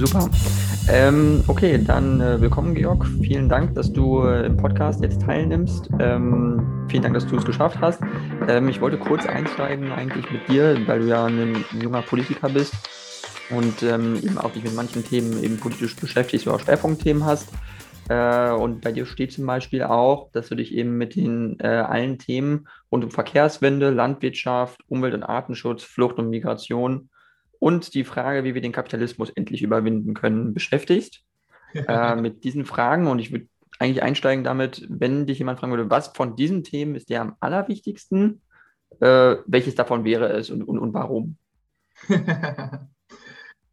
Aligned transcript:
Super. 0.00 0.30
Ähm, 0.88 1.44
okay, 1.46 1.78
dann 1.78 2.22
äh, 2.22 2.40
willkommen, 2.40 2.74
Georg. 2.74 3.06
Vielen 3.22 3.50
Dank, 3.50 3.74
dass 3.74 3.92
du 3.92 4.22
äh, 4.22 4.46
im 4.46 4.56
Podcast 4.56 5.02
jetzt 5.02 5.20
teilnimmst. 5.20 5.90
Ähm, 5.98 6.86
vielen 6.88 7.02
Dank, 7.02 7.12
dass 7.12 7.26
du 7.26 7.36
es 7.36 7.44
geschafft 7.44 7.78
hast. 7.82 8.00
Ähm, 8.48 8.70
ich 8.70 8.80
wollte 8.80 8.96
kurz 8.96 9.26
einsteigen 9.26 9.92
eigentlich 9.92 10.24
mit 10.30 10.48
dir, 10.48 10.74
weil 10.86 11.00
du 11.00 11.06
ja 11.06 11.26
ein, 11.26 11.66
junger 11.78 12.00
Politiker 12.00 12.48
bist 12.48 12.72
und 13.50 13.82
ähm, 13.82 14.16
eben 14.16 14.38
auch 14.38 14.50
dich 14.52 14.64
mit 14.64 14.74
manchen 14.74 15.04
Themen 15.04 15.44
eben 15.44 15.58
politisch 15.58 15.94
beschäftigst 15.96 16.48
oder 16.48 16.60
Schwerpunktthemen 16.60 17.26
hast. 17.26 17.50
Äh, 18.08 18.52
und 18.52 18.80
bei 18.80 18.92
dir 18.92 19.04
steht 19.04 19.34
zum 19.34 19.44
Beispiel 19.44 19.82
auch, 19.82 20.32
dass 20.32 20.48
du 20.48 20.54
dich 20.54 20.72
eben 20.74 20.96
mit 20.96 21.14
den 21.14 21.60
äh, 21.60 21.66
allen 21.66 22.16
Themen 22.16 22.68
rund 22.90 23.04
um 23.04 23.10
Verkehrswende, 23.10 23.90
Landwirtschaft, 23.90 24.80
Umwelt- 24.88 25.12
und 25.12 25.24
Artenschutz, 25.24 25.82
Flucht 25.82 26.16
und 26.16 26.30
Migration 26.30 27.09
und 27.60 27.94
die 27.94 28.04
Frage, 28.04 28.42
wie 28.42 28.54
wir 28.54 28.62
den 28.62 28.72
Kapitalismus 28.72 29.30
endlich 29.30 29.62
überwinden 29.62 30.14
können, 30.14 30.52
beschäftigst. 30.52 31.22
äh, 31.74 32.16
mit 32.16 32.42
diesen 32.42 32.64
Fragen. 32.64 33.06
Und 33.06 33.20
ich 33.20 33.30
würde 33.30 33.46
eigentlich 33.78 34.02
einsteigen 34.02 34.42
damit, 34.42 34.86
wenn 34.88 35.26
dich 35.26 35.38
jemand 35.38 35.60
fragen 35.60 35.72
würde, 35.72 35.90
was 35.90 36.08
von 36.08 36.34
diesen 36.34 36.64
Themen 36.64 36.96
ist 36.96 37.08
dir 37.08 37.20
am 37.20 37.36
allerwichtigsten? 37.38 38.42
Äh, 39.00 39.36
welches 39.46 39.76
davon 39.76 40.04
wäre 40.04 40.32
es 40.32 40.50
und, 40.50 40.64
und, 40.64 40.78
und 40.78 40.92
warum? 40.92 41.36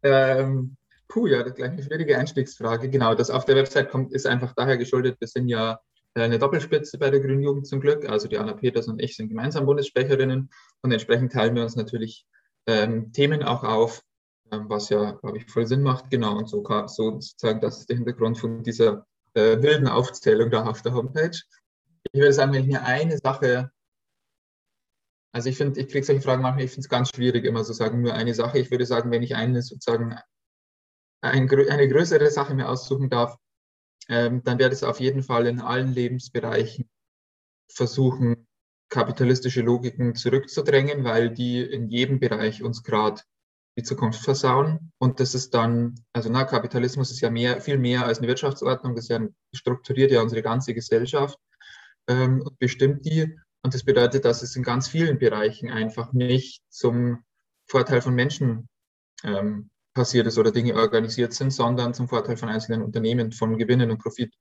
ähm, 0.02 0.76
puh, 1.08 1.26
ja, 1.26 1.38
das 1.38 1.48
ist 1.48 1.56
gleich 1.56 1.72
eine 1.72 1.82
schwierige 1.82 2.16
Einstiegsfrage. 2.16 2.88
Genau, 2.88 3.14
das 3.14 3.30
auf 3.30 3.44
der 3.44 3.56
Website 3.56 3.90
kommt, 3.90 4.12
ist 4.12 4.26
einfach 4.26 4.54
daher 4.54 4.78
geschuldet, 4.78 5.20
wir 5.20 5.28
sind 5.28 5.48
ja 5.48 5.80
eine 6.14 6.38
Doppelspitze 6.38 6.98
bei 6.98 7.10
der 7.10 7.20
Grünen 7.20 7.42
Jugend 7.42 7.66
zum 7.66 7.80
Glück. 7.80 8.08
Also 8.08 8.28
die 8.28 8.38
Anna 8.38 8.52
Peters 8.52 8.88
und 8.88 9.02
ich 9.02 9.16
sind 9.16 9.28
gemeinsam 9.28 9.66
Bundessprecherinnen 9.66 10.50
und 10.82 10.92
entsprechend 10.92 11.32
teilen 11.32 11.54
wir 11.54 11.62
uns 11.62 11.76
natürlich 11.76 12.26
ähm, 12.68 13.12
Themen 13.12 13.42
auch 13.42 13.64
auf, 13.64 14.02
ähm, 14.52 14.68
was 14.68 14.90
ja, 14.90 15.12
glaube 15.12 15.38
ich, 15.38 15.50
voll 15.50 15.66
Sinn 15.66 15.82
macht. 15.82 16.10
Genau, 16.10 16.36
und 16.36 16.48
so, 16.48 16.62
so 16.86 17.20
sozusagen, 17.20 17.60
das 17.60 17.80
ist 17.80 17.88
der 17.88 17.96
Hintergrund 17.96 18.38
von 18.38 18.62
dieser 18.62 19.06
äh, 19.34 19.60
wilden 19.62 19.88
Aufzählung 19.88 20.50
da 20.50 20.66
auf 20.66 20.82
der 20.82 20.94
Homepage. 20.94 21.36
Ich 22.12 22.20
würde 22.20 22.32
sagen, 22.32 22.52
wenn 22.52 22.62
ich 22.62 22.68
mir 22.68 22.84
eine 22.84 23.18
Sache, 23.18 23.70
also 25.32 25.48
ich 25.48 25.56
finde, 25.56 25.80
ich 25.80 25.88
kriege 25.88 26.04
solche 26.04 26.22
Fragen 26.22 26.42
manchmal, 26.42 26.64
ich 26.64 26.70
finde 26.70 26.84
es 26.84 26.88
ganz 26.88 27.10
schwierig, 27.14 27.44
immer 27.44 27.64
so 27.64 27.72
sagen, 27.72 28.02
nur 28.02 28.14
eine 28.14 28.34
Sache. 28.34 28.58
Ich 28.58 28.70
würde 28.70 28.86
sagen, 28.86 29.10
wenn 29.10 29.22
ich 29.22 29.34
eine 29.34 29.62
sozusagen 29.62 30.18
ein, 31.20 31.50
eine 31.50 31.88
größere 31.88 32.30
Sache 32.30 32.54
mir 32.54 32.68
aussuchen 32.68 33.08
darf, 33.08 33.36
ähm, 34.08 34.42
dann 34.44 34.58
wäre 34.58 34.70
es 34.70 34.82
auf 34.82 35.00
jeden 35.00 35.22
Fall 35.22 35.46
in 35.46 35.60
allen 35.60 35.92
Lebensbereichen 35.92 36.88
versuchen, 37.70 38.47
kapitalistische 38.88 39.62
Logiken 39.62 40.14
zurückzudrängen, 40.14 41.04
weil 41.04 41.30
die 41.30 41.60
in 41.60 41.88
jedem 41.88 42.20
Bereich 42.20 42.62
uns 42.62 42.82
gerade 42.82 43.22
die 43.76 43.82
Zukunft 43.82 44.20
versauen. 44.24 44.92
Und 44.98 45.20
das 45.20 45.34
ist 45.34 45.54
dann, 45.54 45.94
also 46.12 46.30
na, 46.30 46.44
Kapitalismus 46.44 47.10
ist 47.10 47.20
ja 47.20 47.30
mehr, 47.30 47.60
viel 47.60 47.78
mehr 47.78 48.06
als 48.06 48.18
eine 48.18 48.28
Wirtschaftsordnung, 48.28 48.96
das 48.96 49.08
ja 49.08 49.20
strukturiert 49.54 50.10
ja 50.10 50.20
unsere 50.20 50.42
ganze 50.42 50.74
Gesellschaft 50.74 51.38
ähm, 52.08 52.42
und 52.42 52.58
bestimmt 52.58 53.04
die. 53.04 53.38
Und 53.62 53.74
das 53.74 53.84
bedeutet, 53.84 54.24
dass 54.24 54.42
es 54.42 54.56
in 54.56 54.62
ganz 54.62 54.88
vielen 54.88 55.18
Bereichen 55.18 55.70
einfach 55.70 56.12
nicht 56.12 56.62
zum 56.70 57.24
Vorteil 57.66 58.00
von 58.00 58.14
Menschen 58.14 58.68
ähm, 59.24 59.70
passiert 59.94 60.26
ist 60.26 60.38
oder 60.38 60.52
Dinge 60.52 60.74
organisiert 60.74 61.32
sind, 61.32 61.52
sondern 61.52 61.94
zum 61.94 62.08
Vorteil 62.08 62.36
von 62.36 62.48
einzelnen 62.48 62.82
Unternehmen, 62.82 63.32
von 63.32 63.58
Gewinnen 63.58 63.90
und 63.90 63.98
Profit. 63.98 64.34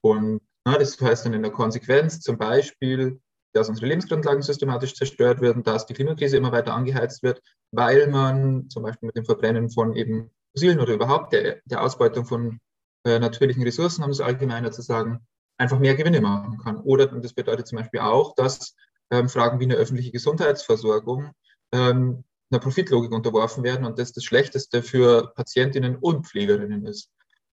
Und 0.00 0.40
na, 0.64 0.78
das 0.78 1.00
heißt 1.00 1.26
dann 1.26 1.34
in 1.34 1.42
der 1.42 1.52
Konsequenz 1.52 2.20
zum 2.20 2.38
Beispiel, 2.38 3.20
dass 3.56 3.68
unsere 3.68 3.86
Lebensgrundlagen 3.86 4.42
systematisch 4.42 4.94
zerstört 4.94 5.40
werden, 5.40 5.62
dass 5.62 5.86
die 5.86 5.94
Klimakrise 5.94 6.36
immer 6.36 6.52
weiter 6.52 6.74
angeheizt 6.74 7.22
wird, 7.22 7.40
weil 7.72 8.06
man 8.08 8.68
zum 8.68 8.82
Beispiel 8.82 9.06
mit 9.06 9.16
dem 9.16 9.24
Verbrennen 9.24 9.70
von 9.70 9.94
eben 9.96 10.30
fossilen 10.52 10.80
oder 10.80 10.94
überhaupt 10.94 11.32
der, 11.32 11.60
der 11.64 11.82
Ausbeutung 11.82 12.26
von 12.26 12.60
äh, 13.04 13.18
natürlichen 13.18 13.62
Ressourcen, 13.62 14.04
um 14.04 14.10
es 14.10 14.20
allgemeiner 14.20 14.70
zu 14.70 14.82
sagen, 14.82 15.26
einfach 15.58 15.78
mehr 15.78 15.94
Gewinne 15.94 16.20
machen 16.20 16.58
kann. 16.58 16.76
Oder 16.78 17.12
und 17.12 17.24
das 17.24 17.32
bedeutet 17.32 17.66
zum 17.66 17.78
Beispiel 17.78 18.00
auch, 18.00 18.34
dass 18.34 18.74
ähm, 19.10 19.28
Fragen 19.28 19.60
wie 19.60 19.64
eine 19.64 19.76
öffentliche 19.76 20.12
Gesundheitsversorgung 20.12 21.32
ähm, 21.72 22.24
einer 22.50 22.60
Profitlogik 22.60 23.12
unterworfen 23.12 23.64
werden 23.64 23.86
und 23.86 23.98
das 23.98 24.12
das 24.12 24.24
Schlechteste 24.24 24.82
für 24.82 25.32
Patientinnen 25.34 25.96
und 25.96 26.26
Pflegerinnen 26.26 26.86
ist. 26.86 27.10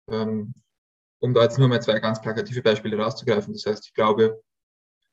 Ähm, 0.08 0.54
um 1.20 1.32
da 1.32 1.42
jetzt 1.42 1.58
nur 1.58 1.68
mal 1.68 1.80
zwei 1.80 1.98
ganz 2.00 2.20
plakative 2.20 2.60
Beispiele 2.60 2.98
rauszugreifen. 2.98 3.54
Das 3.54 3.64
heißt, 3.64 3.86
ich 3.86 3.94
glaube, 3.94 4.42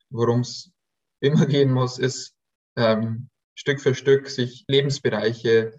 worum 0.09 0.41
es 0.41 0.71
immer 1.21 1.45
gehen 1.45 1.71
muss, 1.71 1.97
ist 1.97 2.33
ähm, 2.75 3.29
Stück 3.55 3.79
für 3.79 3.95
Stück 3.95 4.27
sich 4.27 4.65
Lebensbereiche 4.67 5.73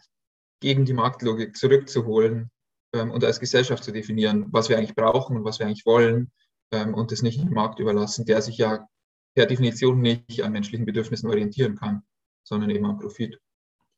gegen 0.61 0.85
die 0.85 0.93
Marktlogik 0.93 1.57
zurückzuholen 1.57 2.51
ähm, 2.95 3.11
und 3.11 3.25
als 3.25 3.41
Gesellschaft 3.41 3.85
zu 3.85 3.93
definieren, 3.93 4.47
was 4.51 4.69
wir 4.69 4.79
eigentlich 4.79 4.95
brauchen 4.95 5.37
und 5.37 5.45
was 5.45 5.59
wir 5.59 5.67
eigentlich 5.67 5.87
wollen 5.87 6.31
ähm, 6.71 6.95
und 6.95 7.13
das 7.13 7.23
nicht 7.23 7.43
dem 7.43 7.53
Markt 7.53 7.81
überlassen, 7.81 8.25
der 8.25 8.41
sich 8.41 8.59
ja 8.59 8.87
per 9.35 9.47
Definition 9.47 10.01
nicht 10.01 10.43
an 10.43 10.53
menschlichen 10.53 10.87
Bedürfnissen 10.87 11.29
orientieren 11.29 11.77
kann, 11.77 12.03
sondern 12.45 12.71
eben 12.71 12.87
am 12.87 12.99
Profit. 12.99 13.39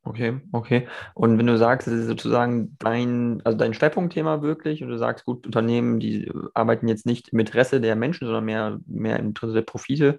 Okay, 0.06 0.38
okay. 0.53 0.87
Und 1.15 1.38
wenn 1.38 1.47
du 1.47 1.56
sagst, 1.56 1.87
das 1.87 1.94
ist 1.94 2.06
sozusagen 2.06 2.77
dein, 2.78 3.41
also 3.44 3.56
dein 3.56 3.72
Schwerpunktthema 3.72 4.43
wirklich, 4.43 4.83
und 4.83 4.91
du 4.91 4.99
sagst, 4.99 5.25
gut, 5.25 5.47
Unternehmen, 5.47 5.99
die 5.99 6.31
arbeiten 6.53 6.88
jetzt 6.88 7.06
nicht 7.06 7.31
im 7.31 7.38
Interesse 7.38 7.81
der 7.81 7.97
Menschen, 7.97 8.27
sondern 8.27 8.44
mehr, 8.44 8.78
mehr 8.87 9.19
im 9.19 9.28
Interesse 9.28 9.54
der 9.54 9.62
Profite, 9.62 10.19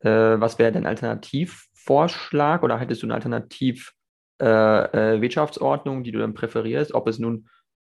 äh, 0.00 0.40
was 0.40 0.58
wäre 0.58 0.72
dein 0.72 0.86
Alternativvorschlag 0.86 2.62
oder 2.62 2.78
hättest 2.78 3.02
du 3.02 3.06
eine 3.06 3.14
Alternativ-Wirtschaftsordnung, 3.14 5.96
äh, 5.96 6.00
äh, 6.00 6.04
die 6.04 6.12
du 6.12 6.18
dann 6.18 6.34
präferierst, 6.34 6.94
ob 6.94 7.08
es 7.08 7.18
nun 7.18 7.48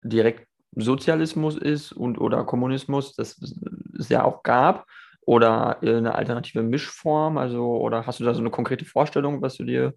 direkt 0.03 0.47
Sozialismus 0.75 1.57
ist 1.57 1.91
und 1.91 2.19
oder 2.19 2.45
Kommunismus, 2.45 3.15
das 3.15 3.37
es 3.97 4.09
ja 4.09 4.23
auch 4.23 4.43
gab, 4.43 4.85
oder 5.21 5.81
eine 5.81 6.15
alternative 6.15 6.63
Mischform, 6.63 7.37
also 7.37 7.77
oder 7.77 8.07
hast 8.07 8.19
du 8.19 8.23
da 8.23 8.33
so 8.33 8.39
eine 8.39 8.49
konkrete 8.49 8.85
Vorstellung, 8.85 9.41
was 9.41 9.57
du 9.57 9.63
dir 9.63 9.93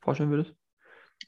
vorstellen 0.00 0.30
würdest? 0.30 0.54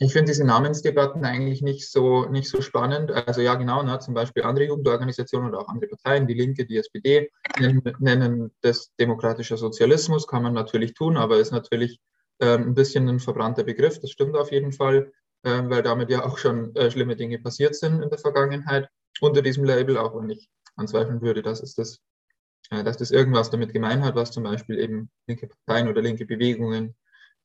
Ich 0.01 0.13
finde 0.13 0.31
diese 0.31 0.45
Namensdebatten 0.45 1.25
eigentlich 1.25 1.61
nicht 1.61 1.91
so, 1.91 2.27
nicht 2.27 2.49
so 2.49 2.61
spannend. 2.61 3.11
Also 3.11 3.41
ja, 3.41 3.57
genau, 3.57 3.83
ne, 3.83 3.99
zum 3.99 4.15
Beispiel 4.15 4.45
andere 4.45 4.67
Jugendorganisationen 4.67 5.49
oder 5.49 5.61
auch 5.61 5.69
andere 5.69 5.91
Parteien, 5.91 6.27
die 6.27 6.35
Linke, 6.35 6.67
die 6.67 6.77
SPD, 6.77 7.31
nennen, 7.59 7.83
nennen 7.99 8.53
das 8.61 8.93
demokratischer 9.01 9.57
Sozialismus, 9.57 10.29
kann 10.29 10.45
man 10.45 10.53
natürlich 10.53 10.95
tun, 10.95 11.17
aber 11.17 11.39
ist 11.39 11.51
natürlich 11.51 11.99
ähm, 12.41 12.69
ein 12.69 12.75
bisschen 12.75 13.09
ein 13.09 13.19
verbrannter 13.19 13.65
Begriff, 13.65 13.99
das 13.99 14.11
stimmt 14.11 14.37
auf 14.37 14.53
jeden 14.53 14.73
Fall, 14.73 15.13
ähm, 15.45 15.69
weil 15.71 15.83
damit 15.83 16.11
ja 16.11 16.25
auch 16.25 16.39
schon 16.39 16.75
äh, 16.77 16.91
schlimme 16.91 17.17
Dinge 17.17 17.39
passiert 17.41 17.75
sind 17.75 18.01
in 18.01 18.11
der 18.11 18.19
Vergangenheit 18.19 18.89
unter 19.21 19.43
diesem 19.43 19.65
Label, 19.65 19.99
auch 19.99 20.15
wenn 20.21 20.31
ich 20.31 20.49
anzweifeln 20.77 21.21
würde, 21.21 21.43
dass 21.43 21.61
es 21.61 21.75
das, 21.75 22.01
äh, 22.71 22.85
dass 22.85 22.97
das 22.97 23.11
irgendwas 23.11 23.51
damit 23.51 23.73
gemein 23.73 24.05
hat, 24.05 24.15
was 24.15 24.31
zum 24.31 24.45
Beispiel 24.45 24.79
eben 24.79 25.11
linke 25.27 25.49
Parteien 25.49 25.89
oder 25.89 26.03
linke 26.03 26.25
Bewegungen 26.25 26.95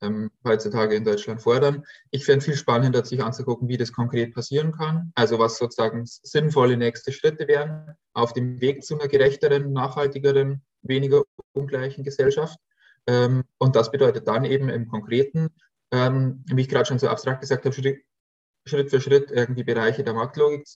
ähm, 0.04 0.30
heutzutage 0.44 0.94
in 0.94 1.04
Deutschland 1.04 1.42
fordern. 1.42 1.84
Ich 2.10 2.24
fände 2.24 2.44
viel 2.44 2.56
spannender, 2.56 3.04
sich 3.04 3.22
anzugucken, 3.22 3.68
wie 3.68 3.76
das 3.76 3.92
konkret 3.92 4.34
passieren 4.34 4.72
kann. 4.72 5.12
Also 5.14 5.38
was 5.38 5.58
sozusagen 5.58 6.02
sinnvolle 6.04 6.76
nächste 6.76 7.12
Schritte 7.12 7.48
wären 7.48 7.94
auf 8.12 8.32
dem 8.32 8.60
Weg 8.60 8.84
zu 8.84 8.94
einer 8.94 9.08
gerechteren, 9.08 9.72
nachhaltigeren, 9.72 10.62
weniger 10.82 11.24
ungleichen 11.52 12.04
Gesellschaft. 12.04 12.58
Ähm, 13.06 13.44
und 13.58 13.76
das 13.76 13.90
bedeutet 13.90 14.28
dann 14.28 14.44
eben 14.44 14.68
im 14.68 14.88
Konkreten, 14.88 15.48
ähm, 15.92 16.44
wie 16.46 16.62
ich 16.62 16.68
gerade 16.68 16.86
schon 16.86 16.98
so 16.98 17.08
abstrakt 17.08 17.40
gesagt 17.40 17.64
habe, 17.64 17.74
Schritt, 17.74 18.02
Schritt 18.66 18.90
für 18.90 19.00
Schritt 19.00 19.30
irgendwie 19.30 19.64
Bereiche 19.64 20.04
der 20.04 20.14
Marktlogik 20.14 20.66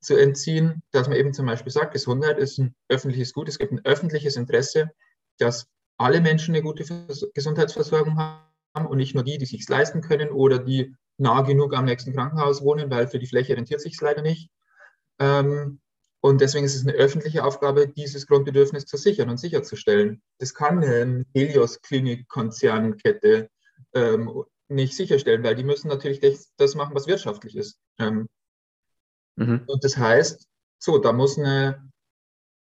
zu 0.00 0.16
entziehen, 0.16 0.82
dass 0.92 1.08
man 1.08 1.16
eben 1.16 1.32
zum 1.32 1.46
Beispiel 1.46 1.72
sagt, 1.72 1.92
Gesundheit 1.92 2.38
ist 2.38 2.58
ein 2.58 2.74
öffentliches 2.88 3.32
Gut, 3.32 3.48
es 3.48 3.58
gibt 3.58 3.72
ein 3.72 3.84
öffentliches 3.84 4.36
Interesse, 4.36 4.90
dass 5.38 5.66
alle 5.96 6.20
Menschen 6.20 6.54
eine 6.54 6.62
gute 6.62 6.84
Gesundheitsversorgung 7.34 8.18
haben 8.18 8.53
und 8.74 8.98
nicht 8.98 9.14
nur 9.14 9.22
die, 9.22 9.38
die 9.38 9.46
sich 9.46 9.68
leisten 9.68 10.00
können 10.00 10.30
oder 10.30 10.58
die 10.58 10.96
nah 11.16 11.42
genug 11.42 11.74
am 11.74 11.84
nächsten 11.84 12.12
Krankenhaus 12.12 12.60
wohnen, 12.62 12.90
weil 12.90 13.06
für 13.06 13.20
die 13.20 13.28
Fläche 13.28 13.56
rentiert 13.56 13.80
sich 13.80 14.00
leider 14.00 14.22
nicht. 14.22 14.50
Ähm, 15.20 15.80
und 16.20 16.40
deswegen 16.40 16.64
ist 16.64 16.74
es 16.74 16.84
eine 16.86 16.96
öffentliche 16.96 17.44
Aufgabe, 17.44 17.86
dieses 17.86 18.26
Grundbedürfnis 18.26 18.86
zu 18.86 18.96
sichern 18.96 19.30
und 19.30 19.38
sicherzustellen. 19.38 20.22
Das 20.38 20.54
kann 20.54 20.82
eine 20.82 21.24
Helios-Klinik-Konzernkette 21.34 23.48
ähm, 23.92 24.42
nicht 24.68 24.96
sicherstellen, 24.96 25.44
weil 25.44 25.54
die 25.54 25.64
müssen 25.64 25.88
natürlich 25.88 26.20
das 26.56 26.74
machen, 26.74 26.94
was 26.94 27.06
wirtschaftlich 27.06 27.56
ist. 27.56 27.78
Ähm, 27.98 28.26
mhm. 29.36 29.64
Und 29.66 29.84
das 29.84 29.98
heißt, 29.98 30.48
so, 30.78 30.96
da 30.98 31.12
muss 31.12 31.38
eine, 31.38 31.90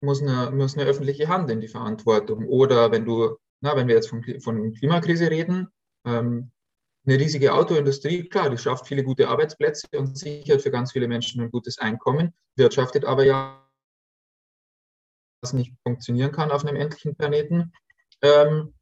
muss, 0.02 0.20
eine, 0.22 0.50
muss 0.50 0.76
eine 0.76 0.86
öffentliche 0.86 1.28
Hand 1.28 1.50
in 1.50 1.60
die 1.60 1.68
Verantwortung. 1.68 2.46
Oder 2.46 2.92
wenn 2.92 3.06
du, 3.06 3.38
na, 3.60 3.74
wenn 3.74 3.88
wir 3.88 3.94
jetzt 3.94 4.10
von, 4.10 4.22
von 4.40 4.74
Klimakrise 4.74 5.30
reden, 5.30 5.68
ähm, 6.06 6.50
eine 7.06 7.18
riesige 7.18 7.54
Autoindustrie, 7.54 8.28
klar, 8.28 8.50
die 8.50 8.58
schafft 8.58 8.86
viele 8.88 9.04
gute 9.04 9.28
Arbeitsplätze 9.28 9.86
und 9.96 10.18
sichert 10.18 10.62
für 10.62 10.70
ganz 10.70 10.92
viele 10.92 11.06
Menschen 11.06 11.40
ein 11.40 11.50
gutes 11.50 11.78
Einkommen, 11.78 12.34
wirtschaftet 12.56 13.04
aber 13.04 13.24
ja, 13.24 13.64
was 15.42 15.52
nicht 15.52 15.72
funktionieren 15.84 16.32
kann 16.32 16.50
auf 16.50 16.64
einem 16.64 16.76
endlichen 16.76 17.14
Planeten 17.14 17.72
ähm, 18.22 18.74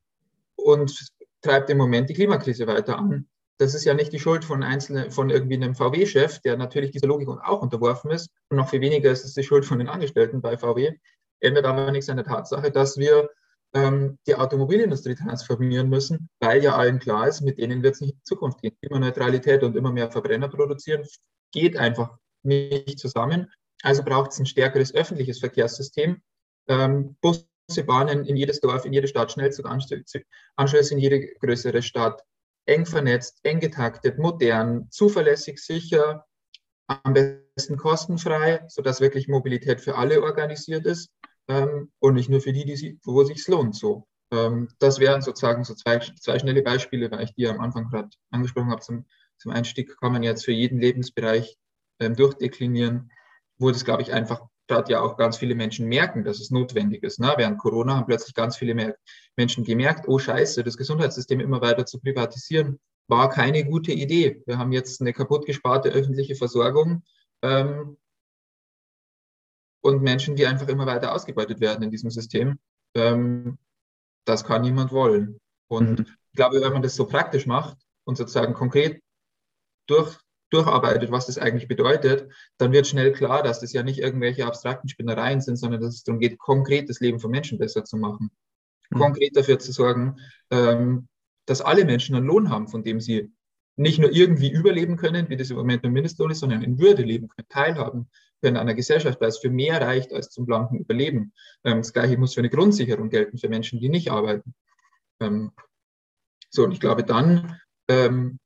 und 0.57 1.13
treibt 1.43 1.69
im 1.69 1.79
Moment 1.79 2.09
die 2.09 2.15
Klimakrise 2.15 2.67
weiter 2.67 2.99
an. 2.99 3.29
das 3.59 3.75
ist 3.75 3.85
ja 3.85 3.95
nicht 3.95 4.13
die 4.13 4.19
Schuld 4.19 4.45
von 4.45 4.63
einzelnen, 4.63 5.11
von 5.11 5.31
irgendwie 5.31 5.55
einem 5.55 5.75
VW-Chef, 5.75 6.41
der 6.41 6.57
natürlich 6.57 6.91
dieser 6.91 7.07
Logik 7.07 7.29
auch 7.29 7.63
unterworfen 7.63 8.11
ist. 8.11 8.31
Und 8.49 8.57
noch 8.57 8.69
viel 8.69 8.81
weniger 8.81 9.11
ist 9.13 9.25
es 9.25 9.35
die 9.35 9.45
Schuld 9.45 9.65
von 9.65 9.79
den 9.79 9.89
Angestellten 9.89 10.41
bei 10.41 10.57
VW. 10.57 10.99
Ändert 11.41 11.67
aber 11.67 11.93
nichts 11.93 12.09
an 12.09 12.17
der 12.17 12.25
Tatsache, 12.25 12.73
dass 12.73 12.97
wir 12.97 13.31
ähm, 13.75 14.19
die 14.27 14.37
Automobilindustrie 14.37 15.17
transformieren 15.17 15.89
müssen, 15.89 16.29
weil 16.41 16.63
ja 16.63 16.77
allen 16.77 17.01
klar 17.01 17.29
ist, 17.29 17.41
mit 17.41 17.59
denen 17.59 17.83
wird 17.83 17.95
es 17.95 18.01
nicht 18.01 18.15
in 18.15 18.25
Zukunft 18.25 18.63
gehen. 18.63 18.77
Klimaneutralität 18.81 19.63
und 19.63 19.77
immer 19.77 19.93
mehr 19.93 20.11
Verbrenner 20.11 20.49
produzieren 20.49 21.05
geht 21.53 21.77
einfach 21.77 22.17
nicht 22.43 22.99
zusammen. 22.99 23.53
Also 23.83 24.03
braucht 24.03 24.33
es 24.33 24.39
ein 24.39 24.47
stärkeres 24.47 24.95
öffentliches 24.95 25.41
Verkehrssystem. 25.41 26.23
Ähm, 26.69 27.17
Busse, 27.21 27.47
Bahnen 27.87 28.25
in 28.25 28.37
jedes 28.37 28.61
Dorf, 28.61 28.85
in 28.85 28.93
jede 28.93 29.09
Stadt, 29.09 29.33
Schnellzuganschlüsse 29.33 30.25
in 30.95 30.99
jede 30.99 31.35
größere 31.41 31.83
Stadt, 31.83 32.23
eng 32.67 32.87
vernetzt, 32.87 33.41
eng 33.43 33.61
getaktet, 33.61 34.19
modern, 34.19 34.89
zuverlässig, 34.91 35.59
sicher, 35.59 36.27
am 36.87 37.15
besten 37.15 37.77
kostenfrei, 37.77 38.65
sodass 38.69 39.01
wirklich 39.01 39.29
Mobilität 39.29 39.81
für 39.81 39.97
alle 39.97 40.23
organisiert 40.23 40.87
ist 40.87 41.11
ähm, 41.49 41.91
und 41.99 42.15
nicht 42.15 42.29
nur 42.29 42.41
für 42.41 42.53
die, 42.53 42.65
die 42.65 42.99
wo 43.05 43.21
es 43.23 43.29
sich 43.29 43.47
lohnt. 43.49 43.75
So. 43.77 44.07
Ähm, 44.33 44.69
das 44.79 44.99
wären 44.99 45.23
sozusagen 45.23 45.65
so 45.65 45.75
zwei, 45.75 45.99
zwei 45.99 46.39
schnelle 46.39 46.63
Beispiele, 46.63 47.11
weil 47.11 47.25
ich 47.25 47.35
die 47.35 47.47
am 47.49 47.61
Anfang 47.61 47.89
gerade 47.89 48.11
angesprochen 48.31 48.71
habe. 48.71 48.83
Zum, 48.83 49.05
zum 49.39 49.53
Einstieg 49.53 49.97
kann 50.01 50.13
man 50.13 50.23
jetzt 50.23 50.45
für 50.45 50.53
jeden 50.53 50.81
Lebensbereich 50.81 51.57
ähm, 52.01 52.15
durchdeklinieren, 52.17 53.11
wo 53.59 53.71
das, 53.71 53.85
glaube 53.85 54.03
ich, 54.03 54.13
einfach 54.13 54.43
gerade 54.67 54.93
ja 54.93 55.01
auch 55.01 55.17
ganz 55.17 55.37
viele 55.37 55.55
Menschen 55.55 55.87
merken, 55.89 56.25
dass 56.25 56.41
es 56.41 56.51
notwendig 56.51 57.03
ist. 57.03 57.21
Ne? 57.21 57.35
Während 57.37 57.59
Corona 57.59 57.97
haben 57.97 58.07
plötzlich 58.07 58.35
ganz 58.35 58.57
viele 58.57 58.97
Menschen 59.37 59.65
gemerkt, 59.65 60.09
oh 60.09 60.19
scheiße, 60.19 60.65
das 60.65 60.77
Gesundheitssystem 60.77 61.41
immer 61.41 61.61
weiter 61.61 61.85
zu 61.85 62.01
privatisieren, 62.01 62.81
war 63.07 63.29
keine 63.29 63.65
gute 63.65 63.93
Idee. 63.93 64.43
Wir 64.47 64.57
haben 64.57 64.73
jetzt 64.73 65.01
eine 65.01 65.13
kaputt 65.13 65.45
gesparte 65.45 65.91
öffentliche 65.91 66.35
Versorgung 66.35 67.03
ähm, 67.43 67.99
und 69.85 70.03
Menschen, 70.03 70.35
die 70.35 70.47
einfach 70.47 70.69
immer 70.69 70.87
weiter 70.87 71.15
ausgebeutet 71.15 71.61
werden 71.61 71.83
in 71.83 71.91
diesem 71.91 72.11
System. 72.11 72.59
Ähm, 72.95 73.59
das 74.25 74.45
kann 74.45 74.63
niemand 74.63 74.93
wollen. 74.93 75.39
Und 75.69 76.01
mhm. 76.01 76.07
ich 76.33 76.37
glaube, 76.37 76.63
wenn 76.63 76.73
man 76.73 76.83
das 76.83 76.97
so 76.97 77.07
praktisch 77.07 77.47
macht 77.47 77.77
und 78.05 78.17
sozusagen 78.17 78.55
konkret 78.55 79.03
durch 79.87 80.19
durcharbeitet, 80.51 81.11
was 81.11 81.27
das 81.27 81.37
eigentlich 81.37 81.69
bedeutet, 81.69 82.33
dann 82.59 82.73
wird 82.73 82.87
schnell 82.87 83.13
klar, 83.13 83.43
dass 83.43 83.61
das 83.61 83.73
ja 83.73 83.83
nicht 83.83 83.99
irgendwelche 83.99 84.47
abstrakten 84.47 84.89
Spinnereien 84.89 85.41
sind, 85.41 85.57
sondern 85.57 85.81
dass 85.81 85.97
es 85.97 86.05
darum 86.05 86.21
geht, 86.21 86.39
konkret 86.39 86.89
das 86.89 87.01
Leben 87.01 87.19
von 87.19 87.31
Menschen 87.31 87.59
besser 87.59 87.85
zu 87.85 87.97
machen. 87.97 88.31
Mhm. 88.91 88.99
Konkret 88.99 89.37
dafür 89.37 89.59
zu 89.59 89.73
sorgen, 89.73 90.17
ähm, 90.51 91.09
dass 91.47 91.61
alle 91.61 91.85
Menschen 91.85 92.15
einen 92.15 92.27
Lohn 92.27 92.51
haben, 92.51 92.69
von 92.69 92.85
dem 92.85 93.01
sie 93.01 93.33
nicht 93.77 93.99
nur 93.99 94.13
irgendwie 94.13 94.51
überleben 94.51 94.97
können, 94.97 95.29
wie 95.29 95.37
das 95.37 95.51
im 95.51 95.57
Moment 95.57 95.83
mit 95.83 95.93
Mindestlohn 95.93 96.31
ist, 96.31 96.39
sondern 96.39 96.63
in 96.63 96.79
Würde 96.79 97.03
leben 97.03 97.29
können, 97.29 97.49
teilhaben 97.49 98.09
an 98.49 98.57
einer 98.57 98.75
Gesellschaft, 98.75 99.21
weil 99.21 99.29
es 99.29 99.39
für 99.39 99.51
mehr 99.51 99.81
reicht 99.81 100.13
als 100.13 100.31
zum 100.31 100.47
blanken 100.47 100.79
Überleben. 100.79 101.33
Ähm, 101.65 101.79
das 101.79 101.93
Gleiche 101.93 102.17
muss 102.19 102.35
für 102.35 102.41
eine 102.41 102.51
Grundsicherung 102.51 103.11
gelten 103.11 103.39
für 103.39 103.49
Menschen, 103.49 103.81
die 103.81 103.89
nicht 103.89 104.11
arbeiten. 104.11 104.55
Ähm, 105.21 105.53
so, 106.51 106.65
und 106.65 106.73
ich 106.73 106.81
glaube, 106.81 107.05
dann 107.05 107.61
ähm, 107.89 108.39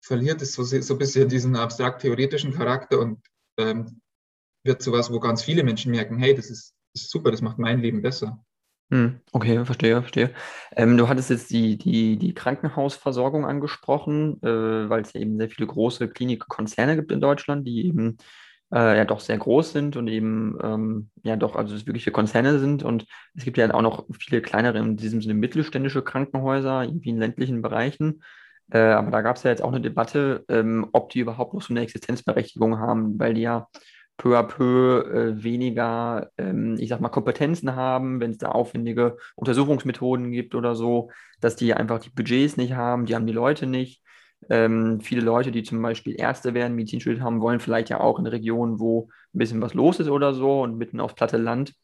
verliert 0.00 0.42
es 0.42 0.52
so, 0.52 0.62
so 0.62 0.94
ein 0.94 0.98
bisschen 0.98 1.28
diesen 1.28 1.56
abstrakt-theoretischen 1.56 2.52
Charakter 2.52 3.00
und 3.00 3.18
wird 3.56 4.82
zu 4.82 4.92
was, 4.92 5.12
wo 5.12 5.18
ganz 5.18 5.42
viele 5.42 5.64
Menschen 5.64 5.90
merken, 5.90 6.16
hey, 6.18 6.32
das 6.32 6.48
ist, 6.48 6.74
das 6.94 7.02
ist 7.02 7.10
super, 7.10 7.32
das 7.32 7.42
macht 7.42 7.58
mein 7.58 7.80
Leben 7.80 8.02
besser. 8.02 8.38
Hm, 8.90 9.20
okay, 9.32 9.64
verstehe, 9.66 10.00
verstehe. 10.00 10.32
Ähm, 10.74 10.96
du 10.96 11.08
hattest 11.08 11.28
jetzt 11.28 11.50
die, 11.50 11.76
die, 11.76 12.16
die 12.16 12.32
Krankenhausversorgung 12.32 13.44
angesprochen, 13.44 14.42
äh, 14.42 14.88
weil 14.88 15.02
es 15.02 15.12
ja 15.12 15.20
eben 15.20 15.36
sehr 15.36 15.50
viele 15.50 15.66
große 15.66 16.08
Klinikkonzerne 16.08 16.96
gibt 16.96 17.12
in 17.12 17.20
Deutschland, 17.20 17.66
die 17.66 17.86
eben 17.86 18.16
äh, 18.72 18.96
ja 18.96 19.04
doch 19.04 19.20
sehr 19.20 19.38
groß 19.38 19.72
sind 19.72 19.96
und 19.96 20.08
eben 20.08 20.58
ähm, 20.62 21.10
ja 21.22 21.36
doch, 21.36 21.56
also 21.56 21.74
wirkliche 21.86 22.10
Konzerne 22.10 22.58
sind. 22.58 22.82
Und 22.82 23.06
es 23.34 23.44
gibt 23.44 23.56
ja 23.56 23.72
auch 23.72 23.82
noch 23.82 24.06
viele 24.18 24.42
kleinere, 24.42 24.78
in 24.78 24.96
diesem 24.96 25.22
Sinne 25.22 25.34
mittelständische 25.34 26.02
Krankenhäuser, 26.02 26.84
irgendwie 26.84 27.10
in 27.10 27.18
ländlichen 27.18 27.62
Bereichen. 27.62 28.22
Äh, 28.70 28.78
aber 28.80 29.10
da 29.10 29.22
gab 29.22 29.36
es 29.36 29.42
ja 29.42 29.50
jetzt 29.50 29.62
auch 29.62 29.72
eine 29.72 29.80
Debatte, 29.80 30.44
ähm, 30.48 30.88
ob 30.92 31.10
die 31.10 31.20
überhaupt 31.20 31.54
noch 31.54 31.62
so 31.62 31.72
eine 31.72 31.80
Existenzberechtigung 31.80 32.78
haben, 32.78 33.18
weil 33.18 33.34
die 33.34 33.42
ja 33.42 33.68
peu 34.18 34.36
à 34.36 34.42
peu 34.42 35.04
äh, 35.04 35.42
weniger, 35.42 36.30
ähm, 36.36 36.76
ich 36.78 36.88
sag 36.90 37.00
mal, 37.00 37.08
Kompetenzen 37.08 37.76
haben, 37.76 38.20
wenn 38.20 38.32
es 38.32 38.38
da 38.38 38.48
aufwendige 38.50 39.16
Untersuchungsmethoden 39.36 40.32
gibt 40.32 40.54
oder 40.54 40.74
so, 40.74 41.10
dass 41.40 41.56
die 41.56 41.72
einfach 41.72 42.00
die 42.00 42.10
Budgets 42.10 42.56
nicht 42.56 42.74
haben, 42.74 43.06
die 43.06 43.14
haben 43.14 43.26
die 43.26 43.32
Leute 43.32 43.66
nicht. 43.66 44.02
Ähm, 44.50 45.00
viele 45.00 45.20
Leute, 45.20 45.50
die 45.50 45.62
zum 45.62 45.82
Beispiel 45.82 46.18
Ärzte 46.18 46.54
werden, 46.54 46.74
Medizinstudium 46.74 47.24
haben, 47.24 47.40
wollen 47.40 47.60
vielleicht 47.60 47.90
ja 47.90 48.00
auch 48.00 48.18
in 48.18 48.26
Regionen, 48.26 48.78
wo 48.78 49.08
ein 49.34 49.38
bisschen 49.38 49.60
was 49.60 49.74
los 49.74 50.00
ist 50.00 50.08
oder 50.08 50.32
so 50.34 50.62
und 50.62 50.78
mitten 50.78 51.00
aufs 51.00 51.14
platte 51.14 51.36
Land. 51.36 51.74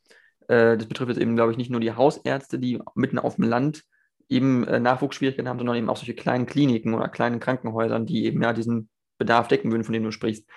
Äh, 0.49 0.77
das 0.77 0.87
betrifft 0.87 1.11
jetzt 1.11 1.21
eben, 1.21 1.37
glaube 1.37 1.53
ich, 1.53 1.59
nicht 1.59 1.71
nur 1.71 1.81
die 1.81 1.93
Hausärzte, 1.93 2.59
die 2.59 2.81
mitten 2.95 3.19
auf 3.19 3.37
dem 3.37 3.45
Land 3.45 3.83
eben 4.29 4.67
äh, 4.67 4.81
Nachwuchsschwierigkeiten 4.81 5.49
haben, 5.49 5.59
sondern 5.59 5.77
eben 5.77 5.91
auch 5.91 5.97
solche 5.97 6.15
kleinen 6.15 6.47
Kliniken 6.47 6.95
oder 6.95 7.09
kleinen 7.09 7.41
Krankenhäusern, 7.41 8.07
die 8.07 8.25
eben 8.25 8.43
ja 8.43 8.53
diesen 8.53 8.89
Bedarf 9.19 9.49
decken 9.49 9.71
würden, 9.71 9.85
von 9.85 9.93
dem 9.93 10.05
du 10.05 10.11
sprichst. 10.11 10.49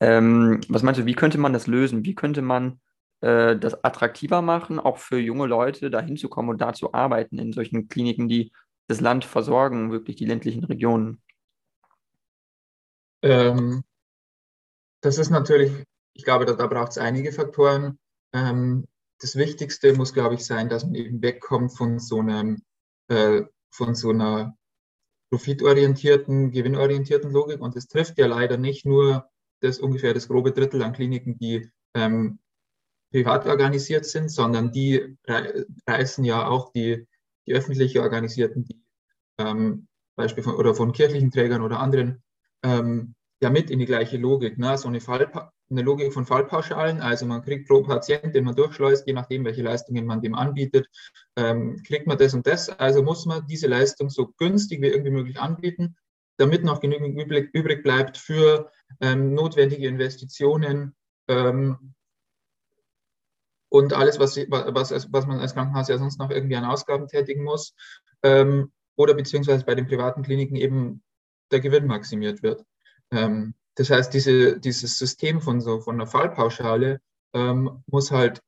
Ähm, 0.00 0.60
was 0.68 0.82
meinst 0.82 1.00
du, 1.00 1.06
wie 1.06 1.14
könnte 1.14 1.38
man 1.38 1.52
das 1.52 1.66
lösen? 1.66 2.04
Wie 2.04 2.14
könnte 2.14 2.42
man 2.42 2.80
äh, 3.20 3.56
das 3.56 3.82
attraktiver 3.84 4.42
machen, 4.42 4.78
auch 4.78 4.98
für 4.98 5.18
junge 5.18 5.46
Leute 5.46 5.90
da 5.90 6.00
hinzukommen 6.00 6.50
und 6.50 6.60
da 6.60 6.72
zu 6.72 6.94
arbeiten 6.94 7.38
in 7.38 7.52
solchen 7.52 7.88
Kliniken, 7.88 8.28
die 8.28 8.52
das 8.86 9.00
Land 9.00 9.24
versorgen, 9.24 9.90
wirklich 9.90 10.16
die 10.16 10.26
ländlichen 10.26 10.64
Regionen? 10.64 11.20
Ähm, 13.22 13.84
das 15.00 15.18
ist 15.18 15.30
natürlich, 15.30 15.72
ich 16.14 16.24
glaube, 16.24 16.44
da, 16.44 16.54
da 16.54 16.66
braucht 16.66 16.92
es 16.92 16.98
einige 16.98 17.32
Faktoren. 17.32 17.98
Ähm, 18.32 18.86
das 19.20 19.36
Wichtigste 19.36 19.94
muss, 19.94 20.12
glaube 20.12 20.34
ich, 20.34 20.44
sein, 20.44 20.68
dass 20.68 20.84
man 20.84 20.94
eben 20.94 21.22
wegkommt 21.22 21.76
von 21.76 21.98
so 21.98 22.20
einem 22.20 22.62
äh, 23.08 23.42
von 23.70 23.94
so 23.94 24.10
einer 24.10 24.56
profitorientierten, 25.30 26.50
gewinnorientierten 26.50 27.30
Logik. 27.30 27.60
Und 27.60 27.76
es 27.76 27.88
trifft 27.88 28.18
ja 28.18 28.26
leider 28.26 28.56
nicht 28.56 28.86
nur 28.86 29.28
das 29.60 29.78
ungefähr 29.78 30.14
das 30.14 30.28
grobe 30.28 30.52
Drittel 30.52 30.82
an 30.82 30.92
Kliniken, 30.92 31.38
die 31.38 31.70
ähm, 31.94 32.38
privat 33.10 33.46
organisiert 33.46 34.04
sind, 34.04 34.30
sondern 34.30 34.70
die 34.70 35.16
reißen 35.86 36.24
ja 36.24 36.46
auch 36.46 36.72
die, 36.72 37.06
die 37.46 37.54
öffentlich 37.54 37.98
organisierten, 37.98 38.64
die 38.64 38.82
ähm, 39.38 39.88
Beispiel 40.16 40.44
von, 40.44 40.54
oder 40.54 40.74
von 40.74 40.92
kirchlichen 40.92 41.30
Trägern 41.30 41.62
oder 41.62 41.80
anderen, 41.80 42.22
ähm, 42.62 43.14
ja 43.40 43.50
mit 43.50 43.70
in 43.70 43.78
die 43.78 43.86
gleiche 43.86 44.16
Logik. 44.16 44.58
Ne? 44.58 44.76
So 44.78 44.88
eine 44.88 45.00
Fall, 45.00 45.30
eine 45.70 45.82
Logik 45.82 46.12
von 46.12 46.26
Fallpauschalen. 46.26 47.00
Also 47.00 47.26
man 47.26 47.42
kriegt 47.42 47.68
pro 47.68 47.82
Patient, 47.82 48.34
den 48.34 48.44
man 48.44 48.56
durchschleust, 48.56 49.06
je 49.06 49.12
nachdem, 49.12 49.44
welche 49.44 49.62
Leistungen 49.62 50.06
man 50.06 50.22
dem 50.22 50.34
anbietet, 50.34 50.88
ähm, 51.36 51.82
kriegt 51.86 52.06
man 52.06 52.18
das 52.18 52.34
und 52.34 52.46
das. 52.46 52.68
Also 52.68 53.02
muss 53.02 53.26
man 53.26 53.46
diese 53.46 53.66
Leistung 53.66 54.10
so 54.10 54.32
günstig 54.38 54.80
wie 54.82 54.88
irgendwie 54.88 55.10
möglich 55.10 55.38
anbieten, 55.40 55.96
damit 56.36 56.64
noch 56.64 56.80
genügend 56.80 57.20
übrig, 57.20 57.50
übrig 57.52 57.82
bleibt 57.82 58.16
für 58.16 58.70
ähm, 59.00 59.34
notwendige 59.34 59.86
Investitionen 59.86 60.94
ähm, 61.28 61.94
und 63.70 63.92
alles, 63.92 64.18
was, 64.18 64.36
was, 64.36 65.12
was 65.12 65.26
man 65.26 65.40
als 65.40 65.54
Krankenhaus 65.54 65.88
ja 65.88 65.98
sonst 65.98 66.18
noch 66.18 66.30
irgendwie 66.30 66.56
an 66.56 66.64
Ausgaben 66.64 67.06
tätigen 67.06 67.44
muss. 67.44 67.74
Ähm, 68.22 68.72
oder 68.96 69.14
beziehungsweise 69.14 69.64
bei 69.64 69.74
den 69.74 69.86
privaten 69.86 70.22
Kliniken 70.22 70.56
eben 70.56 71.02
der 71.50 71.60
Gewinn 71.60 71.86
maximiert 71.86 72.42
wird. 72.42 72.64
Ähm, 73.10 73.54
das 73.74 73.90
heißt, 73.90 74.12
diese, 74.12 74.58
dieses 74.58 74.98
System 74.98 75.40
von 75.40 75.60
so 75.60 75.80
von 75.80 75.94
einer 75.94 76.06
Fallpauschale 76.06 77.00
ähm, 77.32 77.82
muss 77.86 78.10
halt 78.10 78.42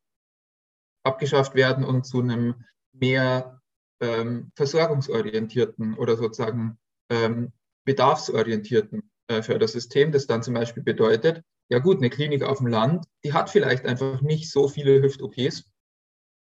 abgeschafft 1.04 1.54
werden 1.54 1.84
und 1.84 2.04
zu 2.04 2.20
einem 2.20 2.64
mehr 2.92 3.60
ähm, 4.00 4.50
versorgungsorientierten 4.56 5.94
oder 5.94 6.16
sozusagen 6.16 6.78
ähm, 7.10 7.52
bedarfsorientierten 7.84 9.10
äh, 9.28 9.42
Fördersystem, 9.42 10.12
das 10.12 10.26
dann 10.26 10.42
zum 10.42 10.54
Beispiel 10.54 10.82
bedeutet, 10.82 11.42
ja 11.68 11.78
gut, 11.78 11.98
eine 11.98 12.10
Klinik 12.10 12.42
auf 12.42 12.58
dem 12.58 12.66
Land, 12.66 13.06
die 13.24 13.32
hat 13.32 13.50
vielleicht 13.50 13.86
einfach 13.86 14.20
nicht 14.22 14.50
so 14.50 14.68
viele 14.68 15.00
Hüft-OPs, 15.00 15.70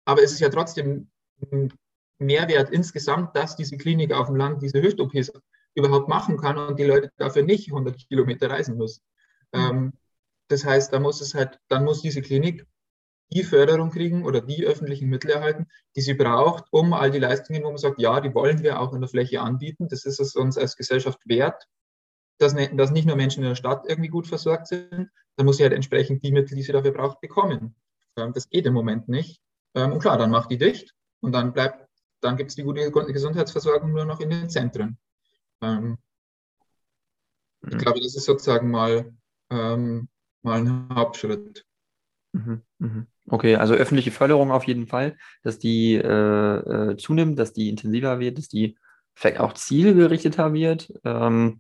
aber 0.06 0.22
es 0.22 0.34
ist 0.34 0.42
ja 0.42 0.50
trotzdem 0.50 1.10
ein 1.52 1.74
Mehrwert 2.20 2.70
insgesamt, 2.72 3.36
dass 3.36 3.56
diese 3.56 3.78
Klinik 3.78 4.12
auf 4.12 4.28
dem 4.28 4.36
Land 4.36 4.62
diese 4.62 4.82
Hüft-OPs 4.82 5.32
überhaupt 5.75 6.08
machen 6.08 6.38
kann 6.38 6.58
und 6.58 6.80
die 6.80 6.86
Leute 6.86 7.12
dafür 7.18 7.44
nicht 7.44 7.70
100 7.70 7.98
Kilometer 8.08 8.50
reisen 8.50 8.77
müssen. 8.77 9.01
Ähm, 9.53 9.94
das 10.48 10.65
heißt, 10.65 10.94
da 10.94 11.00
muss 11.00 11.22
es 11.22 11.34
halt, 11.34 11.60
dann 11.68 11.84
muss 11.84 12.01
diese 12.01 12.22
Klinik 12.22 12.65
die 13.32 13.44
Förderung 13.44 13.89
kriegen 13.89 14.25
oder 14.25 14.42
die 14.42 14.65
öffentlichen 14.65 15.10
Mittel 15.10 15.32
erhalten, 15.32 15.68
die 15.96 16.01
sie 16.01 16.13
braucht, 16.13 16.65
um 16.72 16.94
all 16.94 17.12
die 17.12 17.20
Leistungen, 17.20 17.63
wo 17.63 17.70
man 17.70 17.77
sagt, 17.77 18.00
ja, 18.00 18.22
die 18.22 18.34
wollen 18.34 18.62
wir 18.62 18.80
auch 18.80 18.94
in 18.94 19.01
der 19.01 19.10
Fläche 19.10 19.42
anbieten. 19.42 19.88
Das 19.88 20.06
ist 20.06 20.20
es 20.20 20.36
uns 20.36 20.58
als 20.58 20.75
Gesellschaft 20.75 21.20
wert, 21.25 21.68
dass, 22.38 22.53
ne, 22.53 22.74
dass 22.75 22.92
nicht 22.92 23.08
nur 23.08 23.15
Menschen 23.15 23.44
in 23.44 23.50
der 23.50 23.56
Stadt 23.56 23.86
irgendwie 23.88 24.10
gut 24.10 24.27
versorgt 24.27 24.68
sind, 24.68 25.10
dann 25.36 25.46
muss 25.46 25.58
sie 25.58 25.63
halt 25.63 25.74
entsprechend 25.74 26.24
die 26.24 26.32
Mittel, 26.32 26.56
die 26.56 26.63
sie 26.63 26.72
dafür 26.72 26.92
braucht, 26.92 27.22
bekommen. 27.22 27.75
Ähm, 28.18 28.34
das 28.34 28.50
geht 28.50 28.65
im 28.65 28.74
Moment 28.74 29.10
nicht. 29.10 29.42
Ähm, 29.75 29.94
und 29.94 30.00
klar, 30.00 30.18
dann 30.18 30.30
macht 30.30 30.51
die 30.51 30.58
dicht 30.58 30.94
und 31.22 31.32
dann 31.32 31.53
bleibt, 31.53 31.88
dann 32.22 32.38
gibt 32.38 32.51
es 32.51 32.56
die 32.56 32.63
gute 32.63 32.92
Gesundheitsversorgung 32.92 33.92
nur 33.92 34.06
noch 34.06 34.20
in 34.20 34.30
den 34.30 34.50
Zentren. 34.50 34.98
Ähm, 35.63 35.98
Ich 37.70 37.77
glaube, 37.77 38.00
das 38.01 38.15
ist 38.15 38.25
sozusagen 38.25 38.70
mal, 38.70 39.13
ähm, 39.50 40.10
mal 40.41 40.60
ein 40.60 40.89
Hauptschritt. 40.93 41.65
Mhm, 42.34 42.62
mhm. 42.79 43.08
Okay, 43.29 43.55
also 43.55 43.74
öffentliche 43.74 44.12
Förderung 44.12 44.51
auf 44.51 44.65
jeden 44.65 44.88
Fall, 44.88 45.17
dass 45.43 45.60
die 45.60 45.96
äh, 45.96 46.89
äh, 46.91 46.98
zunimmt, 46.98 47.39
dass 47.39 47.53
die 47.53 47.70
intensiver 47.70 48.20
wird, 48.20 48.38
dass 48.38 48.50
die 48.50 48.77
vielleicht 49.15 49.39
auch 49.39 49.53
zielgerichteter 49.53 50.53
wird. 50.53 50.91
Ähm, 51.05 51.60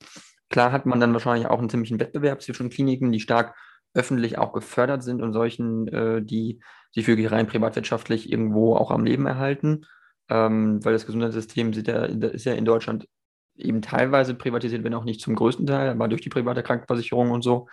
klar 0.49 0.71
hat 0.71 0.85
man 0.85 0.99
dann 0.99 1.13
wahrscheinlich 1.13 1.47
auch 1.47 1.59
einen 1.59 1.69
ziemlichen 1.69 1.99
Wettbewerb 1.99 2.41
zwischen 2.41 2.69
Kliniken, 2.69 3.11
die 3.11 3.21
stark 3.21 3.55
öffentlich 3.93 4.37
auch 4.37 4.51
gefördert 4.51 5.03
sind 5.03 5.21
und 5.21 5.31
solchen, 5.33 5.87
äh, 5.87 6.21
die 6.21 6.59
sich 6.91 7.07
wirklich 7.07 7.31
rein 7.31 7.47
privatwirtschaftlich 7.47 8.29
irgendwo 8.31 8.75
auch 8.75 8.91
am 8.91 9.05
Leben 9.05 9.25
erhalten. 9.25 9.85
Ähm, 10.29 10.83
weil 10.83 10.93
das 10.93 11.05
Gesundheitssystem 11.05 11.71
ja, 11.73 12.05
ist 12.05 12.45
ja 12.45 12.53
in 12.53 12.65
Deutschland 12.65 13.07
eben 13.55 13.81
teilweise 13.81 14.33
privatisiert, 14.33 14.83
wenn 14.83 14.93
auch 14.93 15.03
nicht 15.03 15.21
zum 15.21 15.35
größten 15.35 15.67
Teil, 15.67 15.89
aber 15.89 16.07
durch 16.07 16.21
die 16.21 16.29
private 16.29 16.63
Krankenversicherung 16.63 17.31
und 17.31 17.43
so 17.43 17.67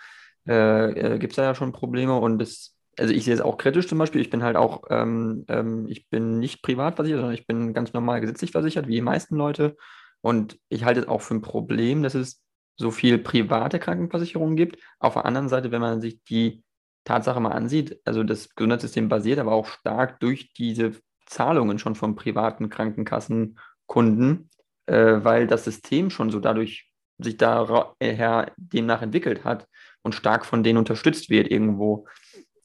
äh, 0.47 1.13
äh, 1.15 1.19
gibt 1.19 1.33
es 1.33 1.37
da 1.37 1.43
ja 1.43 1.55
schon 1.55 1.71
Probleme 1.71 2.15
und 2.15 2.39
das 2.39 2.75
also 2.99 3.13
ich 3.13 3.23
sehe 3.23 3.33
es 3.33 3.41
auch 3.41 3.57
kritisch 3.57 3.87
zum 3.87 3.97
Beispiel. 3.97 4.21
Ich 4.21 4.29
bin 4.29 4.43
halt 4.43 4.57
auch, 4.57 4.83
ähm, 4.89 5.45
ähm, 5.47 5.87
ich 5.87 6.09
bin 6.09 6.39
nicht 6.39 6.61
privat 6.61 6.95
versichert, 6.95 7.19
sondern 7.19 7.35
ich 7.35 7.47
bin 7.47 7.73
ganz 7.73 7.93
normal 7.93 8.21
gesetzlich 8.21 8.51
versichert, 8.51 8.87
wie 8.87 8.95
die 8.95 9.01
meisten 9.01 9.35
Leute. 9.35 9.77
Und 10.21 10.59
ich 10.69 10.83
halte 10.85 10.99
es 11.01 11.07
auch 11.07 11.21
für 11.21 11.35
ein 11.35 11.41
Problem, 11.41 12.03
dass 12.03 12.15
es 12.15 12.41
so 12.75 12.91
viel 12.91 13.17
private 13.17 13.79
Krankenversicherungen 13.79 14.55
gibt. 14.55 14.77
Auf 14.99 15.13
der 15.13 15.25
anderen 15.25 15.49
Seite, 15.49 15.71
wenn 15.71 15.81
man 15.81 16.01
sich 16.01 16.23
die 16.23 16.63
Tatsache 17.03 17.39
mal 17.39 17.51
ansieht, 17.51 17.99
also 18.05 18.23
das 18.23 18.53
Gesundheitssystem 18.55 19.09
basiert 19.09 19.39
aber 19.39 19.53
auch 19.53 19.67
stark 19.67 20.19
durch 20.19 20.53
diese 20.53 20.91
Zahlungen 21.25 21.79
schon 21.79 21.95
von 21.95 22.15
privaten 22.15 22.69
Krankenkassenkunden, 22.69 24.49
äh, 24.87 25.23
weil 25.23 25.47
das 25.47 25.63
System 25.63 26.09
schon 26.09 26.29
so 26.29 26.39
dadurch 26.39 26.91
sich 27.17 27.37
daher 27.37 28.51
demnach 28.57 29.01
entwickelt 29.01 29.43
hat 29.43 29.67
und 30.01 30.15
stark 30.15 30.45
von 30.45 30.63
denen 30.63 30.77
unterstützt 30.77 31.29
wird 31.29 31.49
irgendwo. 31.49 32.07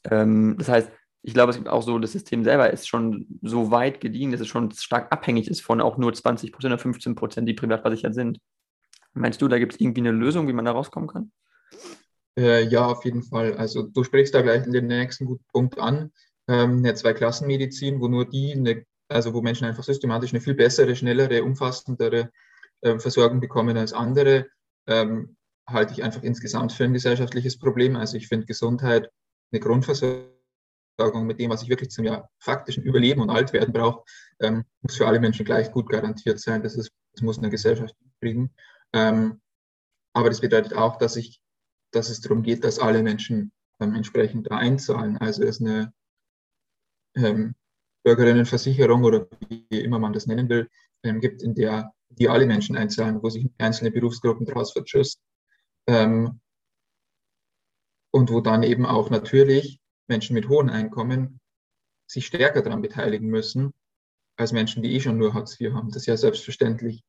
Ähm, 0.04 0.56
das 0.58 0.68
heißt, 0.68 0.90
ich 1.22 1.34
glaube, 1.34 1.50
es 1.50 1.56
gibt 1.56 1.68
auch 1.68 1.82
so, 1.82 1.98
das 1.98 2.12
System 2.12 2.44
selber 2.44 2.70
ist 2.70 2.86
schon 2.86 3.26
so 3.42 3.70
weit 3.70 4.00
gediehen, 4.00 4.30
dass 4.30 4.40
es 4.40 4.46
schon 4.46 4.70
stark 4.70 5.12
abhängig 5.12 5.48
ist 5.48 5.60
von 5.60 5.80
auch 5.80 5.98
nur 5.98 6.14
20 6.14 6.52
Prozent 6.52 6.72
oder 6.72 6.82
15 6.82 7.16
Prozent, 7.16 7.48
die 7.48 7.54
privat 7.54 7.82
versichert 7.82 8.14
sind. 8.14 8.38
Meinst 9.12 9.42
du, 9.42 9.48
da 9.48 9.58
gibt 9.58 9.74
es 9.74 9.80
irgendwie 9.80 10.02
eine 10.02 10.12
Lösung, 10.12 10.46
wie 10.46 10.52
man 10.52 10.64
da 10.64 10.72
rauskommen 10.72 11.08
kann? 11.08 11.32
Äh, 12.38 12.68
ja, 12.68 12.86
auf 12.86 13.04
jeden 13.04 13.22
Fall. 13.22 13.56
Also 13.56 13.82
du 13.82 14.04
sprichst 14.04 14.34
da 14.34 14.42
gleich 14.42 14.62
den 14.64 14.86
nächsten 14.86 15.24
guten 15.24 15.44
Punkt 15.52 15.78
an. 15.78 16.12
Ähm, 16.48 16.78
eine 16.78 16.94
Zweiklassenmedizin, 16.94 18.00
wo 18.00 18.08
nur 18.08 18.28
die, 18.28 18.52
eine, 18.52 18.84
also 19.08 19.34
wo 19.34 19.42
Menschen 19.42 19.66
einfach 19.66 19.84
systematisch 19.84 20.32
eine 20.32 20.40
viel 20.40 20.54
bessere, 20.54 20.94
schnellere, 20.96 21.42
umfassendere 21.42 22.30
äh, 22.82 22.98
Versorgung 22.98 23.40
bekommen 23.40 23.76
als 23.76 23.92
andere, 23.92 24.46
ähm, 24.86 25.36
halte 25.68 25.92
ich 25.92 26.02
einfach 26.02 26.22
insgesamt 26.22 26.72
für 26.72 26.84
ein 26.84 26.92
gesellschaftliches 26.92 27.58
Problem. 27.58 27.96
Also 27.96 28.16
ich 28.16 28.28
finde 28.28 28.46
Gesundheit 28.46 29.10
eine 29.52 29.60
Grundversorgung 29.60 31.26
mit 31.26 31.40
dem, 31.40 31.50
was 31.50 31.62
ich 31.62 31.68
wirklich 31.68 31.90
zum 31.90 32.04
ja, 32.04 32.28
faktischen 32.38 32.84
Überleben 32.84 33.20
und 33.20 33.30
Altwerden 33.30 33.72
brauche, 33.72 34.04
ähm, 34.40 34.64
muss 34.82 34.96
für 34.96 35.06
alle 35.06 35.20
Menschen 35.20 35.44
gleich 35.44 35.70
gut 35.72 35.88
garantiert 35.88 36.38
sein. 36.40 36.62
Das, 36.62 36.76
ist, 36.76 36.90
das 37.12 37.22
muss 37.22 37.38
eine 37.38 37.50
Gesellschaft 37.50 37.94
kriegen. 38.20 38.54
Ähm, 38.92 39.40
aber 40.12 40.28
das 40.30 40.40
bedeutet 40.40 40.74
auch, 40.74 40.96
dass, 40.96 41.16
ich, 41.16 41.40
dass 41.92 42.08
es 42.08 42.20
darum 42.20 42.42
geht, 42.42 42.64
dass 42.64 42.78
alle 42.78 43.02
Menschen 43.02 43.52
ähm, 43.80 43.94
entsprechend 43.94 44.50
da 44.50 44.56
einzahlen. 44.56 45.18
Also 45.18 45.42
es 45.42 45.60
eine 45.60 45.92
ähm, 47.16 47.54
Bürgerinnenversicherung 48.06 49.02
oder 49.02 49.26
wie 49.40 49.80
immer 49.80 49.98
man 49.98 50.12
das 50.12 50.28
nennen 50.28 50.48
will, 50.48 50.68
ähm, 51.02 51.20
gibt, 51.20 51.42
in 51.42 51.56
der 51.56 51.92
die 52.08 52.28
alle 52.28 52.46
Menschen 52.46 52.76
einzahlen, 52.76 53.20
wo 53.20 53.28
sich 53.28 53.50
einzelne 53.58 53.90
Berufsgruppen 53.90 54.46
daraus 54.46 54.72
verschüssen. 54.72 55.20
Ähm, 55.88 56.40
und 58.12 58.30
wo 58.30 58.40
dann 58.40 58.62
eben 58.62 58.86
auch 58.86 59.10
natürlich 59.10 59.80
Menschen 60.06 60.34
mit 60.34 60.48
hohen 60.48 60.70
Einkommen 60.70 61.40
sich 62.06 62.26
stärker 62.26 62.62
daran 62.62 62.80
beteiligen 62.80 63.26
müssen, 63.26 63.74
als 64.36 64.52
Menschen, 64.52 64.84
die 64.84 64.94
eh 64.94 65.00
schon 65.00 65.18
nur 65.18 65.34
Hartz 65.34 65.60
IV 65.60 65.72
haben. 65.72 65.88
Das 65.88 66.02
ist 66.02 66.06
ja 66.06 66.16
selbstverständlich. 66.16 67.02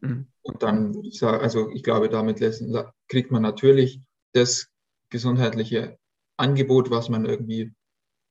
Mhm. 0.00 0.28
Und 0.42 0.62
dann 0.62 0.94
würde 0.94 1.08
ich 1.08 1.18
sagen, 1.18 1.42
also 1.42 1.70
ich 1.70 1.82
glaube, 1.82 2.08
damit 2.08 2.38
kriegt 3.08 3.32
man 3.32 3.42
natürlich 3.42 4.00
das 4.32 4.68
gesundheitliche 5.10 5.98
Angebot, 6.36 6.90
was 6.90 7.08
man 7.08 7.24
irgendwie 7.24 7.74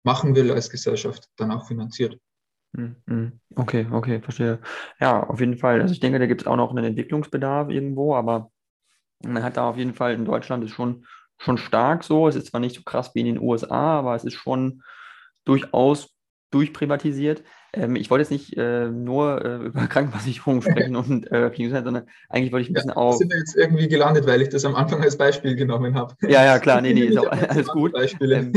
machen 0.04 0.36
will 0.36 0.52
als 0.52 0.70
Gesellschaft, 0.70 1.30
dann 1.38 1.52
auch 1.52 1.68
finanziert. 1.68 2.20
Mhm. 2.74 2.96
Mhm. 3.06 3.40
Okay, 3.56 3.88
okay, 3.92 4.22
verstehe. 4.22 4.60
Ja, 5.00 5.24
auf 5.24 5.40
jeden 5.40 5.58
Fall. 5.58 5.82
Also 5.82 5.94
ich 5.94 6.00
denke, 6.00 6.20
da 6.20 6.26
gibt 6.26 6.42
es 6.42 6.48
auch 6.48 6.56
noch 6.56 6.72
einen 6.72 6.86
Entwicklungsbedarf 6.86 7.70
irgendwo, 7.70 8.16
aber 8.16 8.52
man 9.24 9.44
hat 9.44 9.58
da 9.58 9.70
auf 9.70 9.78
jeden 9.78 9.94
Fall 9.94 10.14
in 10.14 10.26
Deutschland 10.26 10.64
ist 10.64 10.72
schon, 10.72 11.06
schon 11.38 11.58
stark 11.58 12.04
so. 12.04 12.28
Es 12.28 12.36
ist 12.36 12.48
zwar 12.48 12.60
nicht 12.60 12.76
so 12.76 12.84
krass 12.84 13.14
wie 13.16 13.22
in 13.22 13.28
den 13.28 13.40
USA, 13.40 14.00
aber 14.00 14.16
es 14.16 14.24
ist 14.24 14.36
schon 14.36 14.84
durchaus 15.46 16.13
durchprivatisiert. 16.54 17.44
Ähm, 17.76 17.96
ich 17.96 18.12
wollte 18.12 18.22
jetzt 18.22 18.32
nicht 18.32 18.56
äh, 18.56 18.88
nur 18.90 19.44
äh, 19.44 19.56
über 19.66 19.88
Krankenversicherung 19.88 20.62
sprechen 20.62 20.96
und 20.96 21.32
äh, 21.32 21.52
sondern 21.58 22.04
eigentlich 22.30 22.52
wollte 22.52 22.64
ich 22.64 22.70
ein 22.70 22.74
bisschen 22.74 22.92
ja, 22.92 22.98
auch. 22.98 23.14
sind 23.14 23.32
wir 23.32 23.40
jetzt 23.40 23.56
irgendwie 23.56 23.88
gelandet, 23.88 24.28
weil 24.28 24.42
ich 24.42 24.50
das 24.50 24.64
am 24.64 24.76
Anfang 24.76 25.02
als 25.02 25.18
Beispiel 25.18 25.56
genommen 25.56 25.96
habe. 25.96 26.16
Ja, 26.22 26.46
ja, 26.46 26.60
klar, 26.60 26.82
nee, 26.82 26.94
nee, 26.94 27.02
ist 27.06 27.18
auch 27.18 27.32
alles 27.32 27.68
gut. 27.68 27.94
Ähm, 28.22 28.54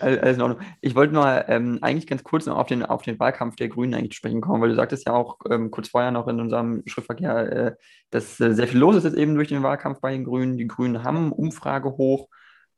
alles 0.00 0.36
in 0.36 0.42
Ordnung. 0.42 0.60
Ich 0.80 0.94
wollte 0.94 1.14
mal 1.14 1.44
ähm, 1.48 1.78
eigentlich 1.80 2.06
ganz 2.06 2.22
kurz 2.22 2.46
noch 2.46 2.56
auf 2.56 2.68
den, 2.68 2.84
auf 2.84 3.02
den 3.02 3.18
Wahlkampf 3.18 3.56
der 3.56 3.68
Grünen 3.68 3.94
eigentlich 3.94 4.16
sprechen 4.16 4.40
kommen, 4.40 4.62
weil 4.62 4.68
du 4.68 4.76
sagtest 4.76 5.06
ja 5.06 5.12
auch 5.12 5.38
ähm, 5.50 5.72
kurz 5.72 5.88
vorher 5.88 6.12
noch 6.12 6.28
in 6.28 6.38
unserem 6.38 6.82
Schriftverkehr, 6.86 7.52
äh, 7.52 7.72
dass 8.10 8.38
äh, 8.38 8.54
sehr 8.54 8.68
viel 8.68 8.78
los 8.78 8.94
ist 8.94 9.04
jetzt 9.04 9.16
eben 9.16 9.34
durch 9.34 9.48
den 9.48 9.64
Wahlkampf 9.64 10.00
bei 10.00 10.12
den 10.12 10.24
Grünen. 10.24 10.56
Die 10.56 10.68
Grünen 10.68 11.02
haben 11.02 11.32
Umfrage 11.32 11.96
hoch. 11.96 12.28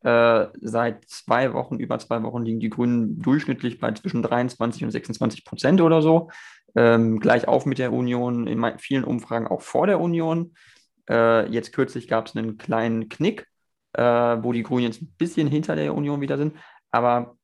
Äh, 0.02 0.48
seit 0.60 1.08
zwei 1.08 1.52
Wochen, 1.52 1.78
über 1.78 1.98
zwei 1.98 2.22
Wochen 2.22 2.42
liegen 2.42 2.60
die 2.60 2.70
Grünen 2.70 3.20
durchschnittlich 3.20 3.78
bei 3.78 3.92
zwischen 3.92 4.22
23 4.22 4.84
und 4.84 4.90
26 4.90 5.44
Prozent 5.44 5.80
oder 5.80 6.02
so. 6.02 6.30
Ähm, 6.74 7.20
gleich 7.20 7.46
auf 7.46 7.66
mit 7.66 7.78
der 7.78 7.92
Union, 7.92 8.46
in 8.46 8.78
vielen 8.78 9.04
Umfragen 9.04 9.46
auch 9.46 9.62
vor 9.62 9.86
der 9.86 10.00
Union. 10.00 10.54
Äh, 11.08 11.48
jetzt 11.50 11.72
kürzlich 11.72 12.08
gab 12.08 12.26
es 12.26 12.36
einen 12.36 12.58
kleinen 12.58 13.08
Knick, 13.08 13.46
äh, 13.92 14.02
wo 14.02 14.52
die 14.52 14.62
Grünen 14.62 14.86
jetzt 14.86 15.02
ein 15.02 15.14
bisschen 15.18 15.46
hinter 15.46 15.76
der 15.76 15.94
Union 15.94 16.20
wieder 16.20 16.36
sind. 16.36 16.56
Aber 16.90 17.36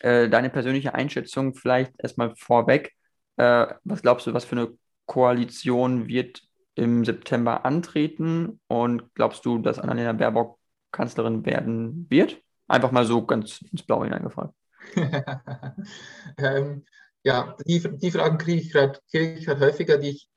äh, 0.00 0.28
deine 0.28 0.50
persönliche 0.50 0.94
Einschätzung 0.94 1.54
vielleicht 1.54 1.92
erstmal 1.98 2.34
vorweg. 2.36 2.94
Äh, 3.36 3.66
was 3.84 4.02
glaubst 4.02 4.26
du, 4.26 4.34
was 4.34 4.44
für 4.44 4.56
eine 4.56 4.68
Koalition 5.06 6.08
wird 6.08 6.42
im 6.74 7.04
September 7.04 7.64
antreten? 7.64 8.60
Und 8.68 9.14
glaubst 9.14 9.44
du, 9.44 9.58
dass 9.58 9.78
Annalena 9.78 10.12
Baerbock 10.12 10.55
Kanzlerin 10.96 11.44
werden 11.44 12.06
wird? 12.08 12.42
Einfach 12.68 12.90
mal 12.90 13.04
so 13.04 13.24
ganz 13.24 13.62
ins 13.70 13.82
Blaue 13.82 14.06
hineingefragt. 14.06 14.54
ähm, 16.38 16.84
ja, 17.22 17.56
die, 17.66 17.80
die 17.98 18.10
Fragen 18.10 18.38
kriege 18.38 18.60
ich 18.60 18.72
gerade 18.72 19.00
krieg 19.10 19.46
häufiger, 19.48 19.98
die 19.98 20.10
ich, 20.10 20.28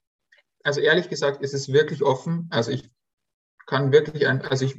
also 0.63 0.81
ehrlich 0.81 1.09
gesagt, 1.09 1.41
ist 1.41 1.53
es 1.53 1.71
wirklich 1.71 2.03
offen. 2.03 2.47
Also 2.51 2.71
ich 2.71 2.89
kann 3.65 3.91
wirklich, 3.91 4.27
ein, 4.27 4.41
also 4.41 4.65
ich, 4.65 4.75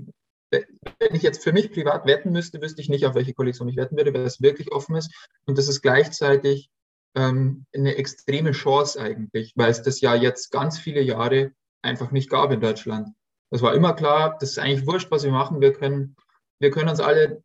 wenn 0.50 1.14
ich 1.14 1.22
jetzt 1.22 1.42
für 1.42 1.52
mich 1.52 1.72
privat 1.72 2.06
wetten 2.06 2.32
müsste, 2.32 2.60
wüsste 2.60 2.82
ich 2.82 2.88
nicht, 2.88 3.06
auf 3.06 3.14
welche 3.14 3.32
Koalition 3.32 3.68
ich 3.68 3.76
wetten 3.76 3.96
würde, 3.96 4.12
weil 4.12 4.22
es 4.22 4.42
wirklich 4.42 4.72
offen 4.72 4.96
ist. 4.96 5.12
Und 5.46 5.56
das 5.56 5.68
ist 5.68 5.82
gleichzeitig 5.82 6.70
ähm, 7.14 7.66
eine 7.74 7.96
extreme 7.96 8.52
Chance 8.52 9.00
eigentlich, 9.00 9.52
weil 9.56 9.70
es 9.70 9.82
das 9.82 10.00
ja 10.00 10.14
jetzt 10.14 10.50
ganz 10.50 10.78
viele 10.78 11.00
Jahre 11.00 11.52
einfach 11.82 12.10
nicht 12.10 12.30
gab 12.30 12.50
in 12.50 12.60
Deutschland. 12.60 13.08
Das 13.50 13.62
war 13.62 13.74
immer 13.74 13.94
klar, 13.94 14.36
das 14.40 14.50
ist 14.50 14.58
eigentlich 14.58 14.86
wurscht, 14.86 15.10
was 15.10 15.24
wir 15.24 15.32
machen. 15.32 15.60
Wir 15.60 15.72
können, 15.72 16.16
wir 16.60 16.70
können 16.70 16.88
uns 16.88 17.00
alle 17.00 17.42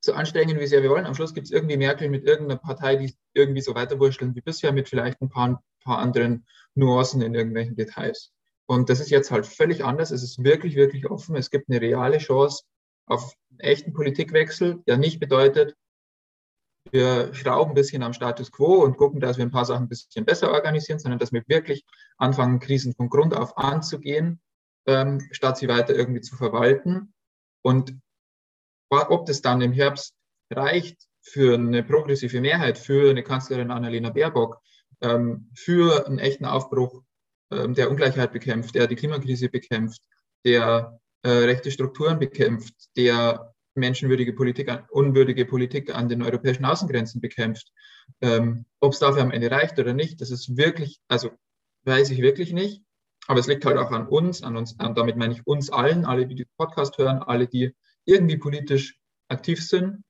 so 0.00 0.12
anstrengen, 0.12 0.60
wie 0.60 0.66
sehr 0.66 0.82
wir 0.82 0.90
wollen. 0.90 1.06
Am 1.06 1.14
Schluss 1.14 1.34
gibt 1.34 1.46
es 1.46 1.50
irgendwie 1.50 1.76
Merkel 1.76 2.08
mit 2.08 2.24
irgendeiner 2.24 2.60
Partei, 2.60 2.96
die 2.96 3.14
irgendwie 3.34 3.60
so 3.60 3.74
weiterwurschteln 3.74 4.34
wie 4.34 4.40
bisher, 4.40 4.72
mit 4.72 4.88
vielleicht 4.88 5.20
ein 5.20 5.28
paar, 5.28 5.62
paar 5.84 5.98
anderen 5.98 6.46
Nuancen 6.74 7.22
in 7.22 7.34
irgendwelchen 7.34 7.74
Details. 7.74 8.32
Und 8.66 8.88
das 8.88 9.00
ist 9.00 9.10
jetzt 9.10 9.30
halt 9.30 9.46
völlig 9.46 9.84
anders. 9.84 10.12
Es 10.12 10.22
ist 10.22 10.42
wirklich, 10.42 10.76
wirklich 10.76 11.10
offen. 11.10 11.36
Es 11.36 11.50
gibt 11.50 11.68
eine 11.68 11.80
reale 11.80 12.18
Chance 12.18 12.64
auf 13.06 13.34
einen 13.50 13.60
echten 13.60 13.92
Politikwechsel, 13.92 14.82
der 14.86 14.96
nicht 14.96 15.20
bedeutet, 15.20 15.76
wir 16.92 17.34
schrauben 17.34 17.72
ein 17.72 17.74
bisschen 17.74 18.02
am 18.04 18.12
Status 18.12 18.52
quo 18.52 18.84
und 18.84 18.96
gucken, 18.96 19.20
dass 19.20 19.38
wir 19.38 19.44
ein 19.44 19.50
paar 19.50 19.64
Sachen 19.64 19.84
ein 19.84 19.88
bisschen 19.88 20.24
besser 20.24 20.52
organisieren, 20.52 21.00
sondern 21.00 21.18
dass 21.18 21.32
wir 21.32 21.42
wirklich 21.48 21.84
anfangen, 22.16 22.60
Krisen 22.60 22.94
von 22.94 23.08
Grund 23.08 23.34
auf 23.34 23.58
anzugehen 23.58 24.40
ähm, 24.86 25.20
statt 25.32 25.58
sie 25.58 25.68
weiter 25.68 25.94
irgendwie 25.94 26.20
zu 26.20 26.36
verwalten. 26.36 27.12
Und 27.62 27.94
ob 28.90 29.26
das 29.26 29.42
dann 29.42 29.60
im 29.60 29.72
Herbst 29.72 30.14
reicht 30.50 31.08
für 31.22 31.54
eine 31.54 31.82
progressive 31.82 32.40
Mehrheit, 32.40 32.78
für 32.78 33.10
eine 33.10 33.22
Kanzlerin 33.22 33.70
Annalena 33.70 34.10
Baerbock, 34.10 34.60
ähm, 35.00 35.50
für 35.54 36.06
einen 36.06 36.18
echten 36.18 36.44
Aufbruch, 36.44 37.02
ähm, 37.50 37.74
der 37.74 37.90
Ungleichheit 37.90 38.32
bekämpft, 38.32 38.74
der 38.74 38.86
die 38.86 38.96
Klimakrise 38.96 39.48
bekämpft, 39.48 40.02
der 40.44 41.00
äh, 41.22 41.28
rechte 41.28 41.70
Strukturen 41.70 42.18
bekämpft, 42.18 42.74
der 42.96 43.52
menschenwürdige 43.74 44.32
Politik, 44.32 44.70
unwürdige 44.90 45.44
Politik 45.44 45.94
an 45.94 46.08
den 46.08 46.22
europäischen 46.22 46.64
Außengrenzen 46.64 47.20
bekämpft. 47.20 47.72
Ähm, 48.20 48.64
Ob 48.80 48.92
es 48.92 49.00
dafür 49.00 49.22
am 49.22 49.32
Ende 49.32 49.50
reicht 49.50 49.78
oder 49.78 49.92
nicht, 49.92 50.20
das 50.20 50.30
ist 50.30 50.56
wirklich, 50.56 51.00
also 51.08 51.30
weiß 51.84 52.10
ich 52.10 52.22
wirklich 52.22 52.52
nicht. 52.52 52.82
Aber 53.26 53.40
es 53.40 53.46
liegt 53.46 53.64
halt 53.64 53.76
auch 53.76 53.90
an 53.90 54.06
uns, 54.06 54.42
an 54.42 54.56
uns, 54.56 54.72
und 54.72 54.96
damit 54.96 55.16
meine 55.16 55.34
ich 55.34 55.46
uns 55.46 55.70
allen, 55.70 56.04
alle, 56.04 56.26
die 56.26 56.36
den 56.36 56.46
Podcast 56.56 56.96
hören, 56.98 57.18
alle, 57.18 57.48
die 57.48 57.74
irgendwie 58.04 58.36
politisch 58.36 58.98
aktiv 59.28 59.66
sind 59.66 60.04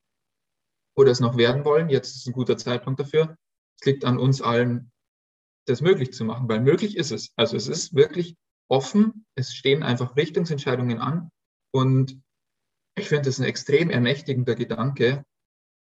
oder 0.95 1.11
es 1.11 1.19
noch 1.19 1.37
werden 1.37 1.65
wollen. 1.65 1.89
Jetzt 1.89 2.15
ist 2.15 2.27
ein 2.27 2.33
guter 2.33 2.57
Zeitpunkt 2.57 2.99
dafür. 2.99 3.37
Es 3.79 3.85
liegt 3.85 4.05
an 4.05 4.19
uns 4.19 4.41
allen, 4.41 4.91
das 5.65 5.81
möglich 5.81 6.13
zu 6.13 6.25
machen, 6.25 6.47
weil 6.47 6.61
möglich 6.61 6.95
ist 6.95 7.11
es. 7.11 7.31
Also 7.35 7.57
es 7.57 7.67
ist 7.67 7.95
wirklich 7.95 8.35
offen, 8.69 9.25
es 9.35 9.53
stehen 9.53 9.83
einfach 9.83 10.15
Richtungsentscheidungen 10.15 10.99
an 10.99 11.31
und 11.71 12.21
ich 12.95 13.09
finde 13.09 13.25
das 13.25 13.39
ein 13.39 13.45
extrem 13.45 13.89
ermächtigender 13.89 14.55
Gedanke. 14.55 15.23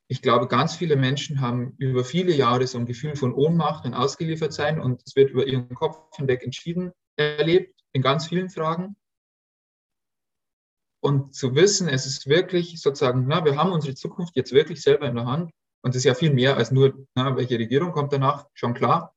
Ich 0.07 0.21
glaube, 0.21 0.47
ganz 0.47 0.75
viele 0.75 0.95
Menschen 0.95 1.41
haben 1.41 1.75
über 1.77 2.03
viele 2.03 2.33
Jahre 2.33 2.67
so 2.67 2.77
ein 2.77 2.85
Gefühl 2.85 3.15
von 3.15 3.33
Ohnmacht 3.33 3.85
und 3.85 3.93
ausgeliefert 3.93 4.53
sein 4.53 4.79
und 4.79 5.01
es 5.05 5.15
wird 5.15 5.31
über 5.31 5.45
ihren 5.45 5.73
Kopf 5.75 6.15
hinweg 6.15 6.43
entschieden 6.43 6.91
erlebt 7.22 7.80
in 7.94 8.01
ganz 8.01 8.28
vielen 8.28 8.50
Fragen. 8.50 8.96
Und 11.04 11.34
zu 11.34 11.56
wissen, 11.56 11.88
es 11.88 12.06
ist 12.06 12.28
wirklich 12.28 12.80
sozusagen, 12.80 13.25
na, 13.28 13.44
wir 13.44 13.58
haben 13.58 13.72
unsere 13.72 13.96
Zukunft 13.96 14.36
jetzt 14.36 14.51
wirklich 14.51 14.82
selber 14.82 15.08
in 15.08 15.16
der 15.16 15.25
Hand. 15.25 15.51
Und 15.82 15.96
das 15.96 15.98
ist 15.98 16.04
ja 16.06 16.13
viel 16.13 16.32
mehr 16.32 16.58
als 16.58 16.72
nur, 16.72 17.08
na, 17.16 17.36
welche 17.36 17.58
Regierung 17.58 17.92
kommt 17.92 18.13
danach, 18.13 18.48
schon 18.54 18.75
klar. 18.75 19.16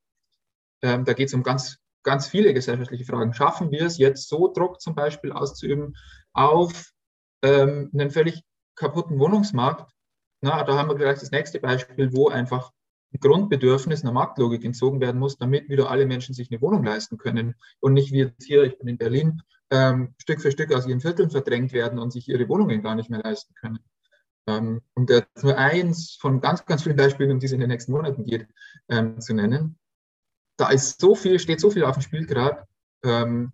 Ähm, 0.83 1.05
da 1.05 1.13
geht 1.13 1.29
es 1.29 1.35
um 1.35 1.43
ganz, 1.43 1.79
ganz 2.03 2.27
viele 2.27 2.55
gesellschaftliche 2.55 3.05
Fragen. 3.05 3.35
Schaffen 3.35 3.71
wir 3.71 3.83
es 3.83 3.99
jetzt 3.99 4.29
so, 4.29 4.51
Druck 4.53 4.81
zum 4.81 4.95
Beispiel 4.95 5.33
auszuüben 5.33 5.95
auf 6.33 6.93
ähm, 7.43 7.91
einen 7.93 8.11
völlig 8.11 8.43
kaputten 8.77 9.19
Wohnungsmarkt? 9.19 9.93
Na, 10.41 10.63
da 10.65 10.77
haben 10.77 10.89
wir 10.89 10.97
gleich 10.97 11.21
das 11.21 11.31
nächste 11.31 11.61
Beispiel, 11.61 12.13
wo 12.15 12.29
einfach 12.29 12.69
ein 12.69 12.73
Grundbedürfnis 13.19 14.03
einer 14.03 14.13
Marktlogik 14.13 14.65
entzogen 14.65 15.01
werden 15.01 15.19
muss, 15.19 15.39
damit 15.39 15.69
wieder 15.69 15.91
alle 15.91 16.07
Menschen 16.07 16.35
sich 16.35 16.51
eine 16.51 16.61
Wohnung 16.61 16.85
leisten 16.85 17.19
können 17.19 17.55
und 17.81 17.95
nicht 17.95 18.13
wie 18.13 18.19
jetzt 18.19 18.45
hier, 18.45 18.65
ich 18.65 18.79
bin 18.79 18.89
in 18.89 18.99
Berlin, 18.99 19.43
ähm, 19.71 20.15
Stück 20.19 20.41
für 20.41 20.51
Stück 20.51 20.73
aus 20.73 20.87
ihren 20.87 21.01
Vierteln 21.01 21.31
verdrängt 21.31 21.73
werden 21.73 21.99
und 21.99 22.13
sich 22.13 22.29
ihre 22.29 22.49
Wohnungen 22.49 22.83
gar 22.83 22.95
nicht 22.95 23.11
mehr 23.11 23.21
leisten 23.21 23.55
können. 23.55 23.81
Ähm, 24.47 24.83
um 24.95 25.07
jetzt 25.07 25.43
nur 25.43 25.57
eins 25.57 26.17
von 26.21 26.41
ganz, 26.41 26.67
ganz 26.67 26.83
vielen 26.83 26.97
Beispielen, 26.97 27.31
um 27.31 27.39
die 27.39 27.47
es 27.47 27.53
in 27.53 27.61
den 27.61 27.71
nächsten 27.71 27.93
Monaten 27.93 28.25
geht, 28.25 28.47
ähm, 28.89 29.21
zu 29.21 29.35
nennen. 29.35 29.79
Da 30.57 30.69
ist 30.69 31.01
so 31.01 31.15
viel, 31.15 31.39
steht 31.39 31.61
so 31.61 31.71
viel 31.71 31.85
auf 31.85 31.97
dem 31.97 32.03
Spiel 32.03 32.27
gerade. 32.27 32.67
Ähm, 33.03 33.53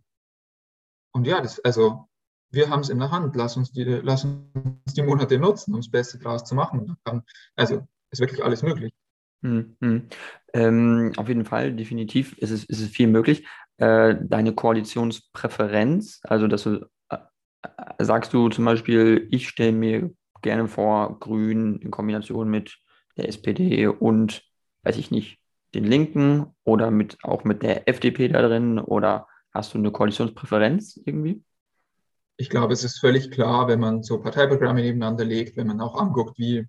und 1.13 1.27
ja, 1.27 1.41
das, 1.41 1.61
also 1.61 2.09
wir 2.51 2.69
haben 2.69 2.81
es 2.81 2.89
in 2.89 2.99
der 2.99 3.11
Hand. 3.11 3.37
Lass 3.37 3.57
uns 3.57 3.73
die, 3.73 3.85
lass 3.85 4.25
uns 4.25 4.95
die 4.95 5.03
Monate 5.03 5.39
nutzen, 5.39 5.75
um 5.75 5.81
das 5.81 5.91
Beste 5.91 6.19
daraus 6.19 6.45
zu 6.45 6.55
machen. 6.55 6.97
Also 7.55 7.87
ist 8.11 8.21
wirklich 8.21 8.43
alles 8.43 8.63
möglich. 8.63 8.93
Hm, 9.43 9.77
hm. 9.81 10.09
Ähm, 10.53 11.13
auf 11.17 11.29
jeden 11.29 11.45
Fall, 11.45 11.73
definitiv 11.73 12.37
ist 12.39 12.51
es, 12.51 12.65
ist 12.65 12.81
es 12.81 12.89
viel 12.89 13.07
möglich. 13.07 13.47
Äh, 13.79 14.17
deine 14.21 14.55
Koalitionspräferenz, 14.55 16.21
also 16.25 16.47
dass 16.47 16.65
du 16.65 16.87
äh, 17.09 17.17
äh, 17.63 18.05
sagst 18.05 18.35
du 18.35 18.49
zum 18.51 18.65
Beispiel, 18.67 19.29
ich 19.31 19.49
stelle 19.49 19.73
mir 19.73 20.11
gerne 20.43 20.69
vor, 20.69 21.19
Grün 21.21 21.79
in 21.79 21.91
Kombination 21.91 22.51
mit 22.51 22.79
der 23.17 23.29
SPD 23.29 23.87
und, 23.87 24.43
weiß 24.83 24.97
ich 24.97 25.11
nicht, 25.11 25.39
den 25.75 25.85
Linken 25.85 26.47
oder 26.65 26.91
mit 26.91 27.19
auch 27.23 27.45
mit 27.45 27.63
der 27.63 27.89
FDP 27.89 28.29
da 28.29 28.43
drin 28.43 28.79
oder 28.79 29.29
hast 29.53 29.73
du 29.75 29.79
eine 29.79 29.93
Koalitionspräferenz 29.93 31.01
irgendwie? 31.05 31.43
Ich 32.37 32.51
glaube, 32.51 32.73
es 32.73 32.85
ist 32.85 32.99
völlig 32.99 33.31
klar, 33.31 33.69
wenn 33.69 33.81
man 33.81 34.03
so 34.03 34.21
Parteiprogramme 34.21 34.81
nebeneinander 34.81 35.25
legt, 35.25 35.57
wenn 35.57 35.67
man 35.67 35.81
auch 35.81 36.01
anguckt, 36.01 36.39
wie, 36.39 36.67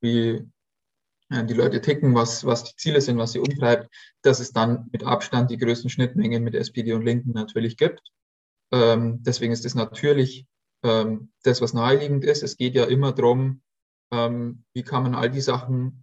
wie 0.00 0.44
die 1.30 1.54
Leute 1.54 1.80
ticken, 1.80 2.14
was, 2.14 2.44
was 2.44 2.64
die 2.64 2.76
Ziele 2.76 3.00
sind, 3.00 3.18
was 3.18 3.32
sie 3.32 3.38
umtreibt, 3.38 3.92
dass 4.22 4.40
es 4.40 4.52
dann 4.52 4.88
mit 4.92 5.04
Abstand 5.04 5.50
die 5.50 5.58
größten 5.58 5.90
Schnittmengen 5.90 6.42
mit 6.42 6.54
SPD 6.54 6.92
und 6.94 7.04
Linken 7.04 7.32
natürlich 7.32 7.76
gibt. 7.76 8.00
Ähm, 8.72 9.22
deswegen 9.22 9.52
ist 9.52 9.64
es 9.64 9.74
natürlich 9.74 10.46
ähm, 10.82 11.30
das, 11.42 11.60
was 11.60 11.74
naheliegend 11.74 12.24
ist. 12.24 12.42
Es 12.42 12.56
geht 12.56 12.74
ja 12.74 12.84
immer 12.84 13.12
darum, 13.12 13.62
ähm, 14.10 14.64
wie 14.72 14.82
kann 14.82 15.02
man 15.02 15.14
all 15.14 15.30
die 15.30 15.40
Sachen, 15.40 16.02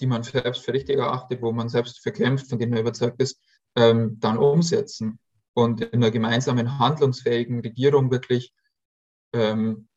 die 0.00 0.06
man 0.06 0.22
selbst 0.22 0.64
für 0.64 0.72
richtig 0.72 0.98
erachtet, 0.98 1.42
wo 1.42 1.52
man 1.52 1.68
selbst 1.68 2.00
verkämpft, 2.00 2.48
von 2.48 2.58
denen 2.58 2.72
man 2.72 2.80
überzeugt 2.80 3.20
ist, 3.20 3.40
ähm, 3.76 4.18
dann 4.18 4.38
umsetzen 4.38 5.18
und 5.54 5.80
in 5.80 6.02
einer 6.02 6.10
gemeinsamen 6.10 6.78
handlungsfähigen 6.78 7.60
Regierung 7.60 8.10
wirklich 8.10 8.52
ähm, 9.32 9.88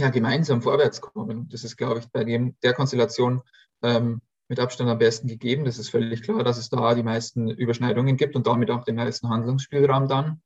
ja, 0.00 0.10
gemeinsam 0.10 0.62
vorwärts 0.62 1.00
kommen. 1.00 1.48
Das 1.48 1.64
ist, 1.64 1.76
glaube 1.76 2.00
ich, 2.00 2.08
bei 2.10 2.24
dem, 2.24 2.56
der 2.62 2.72
Konstellation 2.72 3.42
ähm, 3.82 4.20
mit 4.48 4.58
Abstand 4.58 4.90
am 4.90 4.98
besten 4.98 5.28
gegeben. 5.28 5.64
Das 5.64 5.78
ist 5.78 5.90
völlig 5.90 6.22
klar, 6.22 6.42
dass 6.42 6.58
es 6.58 6.68
da 6.68 6.94
die 6.94 7.02
meisten 7.02 7.48
Überschneidungen 7.48 8.16
gibt 8.16 8.34
und 8.34 8.46
damit 8.46 8.70
auch 8.70 8.84
den 8.84 8.96
meisten 8.96 9.28
Handlungsspielraum 9.28 10.08
dann. 10.08 10.42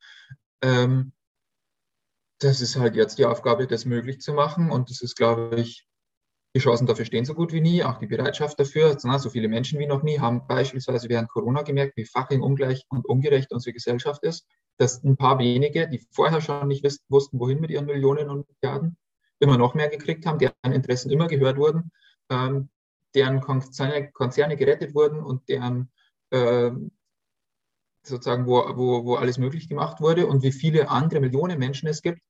Ähm, 0.62 1.12
das 2.40 2.60
ist 2.60 2.76
halt 2.76 2.96
jetzt 2.96 3.18
die 3.18 3.24
Aufgabe, 3.24 3.66
das 3.66 3.84
möglich 3.84 4.20
zu 4.20 4.34
machen. 4.34 4.70
Und 4.70 4.90
das 4.90 5.00
ist, 5.00 5.16
glaube 5.16 5.58
ich, 5.60 5.86
die 6.54 6.60
Chancen 6.60 6.86
dafür 6.86 7.04
stehen 7.04 7.24
so 7.24 7.34
gut 7.34 7.52
wie 7.52 7.60
nie, 7.60 7.82
auch 7.82 7.98
die 7.98 8.06
Bereitschaft 8.06 8.60
dafür. 8.60 8.96
So 8.98 9.30
viele 9.30 9.48
Menschen 9.48 9.78
wie 9.78 9.86
noch 9.86 10.02
nie 10.02 10.20
haben 10.20 10.46
beispielsweise 10.46 11.08
während 11.08 11.28
Corona 11.28 11.62
gemerkt, 11.62 11.96
wie 11.96 12.04
fucking 12.04 12.42
ungleich 12.42 12.84
und 12.88 13.06
ungerecht 13.06 13.52
unsere 13.52 13.72
Gesellschaft 13.72 14.22
ist, 14.22 14.46
dass 14.78 15.02
ein 15.02 15.16
paar 15.16 15.38
wenige, 15.38 15.88
die 15.88 16.06
vorher 16.10 16.40
schon 16.40 16.68
nicht 16.68 16.84
wussten, 17.08 17.40
wohin 17.40 17.60
mit 17.60 17.70
ihren 17.70 17.86
Millionen 17.86 18.28
und 18.28 18.46
Milliarden, 18.48 18.96
immer 19.40 19.58
noch 19.58 19.74
mehr 19.74 19.88
gekriegt 19.88 20.26
haben, 20.26 20.38
deren 20.38 20.72
Interessen 20.72 21.10
immer 21.10 21.26
gehört 21.26 21.56
wurden, 21.56 21.90
ähm, 22.30 22.68
deren 23.14 23.40
Konzerne, 23.40 24.10
Konzerne 24.12 24.56
gerettet 24.56 24.94
wurden 24.94 25.22
und 25.22 25.48
deren 25.48 25.90
äh, 26.30 26.70
sozusagen, 28.02 28.46
wo, 28.46 28.64
wo, 28.76 29.04
wo 29.04 29.14
alles 29.16 29.38
möglich 29.38 29.68
gemacht 29.68 30.00
wurde 30.00 30.26
und 30.26 30.42
wie 30.42 30.52
viele 30.52 30.88
andere 30.90 31.20
Millionen 31.20 31.58
Menschen 31.58 31.88
es 31.88 32.02
gibt, 32.02 32.20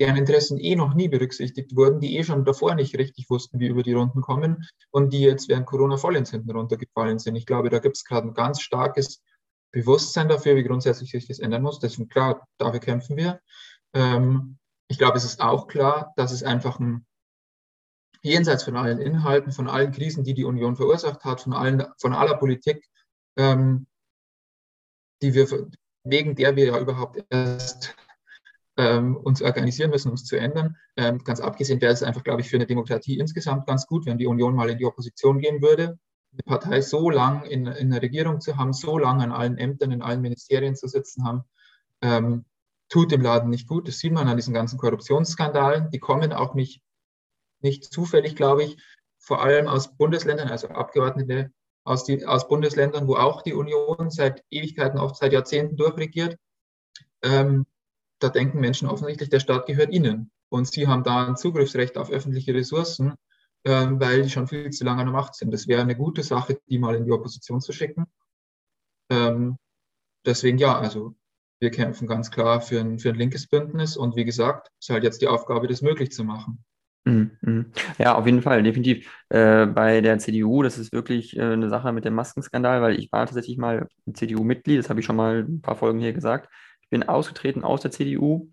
deren 0.00 0.16
Interessen 0.16 0.58
eh 0.58 0.74
noch 0.76 0.94
nie 0.94 1.08
berücksichtigt 1.08 1.76
wurden, 1.76 2.00
die 2.00 2.16
eh 2.16 2.24
schon 2.24 2.44
davor 2.44 2.74
nicht 2.74 2.96
richtig 2.96 3.28
wussten, 3.28 3.60
wie 3.60 3.68
über 3.68 3.82
die 3.82 3.92
Runden 3.92 4.22
kommen 4.22 4.66
und 4.90 5.12
die 5.12 5.20
jetzt 5.20 5.48
während 5.48 5.66
Corona 5.66 5.98
voll 5.98 6.16
ins 6.16 6.30
Hinten 6.30 6.50
runtergefallen 6.50 7.18
sind. 7.18 7.36
Ich 7.36 7.46
glaube, 7.46 7.68
da 7.68 7.78
gibt 7.78 7.96
es 7.96 8.04
gerade 8.04 8.28
ein 8.28 8.34
ganz 8.34 8.62
starkes 8.62 9.22
Bewusstsein 9.72 10.28
dafür, 10.28 10.56
wie 10.56 10.64
grundsätzlich 10.64 11.10
sich 11.10 11.28
das 11.28 11.38
ändern 11.38 11.62
muss. 11.62 11.78
Deswegen 11.78 12.08
klar, 12.08 12.46
dafür 12.56 12.80
kämpfen 12.80 13.16
wir. 13.16 13.40
Ähm, 13.92 14.58
ich 14.90 14.98
glaube, 14.98 15.16
es 15.16 15.24
ist 15.24 15.40
auch 15.40 15.68
klar, 15.68 16.12
dass 16.16 16.32
es 16.32 16.42
einfach 16.42 16.80
ein 16.80 17.06
jenseits 18.22 18.64
von 18.64 18.76
allen 18.76 18.98
Inhalten, 18.98 19.52
von 19.52 19.68
allen 19.68 19.92
Krisen, 19.92 20.24
die 20.24 20.34
die 20.34 20.44
Union 20.44 20.74
verursacht 20.74 21.24
hat, 21.24 21.40
von, 21.40 21.52
allen, 21.52 21.84
von 21.98 22.12
aller 22.12 22.36
Politik, 22.36 22.84
ähm, 23.36 23.86
die 25.22 25.32
wir, 25.32 25.46
wegen 26.02 26.34
der 26.34 26.56
wir 26.56 26.64
ja 26.66 26.78
überhaupt 26.80 27.24
erst 27.30 27.94
ähm, 28.76 29.16
uns 29.16 29.40
organisieren 29.40 29.90
müssen, 29.90 30.10
uns 30.10 30.24
zu 30.24 30.36
ändern. 30.36 30.76
Ähm, 30.96 31.18
ganz 31.18 31.38
abgesehen 31.38 31.80
wäre 31.80 31.92
es 31.92 32.02
einfach, 32.02 32.24
glaube 32.24 32.40
ich, 32.40 32.50
für 32.50 32.56
eine 32.56 32.66
Demokratie 32.66 33.16
insgesamt 33.16 33.68
ganz 33.68 33.86
gut, 33.86 34.06
wenn 34.06 34.18
die 34.18 34.26
Union 34.26 34.56
mal 34.56 34.70
in 34.70 34.78
die 34.78 34.86
Opposition 34.86 35.38
gehen 35.38 35.62
würde. 35.62 36.00
Die 36.32 36.42
Partei 36.42 36.80
so 36.80 37.10
lang 37.10 37.44
in, 37.44 37.66
in 37.66 37.90
der 37.90 38.02
Regierung 38.02 38.40
zu 38.40 38.56
haben, 38.56 38.72
so 38.72 38.98
lange 38.98 39.22
an 39.22 39.30
allen 39.30 39.56
Ämtern, 39.56 39.92
in 39.92 40.02
allen 40.02 40.20
Ministerien 40.20 40.74
zu 40.74 40.88
sitzen 40.88 41.24
haben, 41.24 41.44
ähm, 42.02 42.44
tut 42.90 43.10
dem 43.10 43.22
Laden 43.22 43.48
nicht 43.48 43.66
gut. 43.66 43.88
Das 43.88 43.98
sieht 43.98 44.12
man 44.12 44.28
an 44.28 44.36
diesen 44.36 44.52
ganzen 44.52 44.78
Korruptionsskandalen. 44.78 45.90
Die 45.90 45.98
kommen 45.98 46.32
auch 46.34 46.54
nicht 46.54 46.82
nicht 47.62 47.84
zufällig, 47.84 48.36
glaube 48.36 48.64
ich, 48.64 48.82
vor 49.18 49.42
allem 49.42 49.68
aus 49.68 49.96
Bundesländern, 49.96 50.48
also 50.48 50.68
Abgeordnete 50.68 51.52
aus, 51.84 52.04
die, 52.04 52.26
aus 52.26 52.48
Bundesländern, 52.48 53.06
wo 53.06 53.16
auch 53.16 53.42
die 53.42 53.54
Union 53.54 54.10
seit 54.10 54.44
Ewigkeiten, 54.50 54.98
oft 54.98 55.16
seit 55.16 55.32
Jahrzehnten 55.32 55.76
durchregiert. 55.76 56.36
Ähm, 57.22 57.66
da 58.18 58.28
denken 58.28 58.60
Menschen 58.60 58.88
offensichtlich, 58.88 59.30
der 59.30 59.40
Staat 59.40 59.66
gehört 59.66 59.92
ihnen. 59.92 60.30
Und 60.48 60.70
sie 60.70 60.88
haben 60.88 61.04
da 61.04 61.26
ein 61.26 61.36
Zugriffsrecht 61.36 61.96
auf 61.96 62.10
öffentliche 62.10 62.54
Ressourcen, 62.54 63.14
ähm, 63.64 64.00
weil 64.00 64.22
die 64.22 64.30
schon 64.30 64.48
viel 64.48 64.70
zu 64.70 64.84
lange 64.84 65.00
an 65.00 65.06
der 65.06 65.14
Macht 65.14 65.34
sind. 65.34 65.52
Das 65.52 65.68
wäre 65.68 65.82
eine 65.82 65.96
gute 65.96 66.22
Sache, 66.22 66.60
die 66.68 66.78
mal 66.78 66.96
in 66.96 67.04
die 67.04 67.12
Opposition 67.12 67.60
zu 67.60 67.72
schicken. 67.72 68.06
Ähm, 69.10 69.56
deswegen 70.24 70.58
ja, 70.58 70.78
also 70.78 71.14
wir 71.60 71.70
kämpfen 71.70 72.08
ganz 72.08 72.30
klar 72.30 72.60
für 72.60 72.80
ein, 72.80 72.98
für 72.98 73.10
ein 73.10 73.16
linkes 73.16 73.46
Bündnis 73.46 73.96
und 73.96 74.16
wie 74.16 74.24
gesagt, 74.24 74.70
ist 74.80 74.90
halt 74.90 75.04
jetzt 75.04 75.20
die 75.20 75.28
Aufgabe, 75.28 75.68
das 75.68 75.82
möglich 75.82 76.10
zu 76.10 76.24
machen. 76.24 76.64
Mhm, 77.04 77.30
mhm. 77.42 77.72
Ja, 77.98 78.14
auf 78.14 78.26
jeden 78.26 78.42
Fall, 78.42 78.62
definitiv. 78.62 79.06
Äh, 79.28 79.66
bei 79.66 80.00
der 80.00 80.18
CDU, 80.18 80.62
das 80.62 80.78
ist 80.78 80.92
wirklich 80.92 81.36
äh, 81.36 81.42
eine 81.42 81.68
Sache 81.68 81.92
mit 81.92 82.04
dem 82.04 82.14
Maskenskandal, 82.14 82.82
weil 82.82 82.98
ich 82.98 83.12
war 83.12 83.26
tatsächlich 83.26 83.58
mal 83.58 83.86
CDU-Mitglied, 84.12 84.78
das 84.78 84.90
habe 84.90 85.00
ich 85.00 85.06
schon 85.06 85.16
mal 85.16 85.44
ein 85.48 85.60
paar 85.60 85.76
Folgen 85.76 86.00
hier 86.00 86.12
gesagt. 86.12 86.48
Ich 86.82 86.88
bin 86.88 87.08
ausgetreten 87.08 87.62
aus 87.62 87.82
der 87.82 87.90
CDU 87.90 88.50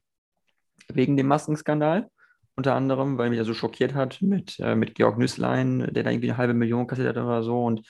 wegen 0.94 1.18
dem 1.18 1.28
Maskenskandal, 1.28 2.10
unter 2.56 2.76
anderem, 2.76 3.18
weil 3.18 3.30
mich 3.30 3.40
das 3.40 3.48
so 3.48 3.54
schockiert 3.54 3.96
hat 3.96 4.22
mit, 4.22 4.60
äh, 4.60 4.76
mit 4.76 4.96
Georg 4.96 5.18
Nüßlein, 5.18 5.94
der 5.94 6.04
da 6.04 6.12
irgendwie 6.12 6.30
eine 6.30 6.38
halbe 6.38 6.54
Million 6.54 6.88
kassiert 6.88 7.10
hat 7.10 7.18
oder 7.24 7.44
so 7.44 7.64
und 7.64 7.82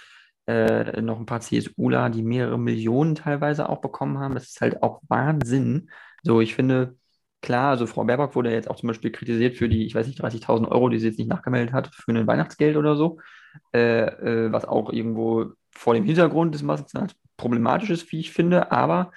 äh, 0.47 1.01
noch 1.01 1.19
ein 1.19 1.25
paar 1.25 1.41
CSUler, 1.41 2.09
die 2.09 2.23
mehrere 2.23 2.57
Millionen 2.59 3.15
teilweise 3.15 3.69
auch 3.69 3.81
bekommen 3.81 4.19
haben. 4.19 4.33
Das 4.35 4.47
ist 4.47 4.61
halt 4.61 4.81
auch 4.83 5.01
Wahnsinn. 5.07 5.89
So, 6.23 6.41
ich 6.41 6.55
finde, 6.55 6.95
Klar, 7.41 7.69
also 7.69 7.85
Frau 7.85 8.03
Baerbock 8.03 8.35
wurde 8.35 8.51
jetzt 8.51 8.69
auch 8.69 8.75
zum 8.77 8.87
Beispiel 8.87 9.11
kritisiert 9.11 9.55
für 9.55 9.69
die, 9.69 9.85
ich 9.85 9.93
weiß 9.95 10.07
nicht, 10.07 10.21
30.000 10.21 10.67
Euro, 10.67 10.89
die 10.89 10.99
sie 10.99 11.07
jetzt 11.07 11.19
nicht 11.19 11.29
nachgemeldet 11.29 11.73
hat, 11.73 11.93
für 11.93 12.11
ein 12.11 12.27
Weihnachtsgeld 12.27 12.75
oder 12.77 12.95
so, 12.95 13.19
äh, 13.73 14.05
äh, 14.47 14.51
was 14.51 14.65
auch 14.65 14.91
irgendwo 14.91 15.51
vor 15.71 15.93
dem 15.93 16.03
Hintergrund 16.03 16.55
des 16.55 16.63
Massenzenats 16.63 17.15
problematisch 17.37 17.91
ist, 17.91 18.11
wie 18.11 18.19
ich 18.19 18.31
finde, 18.31 18.71
aber 18.71 19.11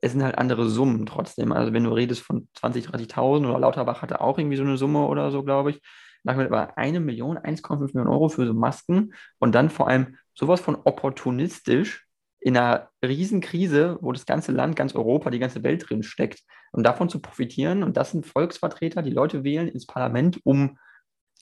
es 0.00 0.12
sind 0.12 0.22
halt 0.22 0.38
andere 0.38 0.68
Summen 0.68 1.06
trotzdem. 1.06 1.52
Also 1.52 1.72
wenn 1.72 1.84
du 1.84 1.90
redest 1.90 2.22
von 2.22 2.48
20, 2.54 2.86
30.000 2.86 3.46
oder 3.48 3.58
Lauterbach 3.58 4.02
hatte 4.02 4.20
auch 4.20 4.38
irgendwie 4.38 4.56
so 4.56 4.62
eine 4.62 4.78
Summe 4.78 5.06
oder 5.06 5.30
so, 5.30 5.42
glaube 5.42 5.70
ich. 5.70 5.80
Nach 6.24 6.36
aber 6.36 6.76
eine 6.76 7.00
Million, 7.00 7.38
1,5 7.38 7.94
Millionen 7.94 8.08
Euro 8.08 8.28
für 8.28 8.46
so 8.46 8.54
Masken 8.54 9.12
und 9.38 9.54
dann 9.54 9.70
vor 9.70 9.88
allem 9.88 10.16
sowas 10.38 10.60
von 10.60 10.76
opportunistisch 10.76 12.06
in 12.38 12.56
einer 12.56 12.90
Riesenkrise, 13.04 13.98
wo 14.00 14.12
das 14.12 14.26
ganze 14.26 14.52
Land, 14.52 14.76
ganz 14.76 14.94
Europa, 14.94 15.30
die 15.30 15.40
ganze 15.40 15.64
Welt 15.64 15.88
drin 15.88 16.02
steckt, 16.02 16.42
um 16.70 16.82
davon 16.82 17.08
zu 17.08 17.20
profitieren. 17.20 17.82
Und 17.82 17.96
das 17.96 18.12
sind 18.12 18.26
Volksvertreter, 18.26 19.02
die 19.02 19.10
Leute 19.10 19.42
wählen 19.42 19.68
ins 19.68 19.86
Parlament, 19.86 20.40
um 20.44 20.78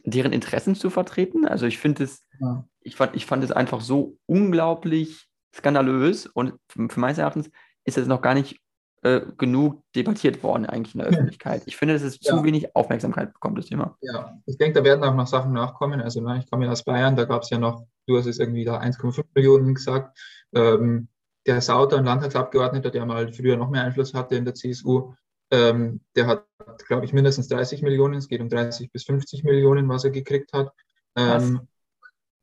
deren 0.04 0.32
Interessen 0.32 0.74
zu 0.74 0.90
vertreten. 0.90 1.46
Also 1.46 1.66
ich 1.66 1.78
finde 1.78 2.04
es, 2.04 2.26
ja. 2.40 2.66
ich 2.80 2.96
fand, 2.96 3.14
ich 3.16 3.26
fand 3.26 3.44
es 3.44 3.52
einfach 3.52 3.80
so 3.80 4.16
unglaublich 4.26 5.28
skandalös 5.54 6.26
und 6.26 6.54
für, 6.68 6.88
für 6.88 7.00
meines 7.00 7.18
Erachtens 7.18 7.50
ist 7.84 7.98
es 7.98 8.06
noch 8.06 8.22
gar 8.22 8.34
nicht 8.34 8.60
äh, 9.04 9.20
genug 9.36 9.82
debattiert 9.94 10.42
worden 10.42 10.64
eigentlich 10.64 10.94
in 10.94 11.00
der 11.00 11.08
Öffentlichkeit. 11.08 11.62
Ich 11.66 11.76
finde, 11.76 11.92
dass 11.92 12.02
es 12.02 12.18
ja. 12.22 12.34
zu 12.34 12.42
wenig 12.42 12.74
Aufmerksamkeit 12.74 13.34
bekommt, 13.34 13.58
das 13.58 13.66
Thema. 13.66 13.98
Ja, 14.00 14.38
ich 14.46 14.56
denke, 14.56 14.78
da 14.78 14.84
werden 14.84 15.04
auch 15.04 15.14
noch 15.14 15.26
Sachen 15.26 15.52
nachkommen. 15.52 16.00
Also 16.00 16.22
ne, 16.22 16.38
ich 16.38 16.50
komme 16.50 16.64
ja 16.64 16.72
aus 16.72 16.84
Bayern, 16.84 17.14
da 17.14 17.24
gab 17.24 17.42
es 17.42 17.50
ja 17.50 17.58
noch, 17.58 17.86
du 18.06 18.16
hast 18.16 18.24
es 18.24 18.38
irgendwie 18.38 18.64
da 18.64 18.80
1,5 18.80 19.22
Millionen 19.34 19.74
gesagt. 19.74 20.18
Ähm, 20.54 21.08
der 21.46 21.60
Sauter, 21.60 21.98
ein 21.98 22.06
Landtagsabgeordneter, 22.06 22.90
der 22.90 23.04
mal 23.04 23.30
früher 23.30 23.58
noch 23.58 23.68
mehr 23.68 23.84
Einfluss 23.84 24.14
hatte 24.14 24.36
in 24.36 24.46
der 24.46 24.54
CSU, 24.54 25.12
ähm, 25.50 26.00
der 26.16 26.26
hat, 26.26 26.46
glaube 26.88 27.04
ich, 27.04 27.12
mindestens 27.12 27.48
30 27.48 27.82
Millionen. 27.82 28.14
Es 28.14 28.28
geht 28.28 28.40
um 28.40 28.48
30 28.48 28.90
bis 28.90 29.04
50 29.04 29.44
Millionen, 29.44 29.86
was 29.86 30.04
er 30.04 30.10
gekriegt 30.12 30.54
hat. 30.54 30.72
Ähm, 31.14 31.68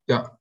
ja. 0.07 0.37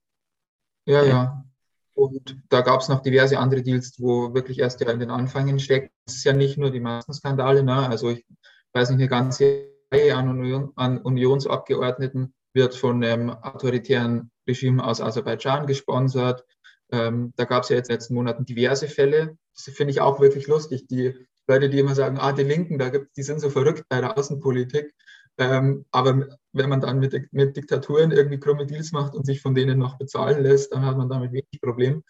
Ja, 0.85 1.03
ja. 1.03 1.45
Und 1.93 2.37
da 2.49 2.61
gab 2.61 2.81
es 2.81 2.87
noch 2.87 3.01
diverse 3.01 3.37
andere 3.37 3.61
Deals, 3.61 3.95
wo 3.99 4.33
wirklich 4.33 4.59
erst 4.59 4.81
ja 4.81 4.89
in 4.91 4.99
den 4.99 5.11
Anfängen 5.11 5.59
steckt. 5.59 5.91
Es 6.05 6.17
ist 6.17 6.23
ja 6.23 6.33
nicht 6.33 6.57
nur 6.57 6.71
die 6.71 6.79
Maskenskandale. 6.79 7.63
Ne? 7.63 7.89
Also 7.89 8.09
ich 8.09 8.25
weiß 8.73 8.89
nicht, 8.89 8.99
eine 8.99 9.09
ganze 9.09 9.67
Reihe 9.91 10.15
an, 10.15 10.29
Union, 10.29 10.71
an 10.75 10.99
Unionsabgeordneten 10.99 12.33
wird 12.53 12.75
von 12.75 13.03
einem 13.03 13.29
autoritären 13.29 14.31
Regime 14.47 14.83
aus 14.83 15.01
Aserbaidschan 15.01 15.67
gesponsert. 15.67 16.45
Ähm, 16.91 17.33
da 17.35 17.45
gab 17.45 17.63
es 17.63 17.69
ja 17.69 17.77
jetzt 17.77 17.89
in 17.89 17.93
den 17.93 17.99
letzten 17.99 18.13
Monaten 18.15 18.45
diverse 18.45 18.87
Fälle. 18.87 19.37
Das 19.55 19.75
finde 19.75 19.91
ich 19.91 20.01
auch 20.01 20.19
wirklich 20.19 20.47
lustig. 20.47 20.87
Die 20.87 21.13
Leute, 21.47 21.69
die 21.69 21.79
immer 21.79 21.95
sagen, 21.95 22.17
ah, 22.19 22.31
die 22.31 22.43
Linken, 22.43 22.77
da 22.77 22.89
gibt, 22.89 23.15
die 23.17 23.23
sind 23.23 23.39
so 23.39 23.49
verrückt 23.49 23.85
bei 23.89 24.01
der 24.01 24.17
Außenpolitik. 24.17 24.93
Ähm, 25.37 25.85
aber 25.91 26.37
wenn 26.53 26.69
man 26.69 26.81
dann 26.81 26.99
mit, 26.99 27.31
mit 27.31 27.55
Diktaturen 27.55 28.11
irgendwie 28.11 28.39
krumme 28.39 28.65
Deals 28.65 28.91
macht 28.91 29.15
und 29.15 29.25
sich 29.25 29.41
von 29.41 29.55
denen 29.55 29.79
noch 29.79 29.97
bezahlen 29.97 30.43
lässt, 30.43 30.73
dann 30.73 30.85
hat 30.85 30.97
man 30.97 31.09
damit 31.09 31.31
wenig 31.31 31.61
Problem. 31.61 32.03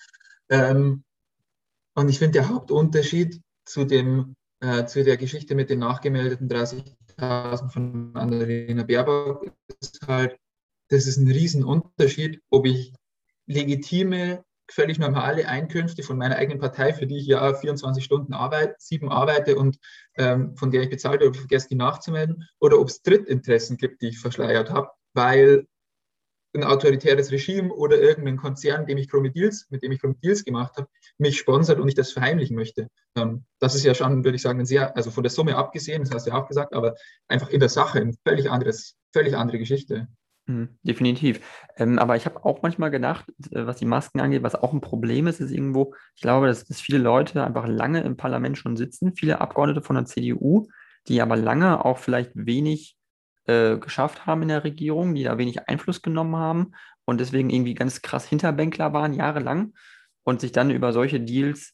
Ähm, 0.50 1.04
und 1.96 2.10
ich 2.10 2.20
finde, 2.20 2.40
der 2.40 2.50
Hauptunterschied 2.50 3.42
zu, 3.66 3.86
dem, 3.86 4.36
äh, 4.62 4.86
zu 4.86 5.04
der 5.04 5.18
Geschichte 5.18 5.56
mit 5.56 5.70
den 5.70 5.80
nachgemeldeten 5.80 6.50
30.000 6.50 7.72
von 7.72 8.16
Annalena 8.16 8.84
Baerbock 8.84 9.52
ist 9.80 10.00
halt, 10.08 10.38
das 10.90 11.08
ist 11.08 11.18
ein 11.18 11.32
Riesenunterschied, 11.32 12.42
ob 12.50 12.66
ich 12.66 12.94
legitime 13.46 14.44
völlig 14.72 15.00
normale 15.00 15.48
Einkünfte 15.48 16.04
von 16.04 16.18
meiner 16.18 16.38
eigenen 16.38 16.60
Partei, 16.60 16.94
für 16.94 17.08
die 17.08 17.18
ich 17.18 17.28
ja 17.28 17.54
24 17.54 18.04
Stunden 18.04 18.34
arbeite, 18.34 18.76
sieben 18.80 19.10
arbeite 19.10 19.56
und 19.56 19.78
ähm, 20.16 20.56
von 20.56 20.72
der 20.72 20.82
ich 20.82 20.90
bezahlt 20.90 21.22
habe, 21.22 21.34
vergesse 21.34 21.70
die 21.70 21.76
nachzumelden, 21.76 22.48
oder 22.60 22.80
ob 22.80 22.88
es 22.88 23.02
Drittinteressen 23.02 23.78
gibt, 23.78 24.02
die 24.02 24.10
ich 24.10 24.20
verschleiert 24.20 24.72
habe, 24.72 24.90
weil 25.14 25.68
ein 26.54 26.64
autoritäres 26.64 27.32
Regime 27.32 27.74
oder 27.74 28.00
irgendein 28.00 28.38
Konzern, 28.38 28.86
dem 28.86 28.98
ich 28.98 29.08
Deals, 29.08 29.68
mit 29.70 29.84
dem 29.84 29.92
ich 29.92 30.02
Deals 30.22 30.44
gemacht 30.44 30.76
habe, 30.78 30.88
mich 31.18 31.38
sponsert 31.38 31.80
und 31.80 31.88
ich 31.88 31.96
das 31.96 32.12
verheimlichen 32.12 32.56
möchte. 32.56 32.88
Ähm, 33.16 33.46
das 33.60 33.76
ist 33.76 33.86
ja 33.86 33.94
schon, 33.94 34.24
würde 34.24 34.36
ich 34.36 34.42
sagen, 34.42 34.60
ein 34.60 34.66
sehr, 34.66 34.96
also 34.96 35.12
von 35.12 35.24
der 35.24 35.32
Summe 35.32 35.56
abgesehen, 35.56 36.04
das 36.04 36.14
hast 36.14 36.28
du 36.28 36.32
ja 36.32 36.42
auch 36.42 36.48
gesagt, 36.48 36.74
aber 36.74 36.96
einfach 37.28 37.50
in 37.50 37.60
der 37.60 37.70
Sache 37.70 38.00
eine 38.00 38.14
völlig 38.26 38.50
anderes, 38.50 38.98
völlig 39.14 39.36
andere 39.36 39.60
Geschichte. 39.60 40.08
Mhm, 40.48 40.70
definitiv. 40.84 41.40
Ähm, 41.78 42.00
aber 42.00 42.16
ich 42.16 42.26
habe 42.26 42.44
auch 42.46 42.62
manchmal 42.64 42.90
gedacht, 42.92 43.26
äh, 43.52 43.66
was 43.66 43.78
die 43.78 43.86
Masken 43.86 44.20
angeht, 44.20 44.44
was 44.44 44.56
auch 44.56 44.74
ein 44.74 44.82
Problem 44.82 45.28
ist, 45.28 45.40
ist 45.40 45.52
irgendwo, 45.52 45.94
ich 46.16 46.22
glaube, 46.22 46.48
dass, 46.48 46.66
dass 46.66 46.82
viele 46.82 46.98
Leute 46.98 47.44
einfach 47.46 47.68
lange 47.68 48.02
im 48.02 48.18
Parlament 48.18 48.58
schon 48.58 48.76
sitzen, 48.76 49.16
viele 49.16 49.40
Abgeordnete 49.40 49.82
von 49.82 49.96
der 49.96 50.06
CDU, 50.06 50.68
die 51.08 51.22
aber 51.22 51.36
lange 51.38 51.86
auch 51.86 52.00
vielleicht 52.00 52.32
wenig 52.34 52.98
äh, 53.46 53.78
geschafft 53.78 54.26
haben 54.26 54.42
in 54.42 54.48
der 54.50 54.64
Regierung, 54.64 55.14
die 55.16 55.24
da 55.24 55.38
wenig 55.38 55.68
Einfluss 55.70 56.02
genommen 56.02 56.36
haben 56.36 56.72
und 57.06 57.20
deswegen 57.22 57.50
irgendwie 57.50 57.74
ganz 57.76 58.02
krass 58.02 58.26
Hinterbänkler 58.28 58.94
waren, 58.94 59.14
jahrelang, 59.14 59.74
und 60.24 60.42
sich 60.42 60.52
dann 60.52 60.70
über 60.72 60.94
solche 60.94 61.20
Deals 61.20 61.74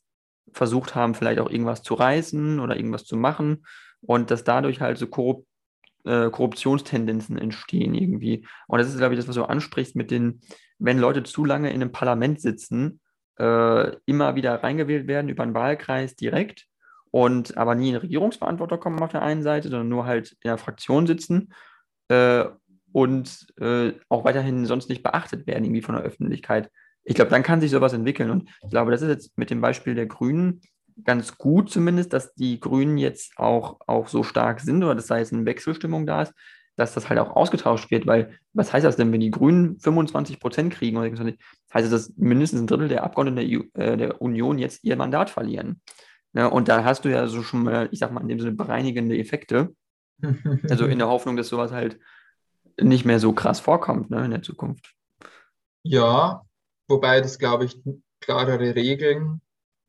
versucht 0.53 0.95
haben, 0.95 1.15
vielleicht 1.15 1.39
auch 1.39 1.49
irgendwas 1.49 1.83
zu 1.83 1.93
reißen 1.93 2.59
oder 2.59 2.75
irgendwas 2.77 3.03
zu 3.05 3.17
machen 3.17 3.65
und 4.01 4.31
dass 4.31 4.43
dadurch 4.45 4.79
halt 4.81 4.97
so 4.97 5.07
korrupt 5.07 5.46
äh, 6.07 6.29
Korruptionstendenzen 6.31 7.37
entstehen 7.37 7.93
irgendwie. 7.93 8.47
Und 8.67 8.79
das 8.79 8.87
ist, 8.87 8.97
glaube 8.97 9.13
ich, 9.13 9.19
das, 9.19 9.27
was 9.27 9.35
du 9.35 9.43
ansprichst 9.43 9.95
mit 9.95 10.11
den, 10.11 10.41
wenn 10.79 10.99
Leute 10.99 11.23
zu 11.23 11.45
lange 11.45 11.69
in 11.69 11.81
einem 11.81 11.91
Parlament 11.91 12.41
sitzen, 12.41 12.99
äh, 13.37 13.95
immer 14.05 14.35
wieder 14.35 14.63
reingewählt 14.63 15.07
werden 15.07 15.29
über 15.29 15.43
einen 15.43 15.53
Wahlkreis 15.53 16.15
direkt 16.15 16.65
und 17.11 17.57
aber 17.57 17.75
nie 17.75 17.89
in 17.89 17.95
Regierungsverantwortung 17.95 18.79
kommen 18.79 19.01
auf 19.01 19.11
der 19.11 19.21
einen 19.21 19.43
Seite, 19.43 19.69
sondern 19.69 19.89
nur 19.89 20.05
halt 20.05 20.31
in 20.43 20.49
der 20.49 20.57
Fraktion 20.57 21.07
sitzen 21.07 21.53
äh, 22.09 22.45
und 22.91 23.47
äh, 23.59 23.93
auch 24.09 24.23
weiterhin 24.23 24.65
sonst 24.65 24.89
nicht 24.89 25.03
beachtet 25.03 25.47
werden 25.47 25.63
irgendwie 25.63 25.81
von 25.81 25.95
der 25.95 26.03
Öffentlichkeit. 26.03 26.71
Ich 27.03 27.15
glaube, 27.15 27.31
dann 27.31 27.43
kann 27.43 27.61
sich 27.61 27.71
sowas 27.71 27.93
entwickeln. 27.93 28.29
Und 28.31 28.49
ich 28.63 28.69
glaube, 28.69 28.91
das 28.91 29.01
ist 29.01 29.09
jetzt 29.09 29.37
mit 29.37 29.49
dem 29.49 29.61
Beispiel 29.61 29.95
der 29.95 30.07
Grünen 30.07 30.61
ganz 31.03 31.37
gut 31.37 31.69
zumindest, 31.69 32.13
dass 32.13 32.33
die 32.35 32.59
Grünen 32.59 32.97
jetzt 32.97 33.37
auch, 33.37 33.79
auch 33.87 34.07
so 34.07 34.23
stark 34.23 34.59
sind 34.59 34.83
oder 34.83 34.95
dass 34.95 35.07
da 35.07 35.17
jetzt 35.17 35.33
eine 35.33 35.45
Wechselstimmung 35.45 36.05
da 36.05 36.23
ist, 36.23 36.33
dass 36.75 36.93
das 36.93 37.09
halt 37.09 37.19
auch 37.19 37.35
ausgetauscht 37.35 37.89
wird, 37.91 38.05
weil 38.05 38.37
was 38.53 38.71
heißt 38.71 38.85
das 38.85 38.95
denn, 38.95 39.11
wenn 39.11 39.19
die 39.19 39.31
Grünen 39.31 39.79
25 39.79 40.39
Prozent 40.39 40.73
kriegen, 40.73 40.97
oder 40.97 41.09
heißt 41.09 41.31
das, 41.73 41.89
dass 41.89 42.13
mindestens 42.17 42.61
ein 42.61 42.67
Drittel 42.67 42.87
der 42.87 43.03
Abgeordneten 43.03 43.67
der, 43.75 43.87
äh, 43.93 43.97
der 43.97 44.21
Union 44.21 44.59
jetzt 44.59 44.83
ihr 44.83 44.95
Mandat 44.95 45.29
verlieren. 45.29 45.81
Ja, 46.33 46.47
und 46.47 46.67
da 46.67 46.83
hast 46.83 47.03
du 47.03 47.09
ja 47.09 47.27
so 47.27 47.41
schon 47.41 47.63
mal, 47.63 47.89
ich 47.91 47.99
sag 47.99 48.11
mal, 48.11 48.21
in 48.21 48.27
dem 48.27 48.39
Sinne 48.39 48.51
bereinigende 48.51 49.17
Effekte. 49.17 49.75
also 50.69 50.85
in 50.85 50.99
der 50.99 51.07
Hoffnung, 51.07 51.35
dass 51.35 51.47
sowas 51.47 51.71
halt 51.71 51.99
nicht 52.79 53.05
mehr 53.05 53.19
so 53.19 53.33
krass 53.33 53.59
vorkommt 53.59 54.11
ne, 54.11 54.23
in 54.25 54.31
der 54.31 54.43
Zukunft. 54.43 54.93
Ja, 55.83 56.43
wobei 56.87 57.21
das, 57.21 57.39
glaube 57.39 57.65
ich, 57.65 57.81
klarere 58.19 58.75
Regeln, 58.75 59.41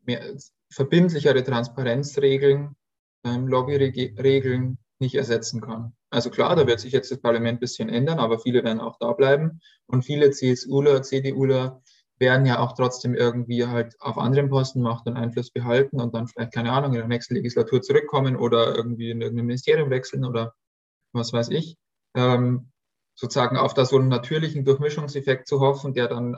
mehr, 0.04 0.22
verbindlichere 0.70 1.42
Transparenzregeln, 1.42 2.76
ähm, 3.24 3.46
Lobbyregeln 3.46 4.78
nicht 5.00 5.14
ersetzen 5.14 5.60
kann. 5.60 5.94
Also 6.10 6.30
klar, 6.30 6.56
da 6.56 6.66
wird 6.66 6.80
sich 6.80 6.92
jetzt 6.92 7.10
das 7.10 7.20
Parlament 7.20 7.58
ein 7.58 7.60
bisschen 7.60 7.88
ändern, 7.88 8.18
aber 8.18 8.38
viele 8.38 8.64
werden 8.64 8.80
auch 8.80 8.96
da 8.98 9.12
bleiben. 9.12 9.60
Und 9.86 10.04
viele 10.04 10.30
CSUler, 10.30 11.02
CDUler 11.02 11.82
werden 12.18 12.46
ja 12.46 12.58
auch 12.58 12.72
trotzdem 12.72 13.14
irgendwie 13.14 13.64
halt 13.66 13.94
auf 14.00 14.18
anderen 14.18 14.50
Posten 14.50 14.82
Macht 14.82 15.06
und 15.06 15.16
Einfluss 15.16 15.50
behalten 15.50 16.00
und 16.00 16.14
dann 16.14 16.26
vielleicht, 16.26 16.52
keine 16.52 16.72
Ahnung, 16.72 16.92
in 16.92 16.98
der 16.98 17.08
nächsten 17.08 17.34
Legislatur 17.34 17.80
zurückkommen 17.80 18.36
oder 18.36 18.74
irgendwie 18.74 19.10
in 19.10 19.20
irgendein 19.20 19.46
Ministerium 19.46 19.90
wechseln 19.90 20.24
oder 20.24 20.54
was 21.12 21.32
weiß 21.32 21.50
ich. 21.50 21.76
Ähm, 22.14 22.72
sozusagen 23.14 23.56
auf 23.56 23.74
da 23.74 23.84
so 23.84 23.98
einen 23.98 24.08
natürlichen 24.08 24.64
Durchmischungseffekt 24.64 25.46
zu 25.46 25.60
hoffen, 25.60 25.94
der 25.94 26.08
dann 26.08 26.36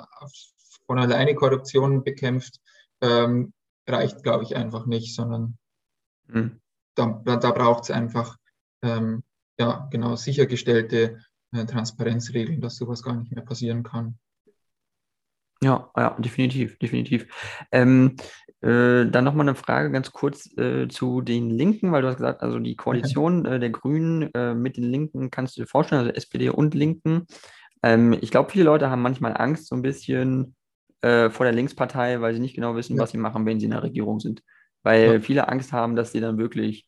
von 0.87 0.99
alleine 0.99 1.35
Korruption 1.35 2.05
bekämpft, 2.05 2.61
ähm, 3.01 3.53
reicht, 3.91 4.23
glaube 4.23 4.45
ich, 4.45 4.57
einfach 4.57 4.87
nicht, 4.87 5.15
sondern 5.15 5.59
mhm. 6.29 6.61
da, 6.95 7.23
da 7.25 7.51
braucht 7.51 7.85
es 7.85 7.91
einfach 7.91 8.37
ähm, 8.83 9.23
ja, 9.59 9.89
genau 9.91 10.17
sichergestellte 10.17 11.21
äh, 11.53 11.67
Transparenzregeln, 11.67 12.61
dass 12.61 12.77
sowas 12.77 13.03
gar 13.03 13.15
nicht 13.17 13.33
mehr 13.33 13.45
passieren 13.45 13.83
kann. 13.83 14.19
Ja, 15.63 15.91
ja, 15.95 16.17
definitiv, 16.19 16.79
definitiv. 16.79 17.27
Ähm, 17.71 18.17
äh, 18.63 19.07
dann 19.07 19.25
nochmal 19.25 19.47
eine 19.47 19.55
Frage 19.55 19.91
ganz 19.91 20.11
kurz 20.11 20.47
äh, 20.57 20.89
zu 20.89 21.21
den 21.21 21.51
Linken, 21.51 21.93
weil 21.93 22.01
du 22.01 22.09
hast 22.09 22.17
gesagt, 22.17 22.43
also 22.43 22.59
die 22.59 22.77
Koalition 22.77 23.45
äh, 23.45 23.61
der 23.61 23.71
Grünen 23.71 24.33
äh, 24.35 24.55
mit 24.55 24.79
den 24.79 24.85
Linken 24.85 25.31
kannst 25.31 25.57
du 25.57 25.63
dir 25.63 25.67
vorstellen, 25.67 26.01
also 26.01 26.13
SPD 26.15 26.49
und 26.49 26.75
Linken. 26.75 27.27
Ähm, 27.83 28.17
ich 28.21 28.31
glaube, 28.31 28.51
viele 28.51 28.65
Leute 28.65 28.91
haben 28.91 29.03
manchmal 29.03 29.37
Angst, 29.37 29.69
so 29.69 29.75
ein 29.75 29.83
bisschen 29.83 30.55
äh, 31.03 31.31
vor 31.31 31.45
der 31.45 31.55
Linkspartei, 31.55 32.21
weil 32.21 32.35
sie 32.35 32.41
nicht 32.41 32.55
genau 32.55 32.77
wissen, 32.77 32.97
ja. 32.97 33.03
was 33.03 33.11
sie 33.11 33.19
machen, 33.19 33.47
wenn 33.47 33.59
sie 33.59 33.67
in 33.67 33.73
der 33.73 33.83
Regierung 33.83 34.21
sind. 34.21 34.43
Weil 34.83 35.15
ja. 35.15 35.21
viele 35.21 35.49
Angst 35.49 35.73
haben, 35.73 35.97
dass 35.97 36.13
sie 36.13 36.21
dann 36.21 36.39
wirklich 36.39 36.87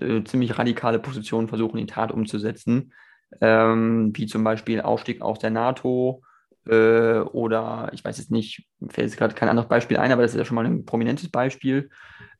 äh, 0.00 0.22
ziemlich 0.24 0.58
radikale 0.58 0.98
Positionen 0.98 1.48
versuchen, 1.48 1.78
in 1.78 1.86
Tat 1.86 2.12
umzusetzen. 2.12 2.92
Ähm, 3.40 4.12
wie 4.14 4.26
zum 4.26 4.44
Beispiel 4.44 4.80
Ausstieg 4.80 5.22
aus 5.22 5.38
der 5.38 5.50
NATO 5.50 6.22
äh, 6.66 7.20
oder 7.20 7.90
ich 7.92 8.04
weiß 8.04 8.18
jetzt 8.18 8.30
nicht, 8.30 8.66
fällt 8.88 9.08
jetzt 9.08 9.16
gerade 9.16 9.34
kein 9.34 9.48
anderes 9.48 9.68
Beispiel 9.68 9.96
ein, 9.96 10.12
aber 10.12 10.22
das 10.22 10.32
ist 10.32 10.38
ja 10.38 10.44
schon 10.44 10.54
mal 10.54 10.66
ein 10.66 10.84
prominentes 10.84 11.30
Beispiel. 11.30 11.90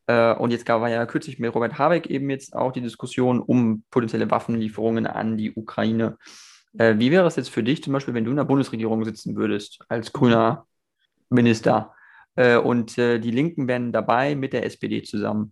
Äh, 0.06 0.34
und 0.34 0.50
jetzt 0.50 0.68
war 0.68 0.88
ja 0.88 1.06
kürzlich 1.06 1.38
mit 1.38 1.54
Robert 1.54 1.78
Habeck 1.78 2.06
eben 2.06 2.28
jetzt 2.30 2.54
auch 2.54 2.72
die 2.72 2.80
Diskussion 2.80 3.40
um 3.40 3.84
potenzielle 3.90 4.30
Waffenlieferungen 4.30 5.06
an 5.06 5.36
die 5.36 5.52
Ukraine. 5.54 6.18
Äh, 6.78 6.98
wie 6.98 7.10
wäre 7.10 7.26
es 7.26 7.36
jetzt 7.36 7.50
für 7.50 7.62
dich 7.62 7.82
zum 7.82 7.92
Beispiel, 7.92 8.14
wenn 8.14 8.24
du 8.24 8.30
in 8.30 8.36
der 8.36 8.44
Bundesregierung 8.44 9.04
sitzen 9.04 9.36
würdest, 9.36 9.80
als 9.88 10.12
grüner 10.12 10.66
Minister. 11.32 11.94
Äh, 12.36 12.56
und 12.56 12.98
äh, 12.98 13.18
die 13.18 13.30
Linken 13.30 13.68
wären 13.68 13.92
dabei 13.92 14.34
mit 14.34 14.52
der 14.52 14.64
SPD 14.66 15.02
zusammen. 15.02 15.50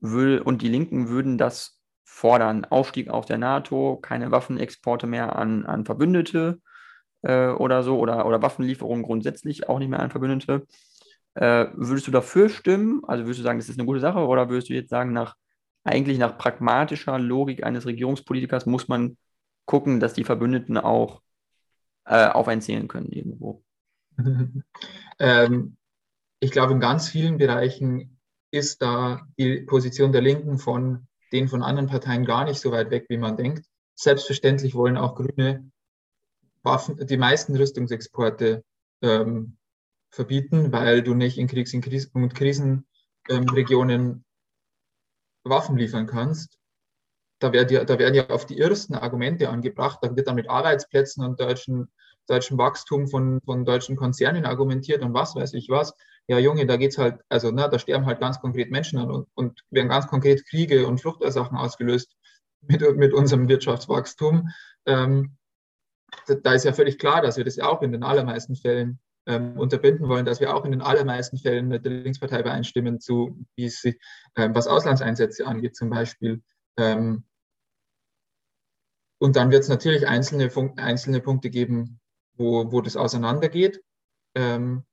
will, 0.00 0.40
und 0.40 0.62
die 0.62 0.68
Linken 0.68 1.08
würden 1.08 1.38
das 1.38 1.80
fordern. 2.04 2.64
Aufstieg 2.66 3.08
aus 3.08 3.26
der 3.26 3.38
NATO, 3.38 3.98
keine 4.02 4.30
Waffenexporte 4.30 5.06
mehr 5.06 5.36
an, 5.36 5.66
an 5.66 5.84
Verbündete 5.84 6.60
äh, 7.22 7.48
oder 7.48 7.82
so, 7.82 7.98
oder, 7.98 8.26
oder 8.26 8.42
Waffenlieferungen 8.42 9.04
grundsätzlich 9.04 9.68
auch 9.68 9.78
nicht 9.78 9.88
mehr 9.88 10.00
an 10.00 10.10
Verbündete. 10.10 10.66
Äh, 11.34 11.66
würdest 11.74 12.06
du 12.06 12.10
dafür 12.10 12.48
stimmen? 12.48 13.02
Also 13.06 13.24
würdest 13.24 13.40
du 13.40 13.44
sagen, 13.44 13.58
das 13.58 13.68
ist 13.68 13.78
eine 13.78 13.86
gute 13.86 14.00
Sache, 14.00 14.18
oder 14.20 14.50
würdest 14.50 14.68
du 14.68 14.74
jetzt 14.74 14.90
sagen, 14.90 15.12
nach 15.12 15.36
eigentlich 15.84 16.18
nach 16.18 16.38
pragmatischer 16.38 17.18
Logik 17.18 17.64
eines 17.64 17.86
Regierungspolitikers 17.86 18.66
muss 18.66 18.88
man 18.88 19.16
gucken, 19.64 20.00
dass 20.00 20.14
die 20.14 20.24
Verbündeten 20.24 20.78
auch 20.78 21.22
äh, 22.04 22.28
auf 22.28 22.48
einen 22.48 22.62
zählen 22.62 22.88
können 22.88 23.10
irgendwo? 23.10 23.64
ähm, 25.18 25.76
ich 26.40 26.50
glaube, 26.50 26.72
in 26.72 26.80
ganz 26.80 27.08
vielen 27.08 27.38
Bereichen 27.38 28.18
ist 28.50 28.82
da 28.82 29.26
die 29.38 29.60
Position 29.60 30.12
der 30.12 30.22
Linken 30.22 30.58
von 30.58 31.06
den 31.32 31.48
von 31.48 31.62
anderen 31.62 31.88
Parteien 31.88 32.24
gar 32.24 32.44
nicht 32.44 32.60
so 32.60 32.70
weit 32.72 32.90
weg, 32.90 33.06
wie 33.08 33.16
man 33.16 33.36
denkt. 33.36 33.66
Selbstverständlich 33.94 34.74
wollen 34.74 34.96
auch 34.96 35.14
Grüne 35.14 35.70
Waffen, 36.62 37.06
die 37.06 37.16
meisten 37.16 37.56
Rüstungsexporte 37.56 38.64
ähm, 39.02 39.56
verbieten, 40.10 40.72
weil 40.72 41.02
du 41.02 41.14
nicht 41.14 41.38
in 41.38 41.48
Kriegs- 41.48 41.74
und 41.74 42.34
Krisenregionen 42.34 44.00
ähm, 44.00 44.24
Waffen 45.44 45.76
liefern 45.76 46.06
kannst. 46.06 46.58
Da, 47.40 47.52
wird 47.52 47.72
da 47.72 47.98
werden 47.98 48.14
ja 48.14 48.30
auf 48.30 48.46
die 48.46 48.58
ersten 48.60 48.94
Argumente 48.94 49.48
angebracht, 49.48 49.98
da 50.02 50.14
wird 50.14 50.28
dann 50.28 50.36
mit 50.36 50.48
Arbeitsplätzen 50.48 51.24
und 51.24 51.40
deutschen, 51.40 51.90
deutschem 52.28 52.58
Wachstum 52.58 53.08
von, 53.08 53.40
von 53.44 53.64
deutschen 53.64 53.96
Konzernen 53.96 54.44
argumentiert 54.46 55.02
und 55.02 55.14
was 55.14 55.34
weiß 55.34 55.54
ich 55.54 55.68
was 55.68 55.94
ja 56.28 56.38
Junge, 56.38 56.66
da 56.66 56.76
geht's 56.76 56.98
halt, 56.98 57.20
also 57.28 57.50
ne, 57.50 57.68
da 57.70 57.78
sterben 57.78 58.06
halt 58.06 58.20
ganz 58.20 58.40
konkret 58.40 58.70
Menschen 58.70 58.98
an 58.98 59.10
und, 59.10 59.28
und 59.34 59.60
werden 59.70 59.88
ganz 59.88 60.06
konkret 60.06 60.46
Kriege 60.46 60.86
und 60.86 61.00
Fluchtursachen 61.00 61.56
ausgelöst 61.56 62.16
mit, 62.60 62.80
mit 62.96 63.12
unserem 63.12 63.48
Wirtschaftswachstum. 63.48 64.48
Ähm, 64.86 65.36
da, 66.26 66.34
da, 66.34 66.52
ist 66.52 66.64
ja 66.64 66.72
völlig 66.72 66.98
klar, 66.98 67.22
dass 67.22 67.36
wir 67.36 67.44
das 67.44 67.56
ja 67.56 67.66
auch 67.66 67.82
in 67.82 67.92
den 67.92 68.04
allermeisten 68.04 68.54
Fällen 68.54 69.00
ähm, 69.26 69.58
unterbinden 69.58 70.08
wollen, 70.08 70.26
dass 70.26 70.40
wir 70.40 70.54
auch 70.54 70.64
in 70.64 70.72
den 70.72 70.82
allermeisten 70.82 71.38
Fällen 71.38 71.68
mit 71.68 71.84
der 71.84 71.92
Linkspartei 71.92 72.40
übereinstimmen, 72.40 73.00
zu, 73.00 73.44
wie 73.56 73.68
sie, 73.68 73.98
ähm, 74.36 74.54
was 74.54 74.66
Auslandseinsätze 74.66 75.46
angeht 75.46 75.76
zum 75.76 75.90
Beispiel. 75.90 76.42
Ähm, 76.76 77.24
und 79.20 79.36
dann 79.36 79.50
wird 79.50 79.62
es 79.62 79.68
natürlich 79.68 80.08
einzelne, 80.08 80.50
einzelne 80.76 81.20
Punkte 81.20 81.50
geben, 81.50 82.00
wo, 82.36 82.70
wo 82.72 82.80
das 82.80 82.96
auseinandergeht. 82.96 83.82
Ähm, 84.34 84.84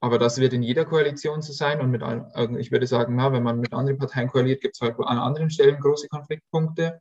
aber 0.00 0.18
das 0.18 0.38
wird 0.38 0.52
in 0.52 0.62
jeder 0.62 0.84
Koalition 0.84 1.42
so 1.42 1.52
sein. 1.52 1.80
Und 1.80 1.90
mit 1.90 2.02
allen, 2.02 2.58
ich 2.58 2.70
würde 2.70 2.86
sagen, 2.86 3.16
na, 3.16 3.32
wenn 3.32 3.42
man 3.42 3.60
mit 3.60 3.72
anderen 3.72 3.98
Parteien 3.98 4.28
koaliert, 4.28 4.60
gibt 4.60 4.76
es 4.76 4.80
halt 4.80 4.98
an 4.98 5.18
anderen 5.18 5.50
Stellen 5.50 5.80
große 5.80 6.08
Konfliktpunkte. 6.08 7.00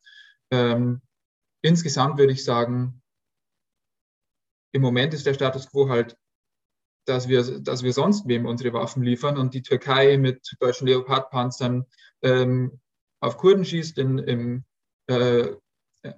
Ähm, 0.51 1.01
insgesamt 1.61 2.17
würde 2.17 2.33
ich 2.33 2.43
sagen, 2.43 3.01
im 4.71 4.81
Moment 4.81 5.13
ist 5.13 5.25
der 5.25 5.33
Status 5.33 5.69
quo 5.69 5.89
halt, 5.89 6.17
dass 7.05 7.27
wir, 7.27 7.61
dass 7.61 7.83
wir 7.83 7.93
sonst 7.93 8.27
wem 8.27 8.45
unsere 8.45 8.73
Waffen 8.73 9.03
liefern 9.03 9.37
und 9.37 9.53
die 9.53 9.61
Türkei 9.61 10.17
mit 10.17 10.55
deutschen 10.59 10.87
Leopardpanzern 10.87 11.85
ähm, 12.23 12.79
auf 13.19 13.37
Kurden 13.37 13.63
schießt 13.65 13.97
in, 13.97 14.17
im, 14.17 14.65
äh, 15.07 15.53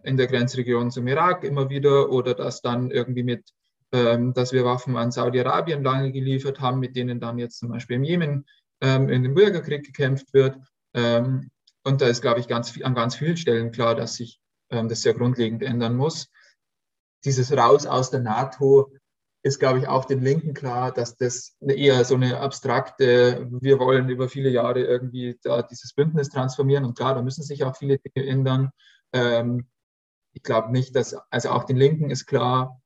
in 0.04 0.18
der 0.18 0.28
Grenzregion 0.28 0.92
zum 0.92 1.08
Irak 1.08 1.44
immer 1.44 1.70
wieder 1.70 2.10
oder 2.12 2.34
dass 2.34 2.62
dann 2.62 2.92
irgendwie 2.92 3.24
mit 3.24 3.54
dass 3.90 4.52
wir 4.52 4.66
Waffen 4.66 4.98
an 4.98 5.12
Saudi-Arabien 5.12 5.82
lange 5.82 6.12
geliefert 6.12 6.60
haben, 6.60 6.80
mit 6.80 6.98
denen 6.98 7.22
dann 7.22 7.40
jetzt 7.40 7.60
zum 7.60 7.70
Beispiel 7.70 7.96
im 7.96 8.04
Jemen 8.04 8.46
ähm, 8.82 9.10
in 9.10 9.24
dem 9.24 9.34
Bürgerkrieg 9.34 9.86
gekämpft 9.86 10.34
wird. 10.34 10.58
Ähm, 10.94 11.50
und 11.84 12.02
da 12.02 12.08
ist, 12.08 12.22
glaube 12.22 12.40
ich, 12.40 12.48
ganz, 12.48 12.80
an 12.82 12.96
ganz 12.96 13.16
vielen 13.16 13.38
Stellen 13.38 13.72
klar, 13.72 13.96
dass 13.96 14.16
sich 14.16 14.40
ähm, 14.70 14.90
das 14.90 15.02
sehr 15.02 15.14
grundlegend 15.14 15.64
ändern 15.64 15.96
muss. 15.96 16.28
Dieses 17.24 17.52
Raus 17.56 17.86
aus 17.86 18.10
der 18.12 18.20
NATO 18.20 18.92
ist, 19.44 19.60
glaube 19.60 19.80
ich, 19.80 19.88
auch 19.88 20.06
den 20.06 20.22
Linken 20.22 20.54
klar, 20.54 20.92
dass 20.92 21.16
das 21.16 21.56
eher 21.62 22.04
so 22.04 22.16
eine 22.16 22.40
abstrakte, 22.40 23.48
wir 23.62 23.80
wollen 23.80 24.10
über 24.10 24.28
viele 24.28 24.50
Jahre 24.50 24.82
irgendwie 24.82 25.40
dieses 25.72 25.94
Bündnis 25.94 26.30
transformieren. 26.30 26.86
Und 26.86 26.98
klar, 26.98 27.16
da 27.16 27.22
müssen 27.22 27.44
sich 27.44 27.64
auch 27.64 27.78
viele 27.78 27.98
Dinge 28.00 28.28
ändern. 28.28 28.72
Ähm, 29.14 29.68
ich 30.34 30.44
glaube 30.44 30.72
nicht, 30.72 30.96
dass, 30.96 31.16
also 31.32 31.50
auch 31.50 31.64
den 31.64 31.78
Linken 31.78 32.10
ist 32.10 32.26
klar, 32.26 32.82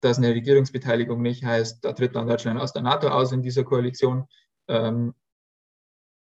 dass 0.00 0.18
eine 0.18 0.30
Regierungsbeteiligung 0.30 1.20
nicht 1.20 1.44
heißt, 1.44 1.84
da 1.84 1.92
tritt 1.92 2.14
dann 2.14 2.28
Deutschland 2.28 2.60
aus 2.60 2.72
der 2.72 2.82
NATO 2.82 3.08
aus 3.08 3.32
in 3.32 3.42
dieser 3.42 3.64
Koalition. 3.64 4.26
Ähm, 4.68 5.14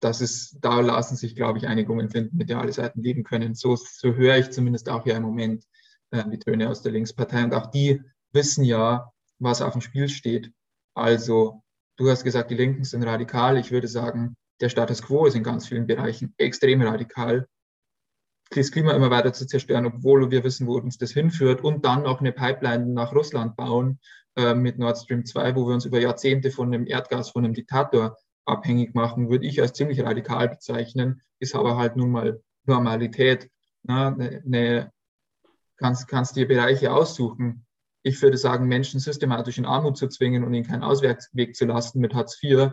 das 0.00 0.20
ist, 0.20 0.59
da 0.61 0.81
lassen 0.81 1.16
sich, 1.16 1.35
glaube 1.35 1.59
ich, 1.59 1.66
Einigungen 1.66 2.09
finden, 2.09 2.37
mit 2.37 2.50
der 2.50 2.61
alle 2.61 2.72
Seiten 2.72 3.02
leben 3.02 3.24
können. 3.24 3.54
So, 3.54 3.76
so 3.76 4.14
höre 4.14 4.38
ich 4.38 4.50
zumindest 4.50 4.88
auch 4.88 5.04
ja 5.07 5.16
im 5.16 5.24
Moment 5.24 5.64
äh, 6.11 6.24
die 6.31 6.38
Töne 6.38 6.68
aus 6.68 6.83
der 6.83 6.92
Linkspartei. 6.92 7.44
Und 7.44 7.54
auch 7.54 7.66
die 7.66 8.00
wissen 8.33 8.64
ja, 8.64 9.11
was 9.38 9.61
auf 9.61 9.72
dem 9.72 9.81
Spiel 9.81 10.09
steht. 10.09 10.52
Also, 10.94 11.62
du 11.96 12.09
hast 12.09 12.24
gesagt, 12.24 12.50
die 12.50 12.57
Linken 12.57 12.85
sind 12.85 13.02
radikal. 13.02 13.59
Ich 13.59 13.70
würde 13.70 13.88
sagen, 13.88 14.37
der 14.61 14.68
Status 14.68 15.02
quo 15.02 15.26
ist 15.26 15.35
in 15.35 15.42
ganz 15.42 15.66
vielen 15.66 15.87
Bereichen 15.87 16.35
extrem 16.38 16.83
radikal 16.83 17.46
das 18.50 18.70
Klima 18.70 18.92
immer 18.92 19.11
weiter 19.11 19.32
zu 19.32 19.46
zerstören, 19.46 19.87
obwohl 19.87 20.30
wir 20.30 20.42
wissen, 20.44 20.66
wo 20.66 20.76
uns 20.78 20.98
das 20.98 21.12
hinführt 21.12 21.62
und 21.62 21.84
dann 21.84 22.02
noch 22.02 22.20
eine 22.20 22.32
Pipeline 22.32 22.87
nach 22.87 23.14
Russland 23.14 23.56
bauen 23.56 23.98
äh, 24.37 24.54
mit 24.54 24.78
Nord 24.78 24.98
Stream 24.98 25.24
2, 25.26 25.54
wo 25.54 25.66
wir 25.66 25.74
uns 25.74 25.84
über 25.84 26.00
Jahrzehnte 26.00 26.50
von 26.50 26.70
dem 26.70 26.87
Erdgas 26.87 27.30
von 27.30 27.44
einem 27.44 27.54
Diktator 27.54 28.16
abhängig 28.46 28.94
machen, 28.94 29.28
würde 29.28 29.46
ich 29.46 29.61
als 29.61 29.74
ziemlich 29.74 30.00
radikal 30.00 30.48
bezeichnen, 30.48 31.20
ist 31.38 31.54
aber 31.54 31.76
halt 31.76 31.96
nun 31.96 32.11
mal 32.11 32.42
Normalität. 32.64 33.50
Na, 33.82 34.11
ne, 34.11 34.42
ne, 34.44 34.92
kannst, 35.76 36.08
kannst 36.08 36.37
dir 36.37 36.48
Bereiche 36.48 36.92
aussuchen. 36.92 37.66
Ich 38.02 38.20
würde 38.22 38.38
sagen, 38.38 38.66
Menschen 38.66 39.00
systematisch 39.00 39.58
in 39.58 39.66
Armut 39.66 39.98
zu 39.98 40.08
zwingen 40.08 40.44
und 40.44 40.54
ihnen 40.54 40.66
keinen 40.66 40.82
Ausweg 40.82 41.54
zu 41.54 41.64
lassen 41.66 42.00
mit 42.00 42.14
Hartz 42.14 42.42
IV, 42.42 42.72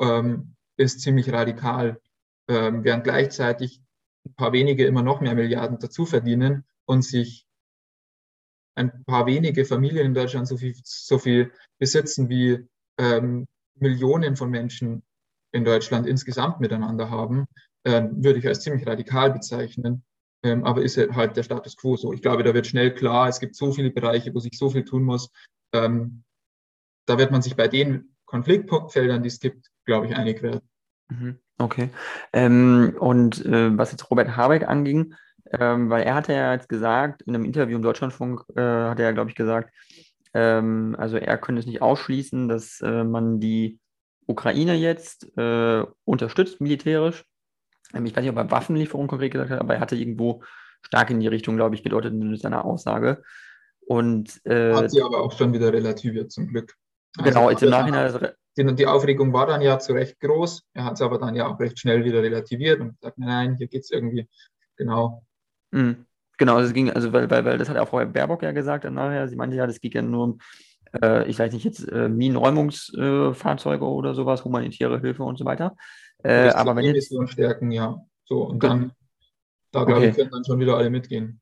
ähm, 0.00 0.54
ist 0.76 1.00
ziemlich 1.00 1.30
radikal. 1.32 2.00
Ähm, 2.48 2.82
während 2.82 3.04
gleichzeitig 3.04 3.81
ein 4.26 4.34
paar 4.34 4.52
wenige 4.52 4.86
immer 4.86 5.02
noch 5.02 5.20
mehr 5.20 5.34
Milliarden 5.34 5.78
dazu 5.78 6.06
verdienen 6.06 6.64
und 6.84 7.02
sich 7.02 7.46
ein 8.74 9.04
paar 9.04 9.26
wenige 9.26 9.64
Familien 9.64 10.06
in 10.06 10.14
Deutschland 10.14 10.48
so 10.48 10.56
viel, 10.56 10.74
so 10.84 11.18
viel 11.18 11.52
besitzen 11.78 12.28
wie 12.28 12.66
ähm, 12.98 13.46
Millionen 13.74 14.36
von 14.36 14.50
Menschen 14.50 15.02
in 15.52 15.64
Deutschland 15.64 16.06
insgesamt 16.06 16.60
miteinander 16.60 17.10
haben, 17.10 17.46
ähm, 17.84 18.24
würde 18.24 18.38
ich 18.38 18.46
als 18.46 18.60
ziemlich 18.60 18.86
radikal 18.86 19.30
bezeichnen. 19.32 20.04
Ähm, 20.44 20.64
aber 20.64 20.82
ist 20.82 20.96
halt 20.96 21.36
der 21.36 21.42
Status 21.44 21.76
quo 21.76 21.96
so. 21.96 22.12
Ich 22.12 22.22
glaube, 22.22 22.42
da 22.42 22.52
wird 22.52 22.66
schnell 22.66 22.94
klar, 22.94 23.28
es 23.28 23.38
gibt 23.38 23.54
so 23.54 23.72
viele 23.72 23.90
Bereiche, 23.90 24.34
wo 24.34 24.40
sich 24.40 24.58
so 24.58 24.70
viel 24.70 24.84
tun 24.84 25.04
muss. 25.04 25.30
Ähm, 25.72 26.24
da 27.06 27.18
wird 27.18 27.30
man 27.30 27.42
sich 27.42 27.54
bei 27.54 27.68
den 27.68 28.16
Konfliktfeldern, 28.24 29.22
die 29.22 29.28
es 29.28 29.38
gibt, 29.38 29.70
glaube 29.84 30.06
ich, 30.06 30.16
einig 30.16 30.42
werden. 30.42 30.68
Mhm. 31.08 31.38
Okay. 31.58 31.90
Ähm, 32.32 32.94
und 32.98 33.44
äh, 33.44 33.76
was 33.76 33.92
jetzt 33.92 34.10
Robert 34.10 34.36
Habeck 34.36 34.66
anging, 34.68 35.14
ähm, 35.52 35.90
weil 35.90 36.02
er 36.02 36.14
hatte 36.14 36.32
ja 36.32 36.52
jetzt 36.52 36.68
gesagt, 36.68 37.22
in 37.22 37.34
einem 37.34 37.44
Interview 37.44 37.76
im 37.76 37.82
Deutschlandfunk 37.82 38.42
äh, 38.56 38.60
hat 38.60 38.98
er, 38.98 39.12
glaube 39.12 39.30
ich, 39.30 39.36
gesagt, 39.36 39.70
ähm, 40.34 40.96
also 40.98 41.16
er 41.18 41.38
könnte 41.38 41.60
es 41.60 41.66
nicht 41.66 41.82
ausschließen, 41.82 42.48
dass 42.48 42.80
äh, 42.80 43.04
man 43.04 43.38
die 43.38 43.78
Ukraine 44.26 44.74
jetzt 44.74 45.36
äh, 45.36 45.84
unterstützt 46.04 46.60
militärisch. 46.60 47.24
Ähm, 47.92 48.06
ich 48.06 48.16
weiß 48.16 48.22
nicht, 48.22 48.32
ob 48.32 48.38
er 48.38 48.50
Waffenlieferung 48.50 49.08
konkret 49.08 49.32
gesagt 49.32 49.50
hat, 49.50 49.60
aber 49.60 49.74
er 49.74 49.80
hatte 49.80 49.96
irgendwo 49.96 50.42
stark 50.82 51.10
in 51.10 51.20
die 51.20 51.28
Richtung, 51.28 51.56
glaube 51.56 51.74
ich, 51.74 51.82
gedeutet 51.82 52.12
in 52.14 52.36
seiner 52.36 52.64
Aussage. 52.64 53.22
Und, 53.86 54.40
äh, 54.46 54.72
hat 54.74 54.90
sie 54.90 55.02
aber 55.02 55.20
auch 55.20 55.36
schon 55.36 55.52
wieder 55.52 55.72
relativiert, 55.72 56.32
zum 56.32 56.48
Glück. 56.48 56.76
Also 57.16 57.30
genau, 57.30 57.50
jetzt 57.50 57.62
im 57.62 57.70
Nachhinein 57.70 58.32
die, 58.56 58.74
die 58.74 58.86
Aufregung 58.86 59.32
war 59.32 59.46
dann 59.46 59.62
ja 59.62 59.78
zu 59.78 59.92
Recht 59.92 60.20
groß. 60.20 60.62
Er 60.74 60.84
hat 60.84 60.94
es 60.94 61.02
aber 61.02 61.18
dann 61.18 61.34
ja 61.34 61.46
auch 61.46 61.58
recht 61.58 61.78
schnell 61.78 62.04
wieder 62.04 62.22
relativiert 62.22 62.80
und 62.80 63.00
gesagt, 63.00 63.18
nein, 63.18 63.56
hier 63.56 63.66
geht 63.66 63.82
es 63.82 63.90
irgendwie 63.90 64.28
genau. 64.76 65.24
Mhm. 65.70 66.06
Genau, 66.38 66.56
also 66.56 66.68
es 66.68 66.74
ging, 66.74 66.90
also 66.90 67.12
weil, 67.12 67.30
weil, 67.30 67.44
weil 67.44 67.58
das 67.58 67.68
hat 67.68 67.76
auch 67.76 67.88
vorher 67.88 68.08
Baerbock 68.08 68.42
ja 68.42 68.52
gesagt 68.52 68.84
dann 68.84 68.94
nachher. 68.94 69.28
Sie 69.28 69.36
meinte 69.36 69.56
ja, 69.56 69.66
das 69.66 69.80
geht 69.80 69.94
ja 69.94 70.02
nur 70.02 70.24
um, 70.24 70.38
äh, 71.00 71.28
ich 71.28 71.38
weiß 71.38 71.52
nicht, 71.52 71.64
jetzt 71.64 71.86
äh, 71.88 72.08
Minenräumungsfahrzeuge 72.08 73.84
äh, 73.84 73.88
oder 73.88 74.14
sowas, 74.14 74.44
humanitäre 74.44 75.00
Hilfe 75.00 75.22
und 75.22 75.38
so 75.38 75.44
weiter. 75.44 75.76
Äh, 76.24 76.48
aber 76.50 76.74
wenn 76.74 76.84
jetzt. 76.84 77.12
stärken, 77.30 77.70
ja. 77.70 78.04
So, 78.24 78.42
und 78.42 78.62
dann, 78.62 78.92
da 79.70 79.84
glaube 79.84 80.00
okay. 80.00 80.10
ich, 80.10 80.16
können 80.16 80.30
dann 80.30 80.44
schon 80.44 80.58
wieder 80.58 80.76
alle 80.76 80.90
mitgehen. 80.90 81.40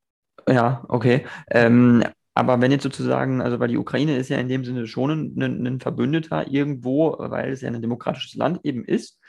Ja, 0.49 0.85
okay. 0.89 1.25
Ähm, 1.51 2.05
aber 2.41 2.59
wenn 2.63 2.71
jetzt 2.71 2.85
sozusagen, 2.85 3.43
also 3.43 3.61
weil 3.61 3.69
die 3.69 3.77
Ukraine 3.77 4.17
ist 4.17 4.31
ja 4.31 4.39
in 4.39 4.49
dem 4.49 4.65
Sinne 4.65 4.87
schon 4.87 5.35
ein, 5.37 5.67
ein 5.67 5.79
Verbündeter 5.79 6.51
irgendwo, 6.51 7.17
weil 7.19 7.53
es 7.53 7.61
ja 7.61 7.69
ein 7.69 7.83
demokratisches 7.83 8.35
Land 8.35 8.61
eben 8.65 8.83
ist, 8.83 9.21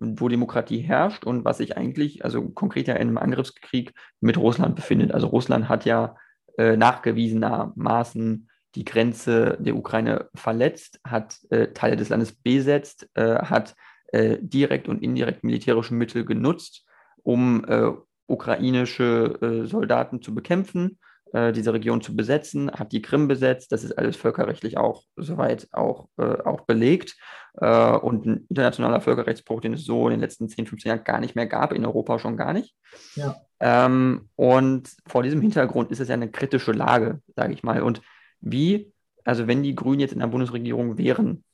wo 0.00 0.30
Demokratie 0.30 0.78
herrscht 0.78 1.24
und 1.24 1.44
was 1.44 1.58
sich 1.58 1.76
eigentlich, 1.76 2.24
also 2.24 2.48
konkret 2.48 2.88
ja 2.88 2.94
in 2.94 3.08
einem 3.08 3.18
Angriffskrieg 3.18 3.92
mit 4.20 4.38
Russland 4.38 4.74
befindet. 4.74 5.12
Also 5.12 5.26
Russland 5.26 5.68
hat 5.68 5.84
ja 5.84 6.16
äh, 6.56 6.78
nachgewiesenermaßen 6.78 8.48
die 8.74 8.84
Grenze 8.86 9.58
der 9.60 9.76
Ukraine 9.76 10.30
verletzt, 10.34 10.98
hat 11.04 11.38
äh, 11.50 11.68
Teile 11.74 11.96
des 11.96 12.08
Landes 12.08 12.32
besetzt, 12.32 13.06
äh, 13.12 13.36
hat 13.36 13.76
äh, 14.12 14.38
direkt 14.40 14.88
und 14.88 15.02
indirekt 15.02 15.44
militärische 15.44 15.92
Mittel 15.92 16.24
genutzt, 16.24 16.86
um 17.22 17.66
äh, 17.66 17.90
ukrainische 18.26 19.38
äh, 19.42 19.66
Soldaten 19.66 20.22
zu 20.22 20.34
bekämpfen, 20.34 20.98
äh, 21.36 21.52
diese 21.52 21.74
Region 21.74 22.00
zu 22.00 22.16
besetzen, 22.16 22.70
hat 22.70 22.92
die 22.92 23.02
Krim 23.02 23.28
besetzt. 23.28 23.70
Das 23.70 23.84
ist 23.84 23.92
alles 23.92 24.16
völkerrechtlich 24.16 24.78
auch 24.78 25.02
soweit 25.16 25.68
auch, 25.72 26.08
äh, 26.16 26.42
auch 26.42 26.62
belegt. 26.62 27.14
Äh, 27.60 27.96
und 27.96 28.24
ein 28.24 28.46
internationaler 28.48 29.02
Völkerrechtsbruch, 29.02 29.60
den 29.60 29.74
es 29.74 29.84
so 29.84 30.06
in 30.06 30.12
den 30.12 30.20
letzten 30.20 30.48
10, 30.48 30.66
15 30.66 30.88
Jahren 30.88 31.04
gar 31.04 31.20
nicht 31.20 31.36
mehr 31.36 31.46
gab, 31.46 31.72
in 31.72 31.84
Europa 31.84 32.18
schon 32.18 32.38
gar 32.38 32.54
nicht. 32.54 32.74
Ja. 33.16 33.36
Ähm, 33.60 34.30
und 34.34 34.88
vor 35.06 35.22
diesem 35.22 35.42
Hintergrund 35.42 35.90
ist 35.90 36.00
es 36.00 36.08
ja 36.08 36.14
eine 36.14 36.30
kritische 36.30 36.72
Lage, 36.72 37.20
sage 37.34 37.52
ich 37.52 37.62
mal. 37.62 37.82
Und 37.82 38.00
wie, 38.40 38.92
also 39.24 39.46
wenn 39.46 39.62
die 39.62 39.74
Grünen 39.74 40.00
jetzt 40.00 40.14
in 40.14 40.20
der 40.20 40.28
Bundesregierung 40.28 40.96
wären, 40.96 41.44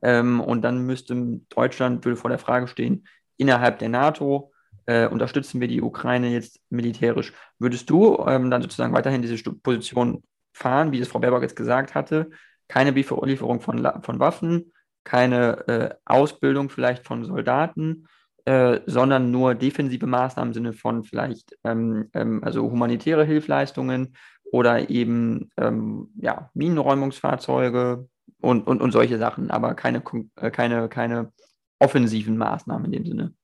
ähm, 0.00 0.40
und 0.40 0.62
dann 0.62 0.86
müsste 0.86 1.40
Deutschland, 1.50 2.04
würde 2.06 2.16
vor 2.16 2.30
der 2.30 2.38
Frage 2.38 2.66
stehen, 2.66 3.06
innerhalb 3.36 3.78
der 3.78 3.90
NATO 3.90 4.51
äh, 4.86 5.06
unterstützen 5.06 5.60
wir 5.60 5.68
die 5.68 5.82
Ukraine 5.82 6.28
jetzt 6.30 6.60
militärisch. 6.70 7.32
Würdest 7.58 7.88
du 7.90 8.24
ähm, 8.26 8.50
dann 8.50 8.62
sozusagen 8.62 8.92
weiterhin 8.92 9.22
diese 9.22 9.42
Position 9.52 10.22
fahren, 10.52 10.92
wie 10.92 11.00
es 11.00 11.08
Frau 11.08 11.18
Baerbock 11.18 11.42
jetzt 11.42 11.56
gesagt 11.56 11.94
hatte? 11.94 12.30
Keine 12.68 12.90
Lieferung 12.90 13.60
von, 13.60 13.86
von 14.02 14.18
Waffen, 14.18 14.72
keine 15.04 15.68
äh, 15.68 15.94
Ausbildung 16.04 16.70
vielleicht 16.70 17.06
von 17.06 17.24
Soldaten, 17.24 18.06
äh, 18.44 18.80
sondern 18.86 19.30
nur 19.30 19.54
defensive 19.54 20.06
Maßnahmen 20.06 20.50
im 20.50 20.54
Sinne 20.54 20.72
von 20.72 21.04
vielleicht 21.04 21.56
ähm, 21.64 22.08
ähm, 22.12 22.42
also 22.42 22.62
humanitäre 22.70 23.24
Hilfleistungen 23.24 24.16
oder 24.50 24.90
eben 24.90 25.50
ähm, 25.56 26.08
ja, 26.16 26.50
Minenräumungsfahrzeuge 26.54 28.08
und, 28.40 28.66
und, 28.66 28.80
und 28.80 28.92
solche 28.92 29.18
Sachen, 29.18 29.50
aber 29.50 29.74
keine, 29.74 30.02
äh, 30.36 30.50
keine, 30.50 30.88
keine 30.88 31.32
offensiven 31.78 32.36
Maßnahmen 32.36 32.86
in 32.86 32.92
dem 32.92 33.06
Sinne. 33.06 33.34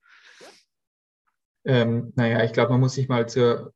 Ähm, 1.68 2.14
naja, 2.16 2.42
ich 2.44 2.54
glaube, 2.54 2.72
man 2.72 2.80
muss 2.80 2.94
sich 2.94 3.08
mal 3.08 3.28
zur 3.28 3.74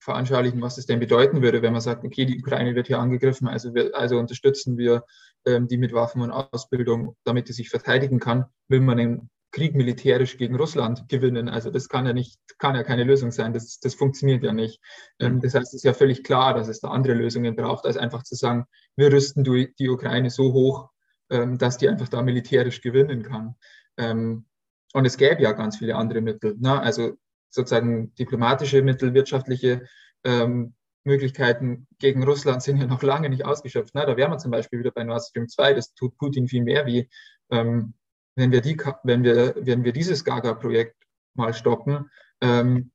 veranschaulichen, 0.00 0.60
was 0.60 0.76
es 0.76 0.86
denn 0.86 0.98
bedeuten 0.98 1.40
würde, 1.40 1.62
wenn 1.62 1.72
man 1.72 1.80
sagt, 1.80 2.04
okay, 2.04 2.24
die 2.24 2.40
Ukraine 2.40 2.74
wird 2.74 2.88
hier 2.88 2.98
angegriffen, 2.98 3.46
also, 3.46 3.74
wir, 3.74 3.94
also 3.94 4.18
unterstützen 4.18 4.76
wir 4.76 5.04
ähm, 5.46 5.68
die 5.68 5.76
mit 5.76 5.92
Waffen 5.92 6.20
und 6.20 6.32
Ausbildung, 6.32 7.16
damit 7.24 7.46
sie 7.46 7.52
sich 7.52 7.70
verteidigen 7.70 8.18
kann, 8.18 8.46
will 8.66 8.80
man 8.80 8.98
den 8.98 9.30
Krieg 9.52 9.76
militärisch 9.76 10.36
gegen 10.36 10.56
Russland 10.56 11.08
gewinnen. 11.08 11.48
Also 11.48 11.70
das 11.70 11.88
kann 11.88 12.06
ja 12.06 12.12
nicht, 12.12 12.38
kann 12.58 12.74
ja 12.74 12.82
keine 12.82 13.04
Lösung 13.04 13.30
sein. 13.30 13.52
Das, 13.52 13.78
das 13.78 13.94
funktioniert 13.94 14.42
ja 14.42 14.52
nicht. 14.52 14.80
Ähm, 15.20 15.36
mhm. 15.36 15.40
das 15.40 15.54
heißt, 15.54 15.68
es 15.68 15.74
ist 15.74 15.84
ja 15.84 15.94
völlig 15.94 16.24
klar, 16.24 16.54
dass 16.54 16.68
es 16.68 16.80
da 16.80 16.88
andere 16.88 17.14
Lösungen 17.14 17.54
braucht, 17.54 17.86
als 17.86 17.96
einfach 17.96 18.24
zu 18.24 18.34
sagen, 18.34 18.66
wir 18.96 19.12
rüsten 19.12 19.44
die 19.44 19.88
Ukraine 19.88 20.30
so 20.30 20.52
hoch, 20.52 20.90
ähm, 21.30 21.56
dass 21.56 21.78
die 21.78 21.88
einfach 21.88 22.08
da 22.08 22.20
militärisch 22.20 22.80
gewinnen 22.80 23.22
kann. 23.22 23.54
Ähm, 23.96 24.46
und 24.92 25.04
es 25.04 25.16
gäbe 25.16 25.42
ja 25.42 25.52
ganz 25.52 25.78
viele 25.78 25.94
andere 25.94 26.20
Mittel. 26.20 26.56
Ne? 26.58 26.80
Also 26.80 27.16
sozusagen 27.50 28.14
diplomatische 28.14 28.82
Mittel, 28.82 29.14
wirtschaftliche 29.14 29.86
ähm, 30.24 30.74
Möglichkeiten 31.04 31.86
gegen 31.98 32.22
Russland 32.22 32.62
sind 32.62 32.78
ja 32.78 32.86
noch 32.86 33.02
lange 33.02 33.30
nicht 33.30 33.44
ausgeschöpft. 33.44 33.94
Ne? 33.94 34.04
Da 34.06 34.16
wären 34.16 34.30
wir 34.30 34.38
zum 34.38 34.50
Beispiel 34.50 34.78
wieder 34.78 34.90
bei 34.90 35.04
Nord 35.04 35.24
Stream 35.24 35.48
2, 35.48 35.74
das 35.74 35.94
tut 35.94 36.16
Putin 36.18 36.48
viel 36.48 36.62
mehr 36.62 36.86
wie, 36.86 37.08
ähm, 37.50 37.94
wenn, 38.36 38.52
wir 38.52 38.60
die, 38.60 38.76
wenn, 39.04 39.24
wir, 39.24 39.54
wenn 39.56 39.84
wir 39.84 39.92
dieses 39.92 40.24
Gaga-Projekt 40.24 40.96
mal 41.34 41.54
stoppen 41.54 42.10
ähm, 42.40 42.92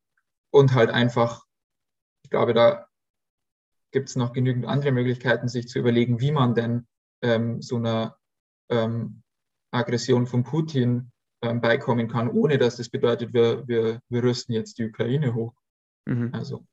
und 0.51 0.73
halt 0.73 0.89
einfach, 0.89 1.45
ich 2.23 2.29
glaube, 2.29 2.53
da 2.53 2.87
gibt 3.91 4.09
es 4.09 4.15
noch 4.15 4.33
genügend 4.33 4.65
andere 4.65 4.91
Möglichkeiten, 4.91 5.47
sich 5.47 5.67
zu 5.67 5.79
überlegen, 5.79 6.19
wie 6.19 6.31
man 6.31 6.55
denn 6.55 6.87
ähm, 7.21 7.61
so 7.61 7.77
einer 7.77 8.17
ähm, 8.69 9.23
Aggression 9.71 10.27
von 10.27 10.43
Putin 10.43 11.12
ähm, 11.43 11.61
beikommen 11.61 12.07
kann, 12.07 12.29
ohne 12.29 12.57
dass 12.57 12.77
das 12.77 12.89
bedeutet, 12.89 13.33
wir, 13.33 13.67
wir, 13.67 13.99
wir 14.09 14.23
rüsten 14.23 14.53
jetzt 14.53 14.79
die 14.79 14.85
Ukraine 14.85 15.35
hoch. 15.35 15.53
Mhm. 16.05 16.29
Also. 16.33 16.65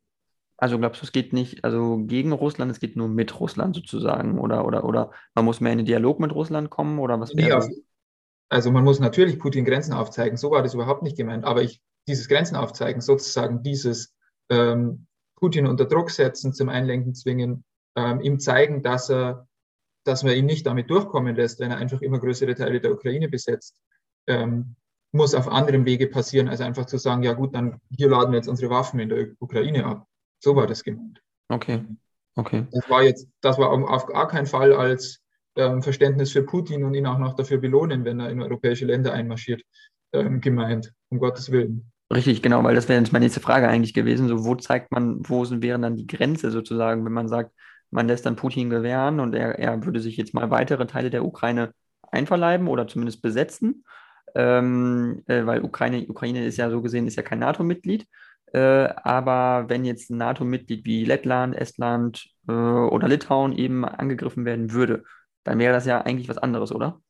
Also 0.56 0.78
glaubst 0.78 1.00
du, 1.00 1.06
es 1.06 1.12
geht 1.12 1.33
nicht 1.33 1.64
also 1.64 1.98
gegen 2.04 2.33
Russland, 2.33 2.70
es 2.70 2.80
geht 2.80 2.94
nur 2.94 3.09
mit 3.09 3.40
Russland 3.40 3.74
sozusagen 3.74 4.38
oder, 4.38 4.66
oder, 4.66 4.85
oder 4.85 5.11
man 5.35 5.46
muss 5.46 5.61
mehr 5.61 5.72
in 5.72 5.78
den 5.78 5.87
Dialog 5.87 6.20
mit 6.20 6.35
Russland 6.35 6.68
kommen 6.68 6.98
oder 6.98 7.18
was 7.18 7.33
nee, 7.33 7.50
auf, 7.50 7.66
Also 8.50 8.70
man 8.70 8.85
muss 8.85 9.00
natürlich 9.00 9.38
Putin 9.38 9.64
Grenzen 9.64 9.94
aufzeigen, 9.94 10.37
so 10.37 10.50
war 10.50 10.62
das 10.62 10.74
überhaupt 10.74 11.02
nicht 11.02 11.16
gemeint, 11.16 11.44
aber 11.44 11.62
ich, 11.62 11.80
dieses 12.06 12.28
Grenzen 12.28 12.56
aufzeigen, 12.56 13.00
sozusagen 13.00 13.62
dieses 13.62 14.14
ähm, 14.50 15.06
Putin 15.37 15.66
unter 15.66 15.87
Druck 15.87 16.11
setzen, 16.11 16.52
zum 16.52 16.68
Einlenken 16.68 17.14
zwingen, 17.14 17.64
ähm, 17.96 18.20
ihm 18.20 18.38
zeigen, 18.38 18.83
dass 18.83 19.09
er, 19.09 19.48
dass 20.04 20.24
man 20.24 20.35
ihn 20.35 20.44
nicht 20.44 20.66
damit 20.66 20.90
durchkommen 20.90 21.35
lässt, 21.37 21.59
wenn 21.61 21.70
er 21.70 21.78
einfach 21.78 22.02
immer 22.02 22.20
größere 22.20 22.54
Teile 22.54 22.83
der 22.83 22.92
Ukraine 22.92 23.30
besetzt 23.30 23.80
ähm, 24.26 24.76
muss 25.12 25.35
auf 25.35 25.48
anderem 25.48 25.85
Wege 25.85 26.06
passieren, 26.06 26.48
als 26.48 26.61
einfach 26.61 26.87
zu 26.87 26.98
sagen, 26.98 27.22
ja 27.22 27.33
gut, 27.33 27.54
dann 27.54 27.80
hier 27.96 28.09
laden 28.09 28.33
wir 28.33 28.37
jetzt 28.37 28.48
unsere 28.48 28.70
Waffen 28.70 29.00
in 29.00 29.09
der 29.09 29.28
Ukraine 29.40 29.85
ab. 29.85 30.06
So 30.38 30.54
war 30.56 30.66
das 30.66 30.85
gemeint. 30.85 31.20
Okay. 31.48 31.85
Okay. 32.37 32.66
Das 32.70 32.88
war 32.88 33.02
jetzt, 33.02 33.28
das 33.40 33.59
war 33.59 33.70
auf 33.70 34.06
gar 34.06 34.28
keinen 34.28 34.46
Fall 34.46 34.72
als 34.72 35.20
ähm, 35.56 35.83
Verständnis 35.83 36.30
für 36.30 36.42
Putin 36.42 36.85
und 36.85 36.94
ihn 36.94 37.06
auch 37.06 37.18
noch 37.18 37.35
dafür 37.35 37.59
belohnen, 37.59 38.04
wenn 38.04 38.20
er 38.20 38.30
in 38.30 38.40
europäische 38.40 38.87
Länder 38.87 39.12
einmarschiert, 39.12 39.62
ähm, 40.12 40.40
gemeint, 40.40 40.92
um 41.09 41.18
Gottes 41.18 41.50
Willen. 41.50 41.90
Richtig, 42.12 42.42
genau, 42.42 42.62
weil 42.64 42.74
das 42.74 42.88
wäre 42.88 43.00
jetzt 43.00 43.12
meine 43.12 43.24
nächste 43.24 43.40
Frage 43.40 43.68
eigentlich 43.68 43.94
gewesen. 43.94 44.28
So, 44.28 44.44
wo 44.44 44.54
zeigt 44.54 44.90
man, 44.90 45.20
wo 45.28 45.44
sind, 45.44 45.62
wären 45.62 45.83
dann 45.83 45.96
die 45.96 46.06
Grenze 46.06 46.50
sozusagen, 46.50 47.04
wenn 47.04 47.12
man 47.12 47.28
sagt, 47.28 47.52
man 47.90 48.06
lässt 48.06 48.26
dann 48.26 48.37
Putin 48.37 48.70
gewähren 48.70 49.20
und 49.20 49.35
er, 49.35 49.59
er 49.59 49.85
würde 49.85 50.00
sich 50.00 50.16
jetzt 50.16 50.35
mal 50.35 50.50
weitere 50.50 50.87
Teile 50.87 51.11
der 51.11 51.24
Ukraine 51.24 51.72
einverleiben 52.11 52.68
oder 52.68 52.87
zumindest 52.87 53.22
besetzen 53.22 53.85
ähm, 54.35 55.23
äh, 55.27 55.45
weil 55.47 55.62
Ukraine, 55.62 56.07
Ukraine 56.09 56.45
ist 56.45 56.57
ja 56.57 56.71
so 56.71 56.83
gesehen, 56.83 57.07
ist 57.07 57.16
ja 57.16 57.23
kein 57.23 57.40
NATO-Mitglied. 57.40 58.07
Äh, 58.53 58.88
aber 58.97 59.69
wenn 59.69 59.85
jetzt 59.85 60.11
ein 60.11 60.16
NATO-Mitglied 60.16 60.85
wie 60.85 61.05
Lettland, 61.05 61.57
Estland 61.57 62.29
äh, 62.49 62.53
oder 62.53 63.09
Litauen 63.09 63.53
eben 63.53 63.85
angegriffen 63.85 64.45
werden 64.45 64.73
würde, 64.73 65.05
dann 65.45 65.59
wäre 65.59 65.73
das 65.73 65.87
ja 65.87 66.03
eigentlich 66.03 66.29
was 66.29 66.38
anderes, 66.38 66.73
oder? 66.73 67.01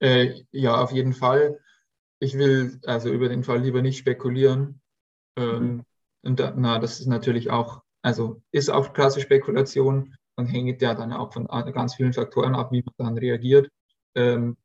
Äh, 0.00 0.42
ja, 0.50 0.76
auf 0.76 0.92
jeden 0.92 1.14
Fall. 1.14 1.58
Ich 2.18 2.36
will 2.36 2.80
also 2.84 3.10
über 3.10 3.28
den 3.28 3.42
Fall 3.42 3.60
lieber 3.60 3.82
nicht 3.82 3.98
spekulieren. 3.98 4.80
Ähm, 5.36 5.62
mhm. 5.62 5.84
Und 6.22 6.40
da, 6.40 6.52
na, 6.56 6.78
das 6.78 7.00
ist 7.00 7.06
natürlich 7.06 7.50
auch, 7.50 7.82
also 8.02 8.42
ist 8.52 8.68
auch 8.68 8.92
klasse 8.92 9.20
Spekulation 9.20 10.14
und 10.36 10.46
hängt 10.46 10.82
ja 10.82 10.94
dann 10.94 11.12
auch 11.12 11.32
von 11.32 11.46
ganz 11.46 11.94
vielen 11.94 12.12
Faktoren 12.12 12.54
ab, 12.54 12.72
wie 12.72 12.82
man 12.82 12.94
dann 12.98 13.18
reagiert. 13.18 13.70
Ähm, 14.14 14.56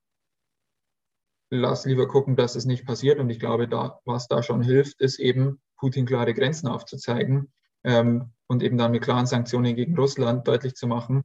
lass 1.52 1.86
lieber 1.86 2.08
gucken, 2.08 2.36
dass 2.36 2.56
es 2.56 2.66
nicht 2.66 2.86
passiert. 2.86 3.20
Und 3.20 3.30
ich 3.30 3.40
glaube, 3.40 3.68
da, 3.68 4.00
was 4.06 4.28
da 4.28 4.42
schon 4.42 4.64
hilft, 4.64 5.00
ist 5.02 5.20
eben, 5.20 5.62
Putin 5.78 6.06
klare 6.06 6.34
Grenzen 6.34 6.68
aufzuzeigen 6.68 7.52
ähm, 7.84 8.32
und 8.48 8.64
eben 8.64 8.78
dann 8.78 8.92
mit 8.92 9.04
klaren 9.04 9.26
Sanktionen 9.26 9.76
gegen 9.76 9.96
Russland 9.96 10.48
deutlich 10.48 10.76
zu 10.76 10.88
machen, 10.88 11.24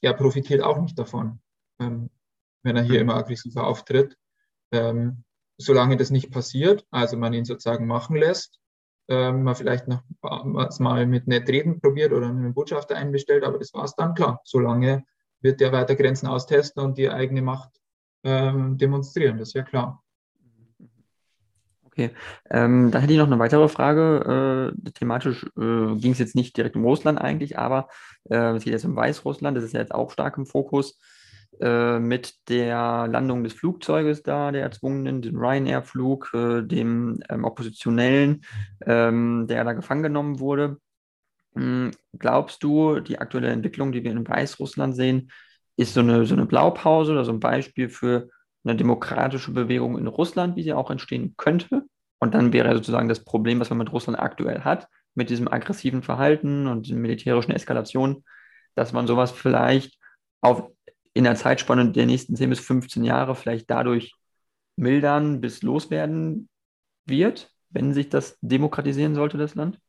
er 0.00 0.14
profitiert 0.14 0.62
auch 0.62 0.80
nicht 0.80 0.98
davon, 0.98 1.40
ähm, 1.78 2.10
wenn 2.62 2.76
er 2.76 2.82
hier 2.82 2.94
mhm. 2.94 3.00
immer 3.10 3.16
aggressiver 3.16 3.66
auftritt. 3.66 4.16
Ähm, 4.72 5.24
solange 5.58 5.96
das 5.96 6.10
nicht 6.10 6.30
passiert, 6.30 6.86
also 6.90 7.18
man 7.18 7.34
ihn 7.34 7.44
sozusagen 7.44 7.86
machen 7.86 8.16
lässt, 8.16 8.58
ähm, 9.08 9.42
man 9.42 9.54
vielleicht 9.54 9.88
noch 9.88 10.02
mal 10.78 11.06
mit 11.06 11.26
nett 11.26 11.48
reden 11.48 11.80
probiert 11.80 12.12
oder 12.12 12.28
einen 12.28 12.54
Botschafter 12.54 12.96
einbestellt, 12.96 13.44
aber 13.44 13.58
das 13.58 13.74
war 13.74 13.84
es 13.84 13.94
dann 13.94 14.14
klar. 14.14 14.40
Solange 14.44 15.04
wird 15.42 15.60
der 15.60 15.72
weiter 15.72 15.96
Grenzen 15.96 16.26
austesten 16.26 16.82
und 16.82 16.96
die 16.96 17.10
eigene 17.10 17.42
Macht 17.42 17.79
ähm, 18.24 18.78
demonstrieren, 18.78 19.38
das 19.38 19.48
ist 19.48 19.54
ja 19.54 19.62
klar. 19.62 20.02
Okay, 21.84 22.10
ähm, 22.48 22.90
dann 22.90 23.00
hätte 23.00 23.12
ich 23.12 23.18
noch 23.18 23.26
eine 23.26 23.38
weitere 23.38 23.68
Frage. 23.68 24.72
Äh, 24.86 24.90
thematisch 24.92 25.44
äh, 25.58 25.96
ging 25.96 26.12
es 26.12 26.18
jetzt 26.18 26.36
nicht 26.36 26.56
direkt 26.56 26.76
um 26.76 26.84
Russland 26.84 27.20
eigentlich, 27.20 27.58
aber 27.58 27.88
äh, 28.30 28.56
es 28.56 28.64
geht 28.64 28.72
jetzt 28.72 28.84
um 28.84 28.96
Weißrussland, 28.96 29.56
das 29.56 29.64
ist 29.64 29.74
ja 29.74 29.80
jetzt 29.80 29.94
auch 29.94 30.10
stark 30.10 30.38
im 30.38 30.46
Fokus. 30.46 30.98
Äh, 31.60 31.98
mit 31.98 32.48
der 32.48 33.06
Landung 33.08 33.44
des 33.44 33.52
Flugzeuges 33.52 34.22
da, 34.22 34.50
der 34.50 34.62
erzwungenen, 34.62 35.20
dem 35.20 35.36
Ryanair-Flug, 35.36 36.30
äh, 36.32 36.62
dem 36.62 37.20
ähm, 37.28 37.44
Oppositionellen, 37.44 38.44
ähm, 38.86 39.46
der 39.46 39.64
da 39.64 39.74
gefangen 39.74 40.02
genommen 40.02 40.40
wurde. 40.40 40.78
Hm, 41.54 41.90
glaubst 42.18 42.62
du, 42.62 43.00
die 43.00 43.18
aktuelle 43.18 43.48
Entwicklung, 43.48 43.92
die 43.92 44.02
wir 44.04 44.12
in 44.12 44.26
Weißrussland 44.26 44.96
sehen, 44.96 45.30
ist 45.80 45.94
so 45.94 46.00
eine, 46.00 46.26
so 46.26 46.34
eine 46.34 46.46
Blaupause 46.46 47.12
oder 47.12 47.24
so 47.24 47.32
ein 47.32 47.40
Beispiel 47.40 47.88
für 47.88 48.28
eine 48.64 48.76
demokratische 48.76 49.52
Bewegung 49.52 49.96
in 49.96 50.06
Russland, 50.06 50.56
wie 50.56 50.62
sie 50.62 50.74
auch 50.74 50.90
entstehen 50.90 51.34
könnte. 51.38 51.84
Und 52.18 52.34
dann 52.34 52.52
wäre 52.52 52.74
sozusagen 52.74 53.08
das 53.08 53.24
Problem, 53.24 53.60
was 53.60 53.70
man 53.70 53.78
mit 53.78 53.90
Russland 53.90 54.18
aktuell 54.18 54.60
hat, 54.60 54.88
mit 55.14 55.30
diesem 55.30 55.48
aggressiven 55.48 56.02
Verhalten 56.02 56.66
und 56.66 56.88
den 56.88 57.00
militärischen 57.00 57.52
Eskalationen, 57.52 58.24
dass 58.74 58.92
man 58.92 59.06
sowas 59.06 59.30
vielleicht 59.30 59.98
auf, 60.42 60.70
in 61.14 61.24
der 61.24 61.34
Zeitspanne 61.34 61.90
der 61.92 62.04
nächsten 62.04 62.36
10 62.36 62.50
bis 62.50 62.60
15 62.60 63.02
Jahre 63.02 63.34
vielleicht 63.34 63.70
dadurch 63.70 64.14
mildern 64.76 65.40
bis 65.40 65.62
loswerden 65.62 66.50
wird, 67.06 67.50
wenn 67.70 67.94
sich 67.94 68.10
das 68.10 68.36
demokratisieren 68.42 69.14
sollte, 69.14 69.38
das 69.38 69.54
Land? 69.54 69.80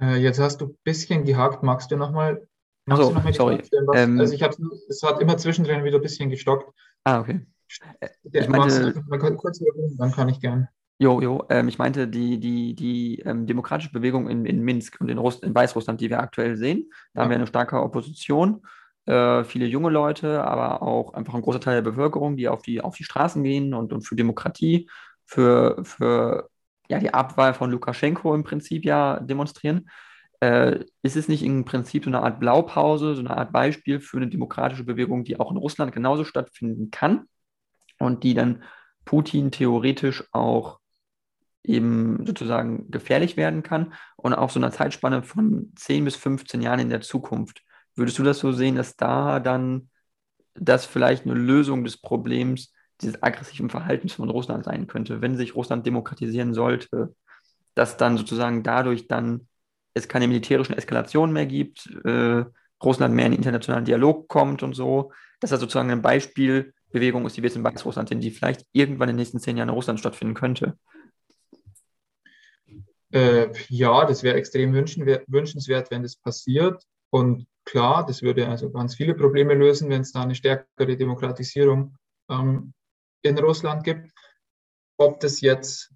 Äh, 0.00 0.16
jetzt 0.16 0.40
hast 0.40 0.60
du 0.60 0.66
ein 0.66 0.78
bisschen 0.82 1.24
gehakt. 1.24 1.62
Magst 1.62 1.92
du 1.92 1.96
nochmal 1.96 2.46
Achso, 2.86 3.14
sorry. 3.32 3.62
Ähm, 3.94 4.18
also 4.18 4.34
ich 4.34 4.42
habe 4.42 4.56
es 4.88 5.02
hat 5.02 5.20
immer 5.20 5.36
zwischendrin 5.36 5.84
wieder 5.84 5.98
ein 5.98 6.02
bisschen 6.02 6.30
gestockt. 6.30 6.72
Ah, 7.04 7.20
okay. 7.20 7.46
ich 8.32 8.48
meinte, 8.48 9.02
man 9.08 9.20
kann 9.20 9.36
kurz 9.36 9.60
dann 9.98 10.12
kann 10.12 10.28
ich 10.28 10.40
gern. 10.40 10.68
Jo, 10.98 11.20
jo, 11.20 11.44
ähm, 11.48 11.68
ich 11.68 11.78
meinte 11.78 12.06
die, 12.06 12.38
die, 12.38 12.74
die 12.74 13.18
ähm, 13.20 13.46
demokratische 13.46 13.90
Bewegung 13.90 14.28
in, 14.28 14.44
in 14.44 14.60
Minsk 14.62 15.00
und 15.00 15.08
in, 15.08 15.18
Russ 15.18 15.40
in 15.40 15.54
Weißrussland, 15.54 16.00
die 16.00 16.10
wir 16.10 16.20
aktuell 16.20 16.56
sehen. 16.56 16.90
Da 17.12 17.20
ja. 17.20 17.24
haben 17.24 17.30
wir 17.30 17.36
eine 17.36 17.46
starke 17.46 17.82
Opposition, 17.82 18.62
äh, 19.06 19.42
viele 19.42 19.66
junge 19.66 19.90
Leute, 19.90 20.44
aber 20.44 20.82
auch 20.82 21.14
einfach 21.14 21.34
ein 21.34 21.42
großer 21.42 21.60
Teil 21.60 21.82
der 21.82 21.90
Bevölkerung, 21.90 22.36
die 22.36 22.48
auf 22.48 22.62
die, 22.62 22.80
auf 22.80 22.96
die 22.96 23.04
Straßen 23.04 23.42
gehen 23.42 23.74
und, 23.74 23.92
und 23.92 24.02
für 24.02 24.14
Demokratie, 24.14 24.88
für, 25.24 25.82
für 25.82 26.48
ja, 26.88 26.98
die 26.98 27.12
Abwahl 27.12 27.54
von 27.54 27.70
Lukaschenko 27.70 28.34
im 28.34 28.44
Prinzip 28.44 28.84
ja 28.84 29.18
demonstrieren. 29.18 29.88
Äh, 30.42 30.86
ist 31.02 31.14
es 31.14 31.28
nicht 31.28 31.44
im 31.44 31.64
Prinzip 31.64 32.02
so 32.02 32.10
eine 32.10 32.20
Art 32.20 32.40
Blaupause, 32.40 33.14
so 33.14 33.20
eine 33.20 33.36
Art 33.36 33.52
Beispiel 33.52 34.00
für 34.00 34.16
eine 34.16 34.26
demokratische 34.26 34.82
Bewegung, 34.82 35.22
die 35.22 35.38
auch 35.38 35.52
in 35.52 35.56
Russland 35.56 35.92
genauso 35.92 36.24
stattfinden 36.24 36.90
kann 36.90 37.26
und 38.00 38.24
die 38.24 38.34
dann 38.34 38.64
Putin 39.04 39.52
theoretisch 39.52 40.24
auch 40.32 40.80
eben 41.62 42.26
sozusagen 42.26 42.90
gefährlich 42.90 43.36
werden 43.36 43.62
kann 43.62 43.94
und 44.16 44.34
auch 44.34 44.50
so 44.50 44.58
einer 44.58 44.72
Zeitspanne 44.72 45.22
von 45.22 45.72
10 45.76 46.04
bis 46.04 46.16
15 46.16 46.60
Jahren 46.60 46.80
in 46.80 46.90
der 46.90 47.02
Zukunft. 47.02 47.62
Würdest 47.94 48.18
du 48.18 48.24
das 48.24 48.40
so 48.40 48.50
sehen, 48.50 48.74
dass 48.74 48.96
da 48.96 49.38
dann 49.38 49.90
das 50.54 50.86
vielleicht 50.86 51.24
eine 51.24 51.34
Lösung 51.34 51.84
des 51.84 51.98
Problems 51.98 52.72
dieses 53.00 53.22
aggressiven 53.22 53.70
Verhaltens 53.70 54.14
von 54.14 54.28
Russland 54.28 54.64
sein 54.64 54.88
könnte, 54.88 55.20
wenn 55.20 55.36
sich 55.36 55.54
Russland 55.54 55.86
demokratisieren 55.86 56.52
sollte, 56.52 57.14
dass 57.76 57.96
dann 57.96 58.18
sozusagen 58.18 58.64
dadurch 58.64 59.06
dann 59.06 59.46
es 59.94 60.08
keine 60.08 60.28
militärischen 60.28 60.74
Eskalationen 60.74 61.32
mehr 61.32 61.46
gibt, 61.46 61.86
äh, 62.04 62.44
Russland 62.82 63.14
mehr 63.14 63.26
in 63.26 63.32
internationalen 63.32 63.84
Dialog 63.84 64.28
kommt 64.28 64.62
und 64.62 64.74
so, 64.74 65.12
dass 65.40 65.50
das 65.50 65.60
sozusagen 65.60 65.90
eine 65.90 66.00
Beispielbewegung 66.00 67.26
ist, 67.26 67.36
die 67.36 67.42
wir 67.42 67.48
jetzt 67.48 67.56
in 67.56 67.64
Weißrussland 67.64 68.08
sind, 68.08 68.20
die 68.20 68.30
vielleicht 68.30 68.66
irgendwann 68.72 69.08
in 69.08 69.14
den 69.14 69.20
nächsten 69.20 69.40
zehn 69.40 69.56
Jahren 69.56 69.68
in 69.68 69.74
Russland 69.74 70.00
stattfinden 70.00 70.34
könnte. 70.34 70.76
Äh, 73.12 73.48
ja, 73.68 74.06
das 74.06 74.22
wäre 74.22 74.36
extrem 74.36 74.72
wünschenswert, 74.72 75.90
wenn 75.90 76.02
das 76.02 76.16
passiert. 76.16 76.82
Und 77.10 77.46
klar, 77.64 78.06
das 78.06 78.22
würde 78.22 78.48
also 78.48 78.70
ganz 78.70 78.94
viele 78.94 79.14
Probleme 79.14 79.54
lösen, 79.54 79.90
wenn 79.90 80.00
es 80.00 80.12
da 80.12 80.22
eine 80.22 80.34
stärkere 80.34 80.96
Demokratisierung 80.96 81.96
ähm, 82.30 82.72
in 83.22 83.38
Russland 83.38 83.84
gibt. 83.84 84.10
Ob 84.96 85.20
das 85.20 85.40
jetzt 85.42 85.92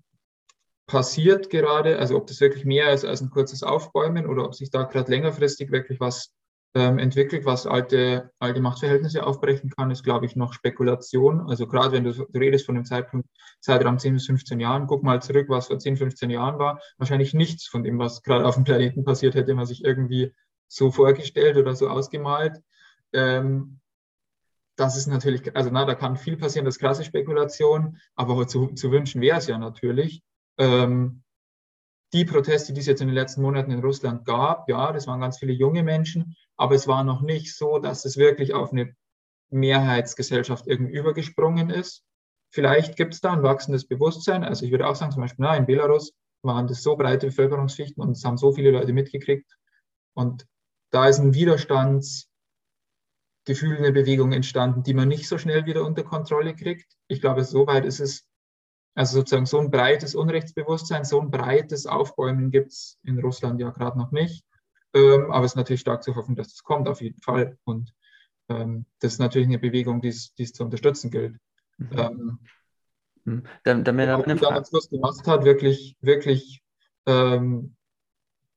passiert 0.87 1.51
gerade, 1.51 1.99
also 1.99 2.17
ob 2.17 2.27
das 2.27 2.41
wirklich 2.41 2.65
mehr 2.65 2.93
ist 2.93 3.05
als 3.05 3.21
ein 3.21 3.31
kurzes 3.31 3.63
Aufbäumen 3.63 4.27
oder 4.27 4.45
ob 4.45 4.55
sich 4.55 4.71
da 4.71 4.85
gerade 4.85 5.11
längerfristig 5.11 5.73
wirklich 5.73 6.01
was 6.01 6.35
ähm, 6.77 6.99
entwickelt, 6.99 7.47
was 7.47 7.67
alte, 7.67 8.31
alte 8.39 8.61
Machtverhältnisse 8.61 9.27
aufbrechen 9.27 9.71
kann, 9.71 9.91
ist, 9.91 10.05
glaube 10.05 10.27
ich, 10.27 10.37
noch 10.37 10.53
Spekulation. 10.53 11.49
Also 11.49 11.67
gerade 11.67 11.93
wenn 11.93 12.05
du, 12.05 12.13
du 12.13 12.39
redest 12.39 12.67
von 12.67 12.75
dem 12.75 12.85
Zeitpunkt, 12.85 13.29
Zeitraum 13.61 13.99
10 13.99 14.15
bis 14.15 14.27
15 14.27 14.61
Jahren, 14.61 14.87
guck 14.87 15.03
mal 15.03 15.23
zurück, 15.23 15.49
was 15.49 15.69
vor 15.69 15.79
10, 15.79 15.97
15 15.97 16.29
Jahren 16.31 16.59
war. 16.59 16.81
Wahrscheinlich 16.99 17.33
nichts 17.33 17.67
von 17.67 17.83
dem, 17.83 17.99
was 17.99 18.23
gerade 18.23 18.45
auf 18.45 18.57
dem 18.57 18.65
Planeten 18.65 19.05
passiert, 19.05 19.35
hätte 19.35 19.55
man 19.55 19.65
sich 19.65 19.85
irgendwie 19.85 20.35
so 20.69 20.91
vorgestellt 20.91 21.57
oder 21.57 21.75
so 21.75 21.89
ausgemalt. 21.89 22.61
Ähm, 23.13 23.81
das 24.77 24.99
ist 24.99 25.07
natürlich, 25.07 25.57
also 25.57 25.71
na, 25.73 25.87
da 25.87 25.95
kann 25.95 26.17
viel 26.17 26.37
passieren, 26.37 26.67
das 26.67 26.77
ist 26.77 26.81
krasse 26.81 27.05
Spekulation, 27.05 27.97
aber 28.15 28.47
zu, 28.47 28.67
zu 28.75 28.91
wünschen 28.91 29.23
wäre 29.23 29.39
es 29.39 29.47
ja 29.47 29.57
natürlich. 29.57 30.23
Ähm, 30.59 31.23
die 32.13 32.25
Proteste, 32.25 32.73
die 32.73 32.81
es 32.81 32.87
jetzt 32.87 33.03
in 33.03 33.09
den 33.09 33.15
letzten 33.15 33.43
Monaten 33.43 33.71
in 33.71 33.81
Russland 33.81 34.25
gab, 34.25 34.69
ja, 34.69 34.93
das 34.93 35.07
waren 35.07 35.21
ganz 35.21 35.39
viele 35.39 35.53
junge 35.53 35.83
Menschen, 35.83 36.37
aber 36.57 36.75
es 36.75 36.87
war 36.87 37.05
noch 37.05 37.21
nicht 37.21 37.55
so, 37.55 37.79
dass 37.79 38.05
es 38.05 38.17
wirklich 38.17 38.55
auf 38.55 38.73
eine 38.73 38.95
Mehrheitsgesellschaft 39.51 40.67
irgendwie 40.67 40.95
übergesprungen 40.95 41.71
ist. 41.71 42.05
Vielleicht 42.51 42.97
gibt 42.97 43.15
es 43.15 43.21
da 43.21 43.33
ein 43.33 43.43
wachsendes 43.43 43.87
Bewusstsein. 43.87 44.45
Also 44.45 44.65
ich 44.65 44.71
würde 44.71 44.87
auch 44.87 44.97
sagen, 44.97 45.13
zum 45.13 45.23
Beispiel 45.23 45.45
na, 45.45 45.57
in 45.57 45.67
Belarus 45.67 46.13
waren 46.43 46.67
das 46.67 46.83
so 46.83 46.97
breite 46.97 47.27
Bevölkerungsschichten 47.27 48.03
und 48.03 48.13
es 48.13 48.25
haben 48.25 48.39
so 48.39 48.53
viele 48.53 48.71
Leute 48.71 48.93
mitgekriegt. 48.93 49.51
Und 50.15 50.47
da 50.91 51.09
ist 51.09 51.19
ein 51.19 51.35
Widerstandsgefühl, 51.35 52.29
eine 53.77 53.93
Bewegung 53.93 54.33
entstanden, 54.33 54.83
die 54.83 54.95
man 54.95 55.09
nicht 55.09 55.29
so 55.29 55.39
schnell 55.39 55.67
wieder 55.67 55.85
unter 55.85 56.05
Kontrolle 56.05 56.55
kriegt. 56.55 56.91
Ich 57.09 57.21
glaube, 57.21 57.45
soweit 57.45 57.85
ist 57.85 58.01
es, 58.01 58.26
also 58.97 59.19
sozusagen 59.19 59.45
so 59.45 59.61
ein 59.61 59.71
breites 59.71 60.15
Unrechtsbewusstsein, 60.15 61.05
so 61.05 61.21
ein 61.21 61.31
breites 61.31 61.87
Aufbäumen 61.87 62.51
gibt 62.51 62.73
es 62.73 62.99
in 63.03 63.21
Russland 63.21 63.61
ja 63.61 63.69
gerade 63.71 63.99
noch 63.99 64.11
nicht. 64.11 64.45
Ähm, 64.95 65.31
aber 65.31 65.45
es 65.45 65.53
ist 65.53 65.57
natürlich 65.57 65.83
stark 65.83 66.03
zu 66.03 66.17
hoffen, 66.17 66.35
dass 66.35 66.49
das 66.49 66.63
kommt, 66.63 66.89
auf 66.89 67.03
jeden 67.03 67.21
Fall. 67.21 67.59
Und 67.65 67.93
ähm, 68.49 68.87
das 69.01 69.13
ist 69.13 69.19
natürlich 69.19 69.49
eine 69.49 69.59
Bewegung, 69.59 70.01
die 70.01 70.09
es 70.09 70.33
zu 70.35 70.65
unterstützen 70.65 71.11
gilt. 71.11 71.37
Mhm. 71.77 71.91
Ähm, 71.93 72.39
mhm. 73.25 73.43
Dann, 73.65 73.85
dann 73.85 73.99
wäre 73.99 74.25
eine 74.25 74.39
Frage. 74.39 74.57
Am 74.57 74.65
Schluss 74.65 74.89
gemacht 74.89 75.27
hat, 75.27 75.45
wirklich, 75.45 75.99
wirklich 76.01 76.63
ähm, 77.05 77.77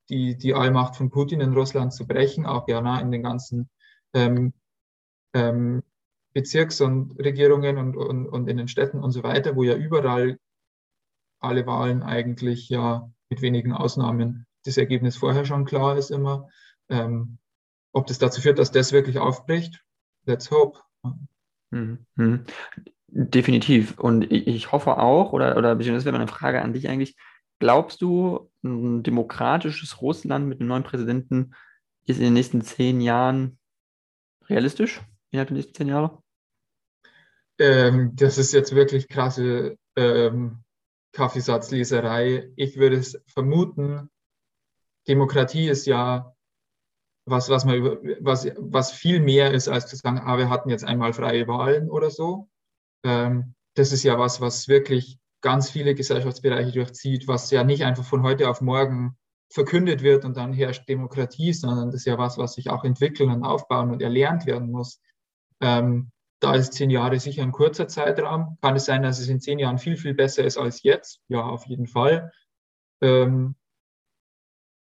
die, 0.10 0.38
die 0.38 0.54
Allmacht 0.54 0.96
von 0.96 1.10
Putin 1.10 1.42
in 1.42 1.54
Russland 1.54 1.94
zu 1.94 2.08
brechen, 2.08 2.46
auch 2.46 2.70
ja 2.70 3.00
in 3.00 3.12
den 3.12 3.24
ganzen 3.24 3.70
ähm, 4.14 4.54
ähm, 5.34 5.84
Bezirks- 6.34 6.82
und 6.82 7.18
Regierungen 7.20 7.78
und, 7.78 7.96
und, 7.96 8.28
und 8.28 8.48
in 8.48 8.58
den 8.58 8.68
Städten 8.68 9.04
und 9.04 9.12
so 9.12 9.24
weiter, 9.24 9.56
wo 9.56 9.64
ja 9.64 9.76
überall 9.76 10.38
alle 11.40 11.66
Wahlen 11.66 12.04
eigentlich 12.04 12.70
ja 12.70 13.12
mit 13.30 13.42
wenigen 13.42 13.74
Ausnahmen 13.74 14.46
das 14.66 14.78
Ergebnis 14.78 15.16
vorher 15.18 15.46
schon 15.46 15.66
klar 15.66 15.98
ist 15.98 16.12
immer. 16.12 16.50
Ähm, 16.90 17.38
ob 17.92 18.08
das 18.08 18.20
dazu 18.20 18.42
führt, 18.42 18.60
dass 18.60 18.72
das 18.72 18.92
wirklich 18.92 19.18
aufbricht, 19.18 19.84
let's 20.26 20.52
hope. 20.52 20.80
Mhm. 21.72 22.06
mhm. 22.16 22.46
Definitiv. 23.12 23.98
Und 23.98 24.32
ich 24.32 24.72
hoffe 24.72 24.98
auch, 24.98 25.34
oder, 25.34 25.58
oder 25.58 25.76
das 25.76 26.06
wäre 26.06 26.16
eine 26.16 26.28
Frage 26.28 26.62
an 26.62 26.74
dich 26.74 26.90
eigentlich, 26.90 27.16
glaubst 27.58 28.02
du, 28.02 28.52
ein 28.64 29.02
demokratisches 29.02 30.02
Russland 30.02 30.48
mit 30.48 30.60
einem 30.60 30.70
neuen 30.70 30.84
Präsidenten 30.84 31.56
ist 32.06 32.18
in 32.18 32.26
den 32.26 32.34
nächsten 32.34 32.62
zehn 32.62 33.02
Jahren 33.02 33.58
realistisch, 34.48 35.02
innerhalb 35.32 35.50
der 35.50 35.58
nächsten 35.58 35.74
zehn 35.74 35.88
Jahre? 35.88 36.22
Ähm, 37.60 38.16
das 38.16 38.38
ist 38.38 38.54
jetzt 38.54 38.74
wirklich 38.74 39.08
krasse 39.08 39.78
ähm, 39.96 40.64
Kaffeesatzleserei. 41.14 42.52
Ich 42.56 42.78
würde 42.78 42.98
es 42.98 43.22
vermuten, 43.28 44.10
Demokratie 45.08 45.68
ist 45.68 45.86
ja 45.88 46.34
was, 47.26 47.50
was, 47.50 47.66
man 47.66 47.84
was, 48.22 48.48
was 48.58 48.92
viel 48.92 49.20
mehr 49.20 49.52
ist, 49.52 49.68
als 49.68 49.88
zu 49.88 49.96
sagen, 49.96 50.20
ah, 50.24 50.38
wir 50.38 50.50
hatten 50.50 50.70
jetzt 50.70 50.86
einmal 50.86 51.14
freie 51.14 51.48
Wahlen 51.48 51.90
oder 51.90 52.10
so. 52.10 52.50
Ähm, 53.04 53.54
das 53.76 53.92
ist 53.92 54.04
ja 54.04 54.18
was, 54.18 54.42
was 54.42 54.68
wirklich 54.68 55.20
ganz 55.42 55.70
viele 55.70 55.96
Gesellschaftsbereiche 55.96 56.72
durchzieht, 56.72 57.28
was 57.28 57.52
ja 57.52 57.64
nicht 57.64 57.84
einfach 57.84 58.04
von 58.04 58.24
heute 58.24 58.50
auf 58.50 58.62
morgen 58.62 59.18
verkündet 59.52 60.04
wird 60.04 60.26
und 60.26 60.38
dann 60.38 60.54
herrscht 60.54 60.88
Demokratie, 60.88 61.54
sondern 61.54 61.88
das 61.88 62.02
ist 62.02 62.06
ja 62.06 62.18
was, 62.18 62.38
was 62.38 62.54
sich 62.54 62.70
auch 62.70 62.84
entwickeln 62.84 63.32
und 63.32 63.44
aufbauen 63.44 63.90
und 63.90 64.02
erlernt 64.02 64.46
werden 64.46 64.70
muss. 64.72 65.02
Ähm, 65.62 66.12
da 66.40 66.56
ist 66.56 66.74
zehn 66.74 66.90
Jahre 66.90 67.20
sicher 67.20 67.44
ein 67.44 67.52
kurzer 67.52 67.88
Zeitraum. 67.88 68.58
Kann 68.62 68.76
es 68.76 68.86
sein, 68.86 69.04
dass 69.04 69.20
es 69.20 69.28
in 69.28 69.42
zehn 69.42 69.60
Jahren 69.60 69.78
viel, 69.78 69.98
viel 69.98 70.14
besser 70.14 70.44
ist 70.46 70.58
als 70.58 70.84
jetzt? 70.84 71.22
Ja, 71.28 71.42
auf 71.42 71.66
jeden 71.66 71.88
Fall. 71.88 72.32
Ähm, 73.02 73.56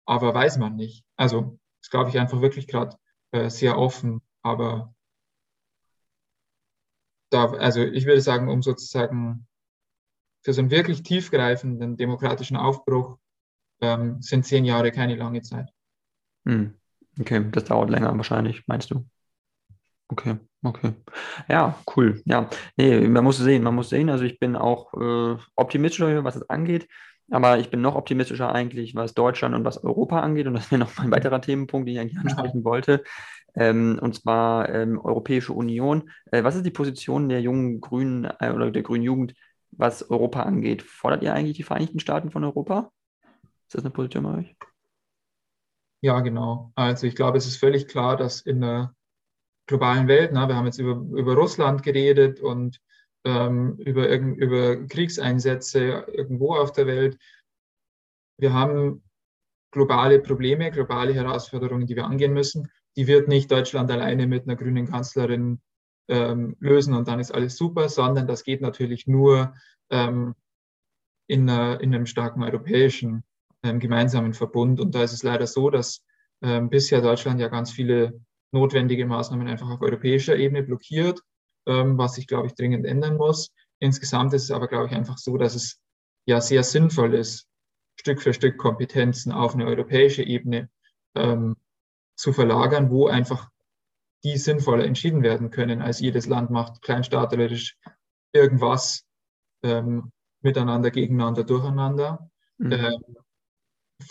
aber 0.07 0.35
weiß 0.35 0.59
man 0.59 0.77
nicht. 0.77 1.05
Also, 1.17 1.59
das 1.81 1.91
glaube 1.91 2.11
ich 2.11 2.19
einfach 2.19 2.43
wirklich 2.43 2.67
gerade 2.67 2.97
äh, 3.33 3.49
sehr 3.49 3.79
offen. 3.79 4.21
Aber 4.43 4.95
da, 7.31 7.51
also 7.53 7.83
ich 7.83 8.07
würde 8.07 8.21
sagen, 8.21 8.49
um 8.49 8.63
sozusagen 8.63 9.47
für 10.43 10.53
so 10.53 10.61
einen 10.61 10.71
wirklich 10.71 11.03
tiefgreifenden 11.03 11.97
demokratischen 11.97 12.57
Aufbruch 12.57 13.19
ähm, 13.81 14.21
sind 14.21 14.45
zehn 14.45 14.65
Jahre 14.65 14.91
keine 14.93 15.17
lange 15.17 15.43
Zeit. 15.43 15.71
Hm. 16.45 16.75
Okay, 17.19 17.51
das 17.51 17.65
dauert 17.65 17.91
länger 17.91 18.17
wahrscheinlich, 18.17 18.67
meinst 18.67 18.91
du? 18.91 19.07
Okay, 20.09 20.39
okay. 20.63 20.93
Ja, 21.49 21.79
cool. 21.97 22.23
Ja, 22.25 22.49
nee, 22.77 23.01
man 23.09 23.25
muss 23.25 23.39
sehen, 23.39 23.63
man 23.63 23.75
muss 23.75 23.89
sehen. 23.91 24.11
Also 24.11 24.25
ich 24.25 24.39
bin 24.39 24.57
auch 24.57 24.93
äh, 24.95 25.37
optimistischer, 25.57 26.25
was 26.25 26.37
es 26.37 26.49
angeht. 26.51 26.89
Aber 27.31 27.59
ich 27.59 27.71
bin 27.71 27.81
noch 27.81 27.95
optimistischer 27.95 28.53
eigentlich, 28.53 28.95
was 28.97 29.15
Deutschland 29.15 29.55
und 29.55 29.65
was 29.65 29.83
Europa 29.85 30.21
angeht. 30.21 30.47
Und 30.47 30.55
das 30.55 30.71
wäre 30.71 30.81
noch 30.81 30.99
ein 30.99 31.11
weiterer 31.11 31.41
Themenpunkt, 31.41 31.87
den 31.87 31.95
ich 31.95 32.01
eigentlich 32.01 32.19
ansprechen 32.19 32.65
wollte. 32.65 33.05
Ähm, 33.55 33.99
und 34.01 34.15
zwar 34.15 34.69
ähm, 34.69 34.99
Europäische 34.99 35.53
Union. 35.53 36.11
Äh, 36.33 36.45
was 36.45 36.57
ist 36.57 36.67
die 36.67 36.71
Position 36.71 37.29
der 37.29 37.41
jungen 37.41 37.81
Grünen 37.81 38.25
äh, 38.41 38.51
oder 38.53 38.71
der 38.71 38.83
grünen 38.83 39.05
Jugend, 39.05 39.35
was 39.71 40.09
Europa 40.11 40.43
angeht? 40.43 40.83
Fordert 40.83 41.23
ihr 41.23 41.35
eigentlich 41.35 41.57
die 41.57 41.63
Vereinigten 41.63 42.01
Staaten 42.01 42.31
von 42.31 42.45
Europa? 42.45 42.91
Ist 43.67 43.75
das 43.75 43.85
eine 43.85 43.91
Position 43.91 44.25
bei 44.25 44.39
euch? 44.39 44.57
Ja, 46.01 46.21
genau. 46.21 46.73
Also 46.75 47.07
ich 47.07 47.15
glaube, 47.15 47.39
es 47.39 47.47
ist 47.47 47.59
völlig 47.59 47.87
klar, 47.87 48.17
dass 48.17 48.41
in 48.41 48.61
der 48.61 48.95
globalen 49.71 50.09
Welt, 50.09 50.33
na, 50.33 50.49
wir 50.49 50.57
haben 50.57 50.67
jetzt 50.67 50.81
über, 50.81 50.97
über 51.17 51.35
Russland 51.35 51.85
geredet 51.85 52.41
und 52.41 52.81
ähm, 53.25 53.77
über, 53.77 54.09
über 54.09 54.85
Kriegseinsätze 54.87 56.07
irgendwo 56.13 56.55
auf 56.55 56.73
der 56.73 56.89
Welt. 56.89 57.19
Wir 58.37 58.53
haben 58.53 59.03
globale 59.71 60.19
Probleme, 60.19 60.73
globale 60.73 61.15
Herausforderungen, 61.15 61.87
die 61.87 61.95
wir 61.95 62.07
angehen 62.07 62.33
müssen. 62.33 62.69
Die 62.97 63.07
wird 63.07 63.29
nicht 63.29 63.51
Deutschland 63.51 63.91
alleine 63.93 64.27
mit 64.27 64.45
einer 64.45 64.57
grünen 64.57 64.89
Kanzlerin 64.89 65.61
ähm, 66.09 66.57
lösen 66.59 66.95
und 66.95 67.07
dann 67.07 67.21
ist 67.21 67.33
alles 67.33 67.57
super, 67.57 67.89
sondern 67.89 68.27
das 68.27 68.43
geht 68.43 68.61
natürlich 68.61 69.07
nur 69.07 69.55
ähm, 69.91 70.35
in, 71.29 71.49
einer, 71.49 71.81
in, 71.81 71.95
einem 71.95 72.07
starken 72.07 72.43
europäischen 72.43 73.23
ähm, 73.63 73.79
gemeinsamen 73.79 74.35
Verbund. 74.35 74.81
Und 74.81 74.97
da 74.97 75.05
ist 75.05 75.13
es 75.13 75.23
leider 75.23 75.47
so, 75.47 75.71
dass 75.71 76.05
ähm, 76.43 76.71
bisher 76.71 77.01
Deutschland 77.03 77.39
ja 77.39 77.47
ganz 77.47 77.71
viele 77.71 78.21
notwendige 78.53 79.07
Maßnahmen 79.07 79.49
einfach 79.49 79.69
auf 79.71 79.81
europäischer 79.81 80.37
Ebene 80.37 80.63
blockiert, 80.63 81.21
ähm, 81.67 81.99
was 81.99 82.15
sich, 82.15 82.27
glaube 82.27 82.49
ich, 82.49 82.55
dringend 82.55 82.87
ändern 82.87 83.17
muss. 83.17 83.53
Insgesamt 83.79 84.35
ist 84.35 84.45
es 84.45 84.51
aber, 84.51 84.69
glaube 84.69 84.87
ich, 84.87 84.93
einfach 84.93 85.19
so, 85.19 85.37
dass 85.37 85.55
es 85.55 85.81
ja 86.27 86.41
sehr 86.41 86.63
sinnvoll 86.63 87.15
ist, 87.15 87.47
Stück 87.97 88.23
für 88.23 88.33
Stück 88.33 88.57
Kompetenzen 88.59 89.33
auf 89.33 89.55
eine 89.55 89.67
europäische 89.67 90.23
Ebene 90.23 90.71
ähm, 91.15 91.57
zu 92.17 92.33
verlagern, 92.33 92.91
wo 92.91 93.07
einfach 93.09 93.49
die 94.25 94.37
sinnvoller 94.37 94.85
entschieden 94.85 95.23
werden 95.23 95.51
können, 95.51 95.81
als 95.81 96.01
jedes 96.01 96.27
Land 96.27 96.51
macht 96.51 96.83
kleinstaaterisch 96.83 97.79
irgendwas 98.33 99.07
ähm, 99.63 100.13
miteinander, 100.43 100.91
gegeneinander, 100.91 101.45
durcheinander. 101.45 102.31
Mhm. 102.59 102.73
Ähm, 102.73 103.17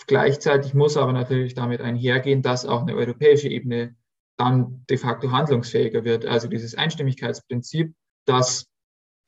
gleichzeitig 0.07 0.73
muss 0.73 0.97
aber 0.97 1.13
natürlich 1.13 1.53
damit 1.53 1.81
einhergehen, 1.81 2.41
dass 2.41 2.65
auch 2.65 2.81
eine 2.81 2.95
europäische 2.95 3.49
Ebene 3.49 3.95
dann 4.39 4.85
de 4.89 4.97
facto 4.97 5.31
handlungsfähiger 5.31 6.05
wird. 6.05 6.25
Also 6.25 6.47
dieses 6.47 6.73
Einstimmigkeitsprinzip, 6.75 7.93
dass 8.25 8.67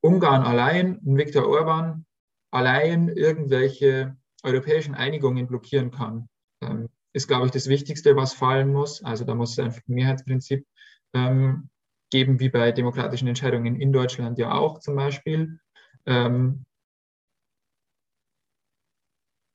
Ungarn 0.01 0.43
allein, 0.43 0.99
Viktor 1.03 1.47
Orban 1.47 2.05
allein 2.51 3.09
irgendwelche 3.09 4.15
europäischen 4.43 4.95
Einigungen 4.95 5.47
blockieren 5.47 5.91
kann, 5.91 6.29
ähm, 6.61 6.87
ist, 7.13 7.27
glaube 7.27 7.45
ich, 7.45 7.51
das 7.51 7.67
Wichtigste, 7.67 8.15
was 8.15 8.33
fallen 8.33 8.71
muss. 8.71 9.03
Also 9.03 9.25
da 9.25 9.35
muss 9.35 9.51
es 9.51 9.59
einfach 9.59 9.81
ein 9.87 9.93
Mehrheitsprinzip 9.95 10.65
ähm, 11.13 11.69
geben, 12.09 12.39
wie 12.39 12.49
bei 12.49 12.71
demokratischen 12.71 13.27
Entscheidungen 13.27 13.75
in 13.75 13.91
Deutschland 13.91 14.39
ja 14.39 14.53
auch 14.53 14.79
zum 14.79 14.95
Beispiel. 14.95 15.59
Ähm, 16.05 16.63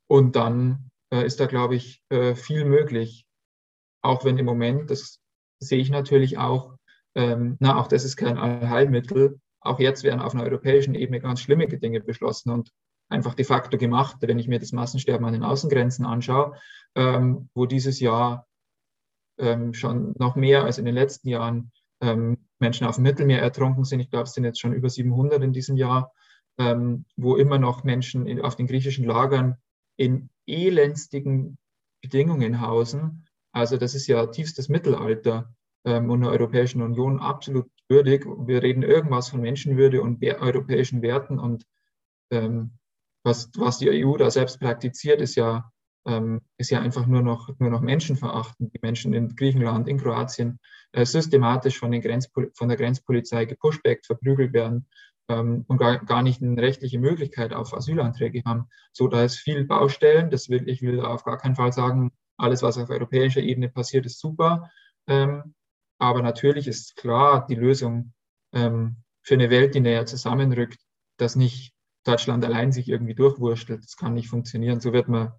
und 0.07 0.37
dann 0.37 0.91
äh, 1.11 1.25
ist 1.25 1.41
da, 1.41 1.47
glaube 1.47 1.77
ich, 1.77 2.03
äh, 2.11 2.35
viel 2.35 2.67
möglich. 2.67 3.27
Auch 4.03 4.25
wenn 4.25 4.39
im 4.39 4.45
Moment, 4.45 4.91
das 4.91 5.19
sehe 5.59 5.79
ich 5.79 5.91
natürlich 5.91 6.39
auch, 6.39 6.77
ähm, 7.15 7.57
na, 7.61 7.79
auch 7.79 7.89
das 7.89 8.05
ist 8.05 8.17
kein 8.17 8.39
Allheilmittel. 8.39 9.41
Auch 9.61 9.81
jetzt 9.81 10.05
werden 10.05 10.21
auf 10.21 10.35
einer 10.35 10.45
europäischen 10.45 10.95
Ebene 10.95 11.21
ganz 11.21 11.41
schlimme 11.41 11.67
Dinge 11.67 12.01
beschlossen 12.01 12.51
und 12.51 12.71
einfach 13.09 13.35
de 13.35 13.45
facto 13.45 13.79
gemacht, 13.79 14.17
wenn 14.21 14.39
ich 14.39 14.49
mir 14.49 14.59
das 14.59 14.73
Massensterben 14.73 15.27
an 15.27 15.33
den 15.33 15.43
Außengrenzen 15.43 16.05
anschaue, 16.05 16.57
ähm, 16.95 17.49
wo 17.55 17.67
dieses 17.67 18.01
Jahr 18.01 18.47
ähm, 19.39 19.75
schon 19.75 20.15
noch 20.19 20.37
mehr 20.37 20.65
als 20.65 20.79
in 20.79 20.85
den 20.85 20.95
letzten 20.95 21.29
Jahren 21.29 21.73
ähm, 22.01 22.39
Menschen 22.59 22.87
auf 22.87 22.97
dem 22.97 23.03
Mittelmeer 23.03 23.41
ertrunken 23.41 23.85
sind. 23.85 24.01
Ich 24.01 24.11
glaube, 24.11 24.25
es 24.25 24.33
sind 24.33 24.45
jetzt 24.45 24.61
schon 24.61 24.73
über 24.73 24.89
700 24.89 25.43
in 25.43 25.53
diesem 25.53 25.77
Jahr, 25.77 26.13
ähm, 26.59 27.05
wo 27.17 27.37
immer 27.37 27.59
noch 27.59 27.85
Menschen 27.85 28.27
in, 28.27 28.41
auf 28.41 28.57
den 28.57 28.67
griechischen 28.67 29.05
Lagern 29.05 29.57
in 29.97 30.31
elendstigen 30.47 31.59
Bedingungen 32.03 32.61
hausen. 32.61 33.26
Also 33.57 33.79
das 33.79 33.95
ist 33.95 34.07
ja 34.07 34.27
tiefstes 34.27 34.69
Mittelalter 34.69 35.51
ähm, 35.87 36.11
und 36.11 36.21
der 36.21 36.31
Europäischen 36.31 36.83
Union 36.83 37.21
absolut 37.21 37.71
würdig. 37.89 38.27
Wir 38.27 38.63
reden 38.63 38.83
irgendwas 38.83 39.31
von 39.31 39.41
Menschenwürde 39.41 40.03
und 40.03 40.23
europäischen 40.23 41.01
Werten 41.01 41.39
und 41.39 41.65
ähm, 42.31 42.73
was, 43.25 43.51
was 43.57 43.79
die 43.79 44.05
EU 44.05 44.19
da 44.19 44.31
selbst 44.31 44.61
praktiziert, 44.61 45.23
ist 45.23 45.37
ja, 45.37 45.73
ähm, 46.07 46.43
ist 46.59 46.71
ja 46.71 46.83
einfach 46.83 47.07
nur 47.07 47.23
noch, 47.23 47.49
nur 47.59 47.71
noch 47.71 47.81
Menschenverachten. 47.81 48.71
Die 48.71 48.79
Menschen 48.83 49.15
in 49.15 49.35
Griechenland, 49.35 49.89
in 49.89 49.97
Kroatien 49.97 50.61
äh, 50.93 51.07
systematisch 51.07 51.79
von, 51.79 51.91
den 51.91 52.03
Grenzpol 52.03 52.51
von 52.55 52.69
der 52.69 52.77
Grenzpolizei 52.77 53.47
gepushbackt, 53.47 54.05
verprügelt 54.05 54.53
werden 54.53 54.87
ähm, 55.31 55.65
und 55.67 55.79
gar, 55.79 56.05
gar 56.05 56.23
nicht 56.23 56.43
eine 56.43 56.61
rechtliche 56.61 56.99
Möglichkeit 56.99 57.55
auf 57.55 57.73
Asylanträge 57.73 58.43
haben. 58.45 58.69
So, 58.93 59.09
da 59.09 59.25
ist 59.25 59.39
viel 59.39 59.65
Baustellen. 59.65 60.29
Das 60.29 60.51
will, 60.51 60.69
ich 60.69 60.83
will 60.83 61.01
auf 61.01 61.25
gar 61.25 61.39
keinen 61.39 61.57
Fall 61.57 61.73
sagen, 61.73 62.13
alles, 62.37 62.63
was 62.63 62.79
auf 62.79 62.91
europäischer 62.91 63.41
Ebene 63.41 63.69
passiert, 63.69 64.07
ist 64.07 64.21
super. 64.21 64.71
Ähm, 65.07 65.55
aber 65.99 66.23
natürlich 66.23 66.67
ist 66.69 66.97
klar, 66.97 67.47
die 67.47 67.55
Lösung 67.55 68.13
ähm, 68.53 68.97
für 69.23 69.35
eine 69.35 69.51
Welt, 69.51 69.75
die 69.75 69.81
näher 69.81 70.07
zusammenrückt, 70.07 70.79
dass 71.17 71.37
nicht 71.37 71.73
Deutschland 72.05 72.45
allein 72.45 72.73
sich 72.73 72.89
irgendwie 72.89 73.15
durchwurschtelt. 73.15 73.83
Das 73.83 73.97
kann 73.97 74.15
nicht 74.15 74.29
funktionieren. 74.29 74.81
So 74.81 74.93
wird 74.93 75.09
man 75.09 75.33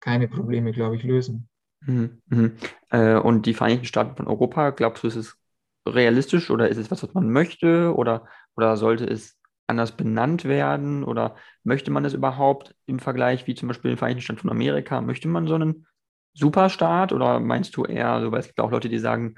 keine 0.00 0.28
Probleme, 0.28 0.72
glaube 0.72 0.96
ich, 0.96 1.02
lösen. 1.02 1.48
Mhm. 1.80 2.22
Mhm. 2.26 2.56
Äh, 2.90 3.16
und 3.16 3.46
die 3.46 3.54
Vereinigten 3.54 3.86
Staaten 3.86 4.16
von 4.16 4.26
Europa, 4.26 4.70
glaubst 4.70 5.02
du, 5.02 5.08
ist 5.08 5.16
es 5.16 5.36
realistisch 5.86 6.50
oder 6.50 6.68
ist 6.68 6.76
es 6.76 6.90
was, 6.90 7.02
was 7.02 7.14
man 7.14 7.30
möchte 7.30 7.94
oder, 7.94 8.26
oder 8.56 8.76
sollte 8.76 9.04
es 9.04 9.38
anders 9.66 9.96
benannt 9.96 10.44
werden 10.44 11.02
oder 11.02 11.36
möchte 11.64 11.90
man 11.90 12.04
es 12.04 12.14
überhaupt 12.14 12.74
im 12.86 12.98
Vergleich 12.98 13.46
wie 13.46 13.54
zum 13.54 13.68
Beispiel 13.68 13.90
den 13.90 13.98
Vereinigten 13.98 14.22
Staaten 14.22 14.40
von 14.40 14.50
Amerika? 14.50 15.00
Möchte 15.00 15.28
man 15.28 15.46
so 15.46 15.54
einen 15.54 15.86
Superstaat 16.34 17.12
oder 17.12 17.40
meinst 17.40 17.76
du 17.76 17.84
eher, 17.84 18.10
also, 18.10 18.32
weil 18.32 18.40
es 18.40 18.46
gibt 18.46 18.60
auch 18.60 18.70
Leute, 18.70 18.88
die 18.88 18.98
sagen, 18.98 19.36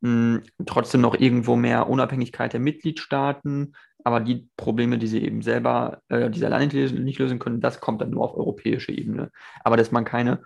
mh, 0.00 0.40
trotzdem 0.66 1.00
noch 1.00 1.14
irgendwo 1.14 1.56
mehr 1.56 1.88
Unabhängigkeit 1.88 2.52
der 2.52 2.60
Mitgliedstaaten, 2.60 3.74
aber 4.04 4.20
die 4.20 4.48
Probleme, 4.56 4.98
die 4.98 5.06
sie 5.06 5.22
eben 5.22 5.42
selber, 5.42 6.00
äh, 6.08 6.30
die 6.30 6.44
alleine 6.44 6.66
nicht 6.66 7.18
lösen 7.18 7.38
können, 7.38 7.60
das 7.60 7.80
kommt 7.80 8.00
dann 8.00 8.10
nur 8.10 8.24
auf 8.24 8.36
europäische 8.36 8.92
Ebene. 8.92 9.30
Aber 9.62 9.76
dass 9.76 9.92
man 9.92 10.04
keine 10.04 10.40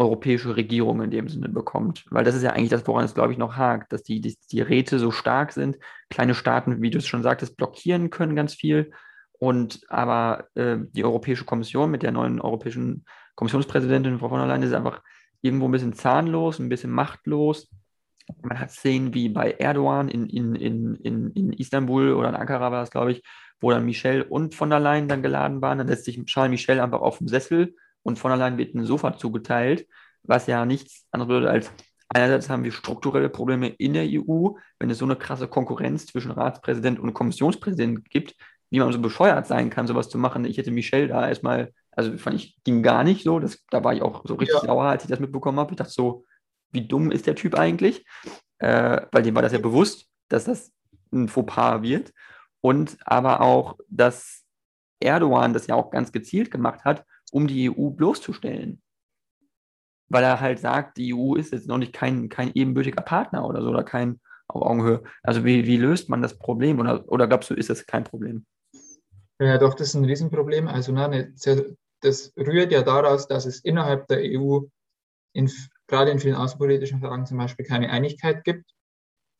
europäische 0.00 0.56
Regierung 0.56 1.02
in 1.02 1.10
dem 1.10 1.28
Sinne 1.28 1.50
bekommt. 1.50 2.06
Weil 2.10 2.24
das 2.24 2.34
ist 2.34 2.42
ja 2.42 2.52
eigentlich 2.52 2.70
das, 2.70 2.86
woran 2.86 3.04
es, 3.04 3.14
glaube 3.14 3.32
ich, 3.32 3.38
noch 3.38 3.56
hakt, 3.56 3.92
dass 3.92 4.02
die, 4.02 4.22
die, 4.22 4.34
die 4.50 4.62
Räte 4.62 4.98
so 4.98 5.10
stark 5.10 5.52
sind. 5.52 5.76
Kleine 6.08 6.34
Staaten, 6.34 6.80
wie 6.80 6.90
du 6.90 6.98
es 6.98 7.06
schon 7.06 7.22
sagtest, 7.22 7.58
blockieren 7.58 8.08
können 8.08 8.34
ganz 8.34 8.54
viel. 8.54 8.92
Und 9.38 9.80
aber 9.88 10.46
äh, 10.54 10.78
die 10.92 11.04
Europäische 11.04 11.44
Kommission 11.44 11.90
mit 11.90 12.02
der 12.02 12.12
neuen 12.12 12.40
europäischen 12.40 13.04
Kommissionspräsidentin 13.34 14.18
Frau 14.18 14.30
von 14.30 14.38
der 14.38 14.48
Leyen 14.48 14.62
ist 14.62 14.72
einfach 14.72 15.02
irgendwo 15.42 15.68
ein 15.68 15.72
bisschen 15.72 15.94
zahnlos, 15.94 16.58
ein 16.58 16.68
bisschen 16.68 16.90
machtlos 16.90 17.68
man 18.42 18.58
hat 18.58 18.70
Szenen 18.70 19.14
wie 19.14 19.28
bei 19.28 19.52
Erdogan 19.52 20.08
in, 20.08 20.26
in, 20.26 20.54
in, 20.54 20.94
in, 20.96 21.30
in 21.32 21.52
Istanbul 21.52 22.12
oder 22.12 22.28
in 22.28 22.34
Ankara 22.34 22.70
war 22.72 22.82
es, 22.82 22.90
glaube 22.90 23.12
ich, 23.12 23.22
wo 23.60 23.70
dann 23.70 23.84
Michel 23.84 24.22
und 24.22 24.54
von 24.54 24.70
der 24.70 24.80
Leyen 24.80 25.08
dann 25.08 25.22
geladen 25.22 25.60
waren. 25.62 25.78
Dann 25.78 25.88
lässt 25.88 26.04
sich 26.04 26.24
Charles 26.26 26.50
Michel 26.50 26.80
einfach 26.80 27.00
auf 27.00 27.18
dem 27.18 27.28
Sessel 27.28 27.74
und 28.02 28.18
von 28.18 28.30
der 28.30 28.38
Leyen 28.38 28.58
wird 28.58 28.74
ein 28.74 28.84
Sofa 28.84 29.16
zugeteilt, 29.16 29.86
was 30.22 30.46
ja 30.46 30.64
nichts 30.64 31.06
anderes 31.10 31.28
bedeutet 31.28 31.50
als 31.50 31.72
einerseits 32.12 32.50
haben 32.50 32.64
wir 32.64 32.72
strukturelle 32.72 33.28
Probleme 33.28 33.68
in 33.68 33.92
der 33.92 34.04
EU, 34.04 34.50
wenn 34.80 34.90
es 34.90 34.98
so 34.98 35.04
eine 35.04 35.14
krasse 35.14 35.46
Konkurrenz 35.46 36.06
zwischen 36.06 36.32
Ratspräsident 36.32 36.98
und 36.98 37.14
Kommissionspräsident 37.14 38.10
gibt, 38.10 38.34
wie 38.70 38.80
man 38.80 38.92
so 38.92 39.00
bescheuert 39.00 39.46
sein 39.46 39.70
kann, 39.70 39.86
sowas 39.86 40.08
zu 40.08 40.18
machen. 40.18 40.44
Ich 40.44 40.58
hätte 40.58 40.72
Michel 40.72 41.06
da 41.08 41.28
erstmal, 41.28 41.72
also 41.92 42.16
fand 42.18 42.36
ich, 42.36 42.56
ging 42.64 42.82
gar 42.82 43.04
nicht 43.04 43.24
so. 43.24 43.38
Das, 43.38 43.64
da 43.70 43.82
war 43.84 43.94
ich 43.94 44.02
auch 44.02 44.24
so 44.26 44.34
richtig 44.34 44.62
ja. 44.62 44.68
sauer, 44.68 44.84
als 44.84 45.04
ich 45.04 45.10
das 45.10 45.20
mitbekommen 45.20 45.58
habe. 45.58 45.72
Ich 45.72 45.76
dachte 45.76 45.92
so, 45.92 46.24
wie 46.70 46.86
dumm 46.86 47.10
ist 47.10 47.26
der 47.26 47.34
Typ 47.34 47.56
eigentlich? 47.56 48.06
Äh, 48.58 49.02
weil 49.12 49.22
dem 49.22 49.34
war 49.34 49.42
das 49.42 49.52
ja 49.52 49.58
bewusst, 49.58 50.08
dass 50.28 50.44
das 50.44 50.72
ein 51.12 51.28
Fauxpas 51.28 51.82
wird. 51.82 52.12
Und 52.60 52.98
aber 53.04 53.40
auch, 53.40 53.78
dass 53.88 54.44
Erdogan 55.00 55.52
das 55.52 55.66
ja 55.66 55.74
auch 55.74 55.90
ganz 55.90 56.12
gezielt 56.12 56.50
gemacht 56.50 56.84
hat, 56.84 57.04
um 57.32 57.46
die 57.46 57.70
EU 57.70 57.90
bloßzustellen. 57.90 58.82
Weil 60.08 60.24
er 60.24 60.40
halt 60.40 60.58
sagt, 60.58 60.98
die 60.98 61.14
EU 61.14 61.36
ist 61.36 61.52
jetzt 61.52 61.68
noch 61.68 61.78
nicht 61.78 61.92
kein, 61.92 62.28
kein 62.28 62.50
ebenbürtiger 62.54 63.02
Partner 63.02 63.46
oder 63.46 63.62
so 63.62 63.70
oder 63.70 63.84
kein 63.84 64.20
auf 64.48 64.62
Augenhöhe. 64.62 65.02
Also 65.22 65.44
wie, 65.44 65.66
wie 65.66 65.76
löst 65.76 66.08
man 66.08 66.22
das 66.22 66.38
Problem 66.38 66.80
oder, 66.80 67.08
oder 67.08 67.26
glaubst 67.26 67.50
du, 67.50 67.54
ist 67.54 67.70
das 67.70 67.86
kein 67.86 68.04
Problem? 68.04 68.44
Ja, 69.40 69.56
doch, 69.56 69.72
das 69.74 69.88
ist 69.88 69.94
ein 69.94 70.04
Riesenproblem. 70.04 70.68
Also 70.68 70.92
ne, 70.92 71.32
das 72.02 72.32
rührt 72.36 72.72
ja 72.72 72.82
daraus, 72.82 73.26
dass 73.26 73.46
es 73.46 73.60
innerhalb 73.60 74.06
der 74.08 74.22
EU 74.22 74.60
in 75.32 75.50
gerade 75.86 76.10
in 76.10 76.18
vielen 76.18 76.34
außenpolitischen 76.34 77.00
Fragen 77.00 77.24
zum 77.26 77.38
Beispiel 77.38 77.64
keine 77.64 77.88
Einigkeit 77.90 78.44
gibt. 78.44 78.70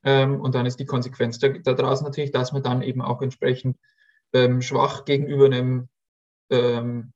Ähm, 0.02 0.40
und 0.40 0.54
dann 0.54 0.64
ist 0.64 0.80
die 0.80 0.86
Konsequenz 0.86 1.38
daraus 1.38 2.00
natürlich, 2.00 2.30
dass 2.32 2.52
man 2.52 2.62
dann 2.62 2.80
eben 2.82 3.02
auch 3.02 3.20
entsprechend 3.20 3.76
ähm, 4.32 4.62
schwach 4.62 5.04
gegenüber 5.04 5.44
einem 5.46 5.88
ähm, 6.48 7.12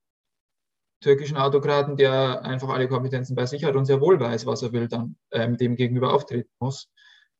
türkischen 1.01 1.39
Autokraten, 1.39 1.97
der 1.97 2.43
einfach 2.43 2.69
alle 2.69 2.89
Kompetenzen 2.89 3.35
bei 3.35 3.47
sich 3.47 3.65
hat 3.65 3.77
und 3.77 3.87
sehr 3.87 4.03
wohl 4.03 4.21
weiß, 4.21 4.45
was 4.45 4.63
er 4.63 4.73
will, 4.73 4.89
dann 4.89 5.17
ähm, 5.33 5.57
dem 5.57 5.77
gegenüber 5.77 6.13
auftreten 6.13 6.51
muss. 6.59 6.91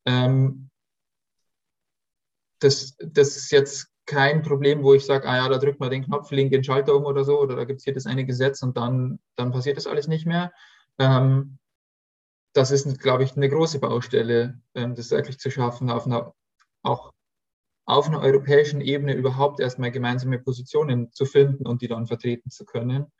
Ähm, 0.05 0.71
das, 2.59 2.97
das 2.97 3.37
ist 3.37 3.51
jetzt 3.51 3.94
kein 4.05 4.43
Problem, 4.43 4.83
wo 4.83 4.93
ich 4.93 5.05
sage, 5.05 5.27
ah 5.27 5.37
ja, 5.37 5.49
da 5.49 5.57
drückt 5.57 5.79
man 5.79 5.89
den 5.89 6.05
Knopf, 6.05 6.31
link 6.31 6.51
den 6.51 6.63
Schalter 6.63 6.95
um 6.95 7.05
oder 7.05 7.23
so, 7.23 7.39
oder 7.39 7.55
da 7.55 7.63
gibt 7.65 7.79
es 7.79 7.83
hier 7.83 7.93
das 7.93 8.05
eine 8.05 8.25
Gesetz 8.25 8.61
und 8.61 8.77
dann, 8.77 9.19
dann 9.35 9.51
passiert 9.51 9.77
das 9.77 9.87
alles 9.87 10.07
nicht 10.07 10.25
mehr. 10.25 10.51
Ähm, 10.99 11.57
das 12.53 12.71
ist, 12.71 12.99
glaube 12.99 13.23
ich, 13.23 13.35
eine 13.35 13.49
große 13.49 13.79
Baustelle, 13.79 14.61
ähm, 14.75 14.95
das 14.95 15.11
wirklich 15.11 15.39
zu 15.39 15.51
schaffen, 15.51 15.89
auf 15.89 16.05
einer, 16.05 16.33
auch 16.83 17.11
auf 17.87 18.07
einer 18.07 18.21
europäischen 18.21 18.81
Ebene 18.81 19.13
überhaupt 19.13 19.59
erstmal 19.59 19.91
gemeinsame 19.91 20.39
Positionen 20.39 21.11
zu 21.11 21.25
finden 21.25 21.67
und 21.67 21.81
die 21.81 21.87
dann 21.87 22.07
vertreten 22.07 22.49
zu 22.49 22.65
können. 22.65 23.11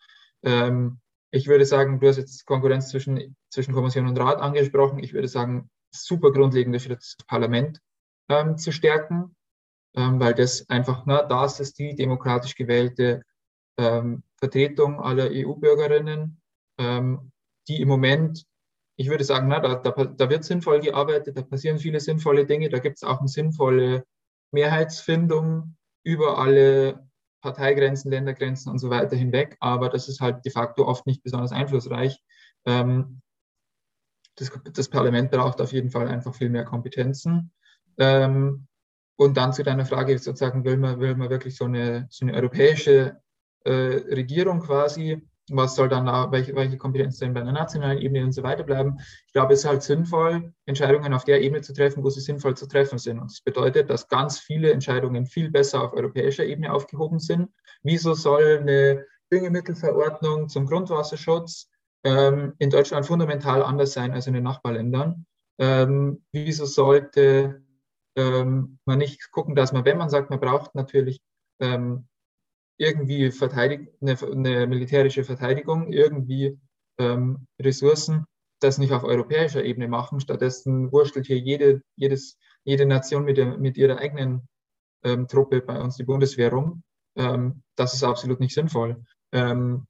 Ähm, 0.44 1.00
ich 1.32 1.48
würde 1.48 1.66
sagen, 1.66 2.00
du 2.00 2.08
hast 2.08 2.18
jetzt 2.18 2.46
Konkurrenz 2.46 2.90
zwischen, 2.90 3.36
zwischen 3.50 3.74
Kommission 3.74 4.08
und 4.08 4.20
Rat 4.20 4.40
angesprochen. 4.40 5.00
Ich 5.00 5.14
würde 5.14 5.28
sagen, 5.28 5.70
super 5.92 6.32
grundlegender 6.32 6.80
Schritt 6.80 7.00
das 7.00 7.18
Parlament. 7.28 7.80
ähm, 8.30 8.58
zu 8.58 8.72
stärken, 8.72 9.36
weil 9.96 10.34
das 10.34 10.70
einfach, 10.70 11.06
na, 11.06 11.24
das 11.24 11.60
ist 11.60 11.80
die 11.80 11.96
demokratisch 11.96 12.56
gewählte 12.56 13.24
ähm, 13.78 14.24
Vertretung 14.38 15.02
aller 15.02 15.30
EU-Bürgerinnen, 15.32 16.42
ähm, 16.78 17.32
die 17.68 17.82
im 17.82 17.88
Moment, 17.88 18.46
ich 18.98 19.10
würde 19.10 19.24
sagen, 19.24 19.48
na, 19.48 19.60
da, 19.60 19.76
da, 19.76 19.92
da 19.92 20.30
wird 20.30 20.44
sinnvoll 20.44 20.80
gearbeitet, 20.80 21.38
da 21.38 21.42
passieren 21.42 21.80
viele 21.80 22.00
sinnvolle 22.00 22.46
Dinge, 22.46 22.70
da 22.70 22.80
gibt 22.80 22.98
es 22.98 23.04
auch 23.04 23.20
eine 23.20 23.28
sinnvolle 23.28 24.06
Mehrheitsfindung 24.52 25.76
über 26.04 26.38
alle 26.38 27.08
Parteigrenzen, 27.42 28.12
Ländergrenzen 28.12 28.72
und 28.72 28.80
so 28.80 28.90
weiter 28.90 29.16
hinweg, 29.16 29.58
aber 29.60 29.90
das 29.90 30.08
ist 30.10 30.22
halt 30.22 30.44
de 30.46 30.52
facto 30.52 30.86
oft 30.86 31.06
nicht 31.06 31.24
besonders 31.24 31.52
einflussreich. 31.52 32.20
Ähm, 32.66 33.22
das, 34.36 34.52
das, 34.74 34.90
Parlament 34.90 35.32
braucht 35.32 35.62
auf 35.62 35.72
jeden 35.72 35.92
Fall 35.92 36.08
einfach 36.08 36.34
viel 36.36 36.50
mehr 36.50 36.66
Kompetenzen. 36.66 37.52
Ähm, 37.98 38.68
und 39.18 39.38
dann 39.38 39.54
zu 39.54 39.64
deiner 39.64 39.86
Frage 39.86 40.18
sozusagen, 40.18 40.66
will 40.66 40.78
man, 40.78 41.00
will 41.00 41.16
man 41.16 41.30
wirklich 41.30 41.56
so 41.56 41.66
eine, 41.66 42.08
so 42.10 42.26
eine 42.26 42.36
europäische 42.36 43.18
äh, 43.64 43.72
Regierung 43.72 44.60
quasi? 44.60 45.22
Was 45.52 45.76
soll 45.76 45.90
dann, 45.90 46.08
da, 46.08 46.32
welche, 46.32 46.56
welche 46.56 46.78
Kompetenzen 46.78 47.34
bei 47.34 47.42
der 47.42 47.54
nationalen 47.54 48.00
Ebene 48.00 48.26
und 48.26 48.32
so 48.32 48.42
weiter 48.42 48.64
bleiben? 48.64 48.98
Ich 49.28 49.34
glaube, 49.34 49.54
es 49.54 49.60
ist 49.60 49.66
halt 49.66 49.84
sinnvoll, 49.84 50.52
Entscheidungen 50.66 51.14
auf 51.14 51.24
der 51.24 51.42
Ebene 51.42 51.62
zu 51.62 51.72
treffen, 51.72 52.04
wo 52.04 52.10
sie 52.10 52.20
sinnvoll 52.20 52.58
zu 52.58 52.68
treffen 52.68 52.98
sind. 52.98 53.20
Und 53.20 53.30
das 53.30 53.42
bedeutet, 53.42 53.90
dass 53.92 54.08
ganz 54.08 54.40
viele 54.40 54.72
Entscheidungen 54.72 55.28
viel 55.28 55.52
besser 55.52 55.84
auf 55.84 55.94
europäischer 55.94 56.46
Ebene 56.46 56.74
aufgehoben 56.74 57.20
sind. 57.20 57.50
Wieso 57.84 58.16
soll 58.16 58.58
eine 58.62 59.06
Düngemittelverordnung 59.32 60.50
zum 60.50 60.66
Grundwasserschutz 60.66 61.70
ähm, 62.04 62.54
in 62.58 62.72
Deutschland 62.72 63.06
fundamental 63.06 63.62
anders 63.62 63.94
sein 63.94 64.14
als 64.14 64.26
in 64.26 64.34
den 64.34 64.44
Nachbarländern? 64.44 65.28
Ähm, 65.60 66.24
wieso 66.32 66.66
sollte 66.66 67.65
ähm, 68.16 68.80
man 68.86 68.98
nicht 69.00 69.32
gucken, 69.32 69.56
dass 69.56 69.74
man, 69.74 69.86
wenn 69.86 69.98
man 69.98 70.10
sagt, 70.10 70.30
man 70.30 70.40
braucht 70.40 70.76
natürlich 70.76 71.22
ähm, 71.60 72.08
irgendwie 72.78 73.32
Verteidig 73.32 73.94
eine, 74.02 74.18
eine, 74.20 74.68
militärische 74.68 75.24
Verteidigung, 75.24 75.92
irgendwie 75.92 76.60
ähm, 76.98 77.48
Ressourcen, 77.62 78.26
das 78.60 78.78
nicht 78.78 78.94
auf 78.94 79.04
europäischer 79.04 79.64
Ebene 79.64 79.88
machen. 79.88 80.20
Stattdessen 80.20 80.92
wurstelt 80.92 81.28
hier 81.28 81.40
jede, 81.40 81.82
jedes, 81.96 82.38
jede 82.64 82.86
Nation 82.86 83.24
mit, 83.24 83.38
der, 83.38 83.58
mit 83.58 83.78
ihrer 83.78 83.98
eigenen 83.98 84.48
ähm, 85.04 85.28
Truppe 85.28 85.62
bei 85.62 85.80
uns 85.80 85.98
die 85.98 86.04
Bundeswehr 86.04 86.52
rum. 86.52 86.84
Ähm, 87.16 87.64
das 87.76 87.94
ist 87.94 88.04
absolut 88.04 88.40
nicht 88.40 88.54
sinnvoll. 88.54 89.04
Ähm, 89.32 89.88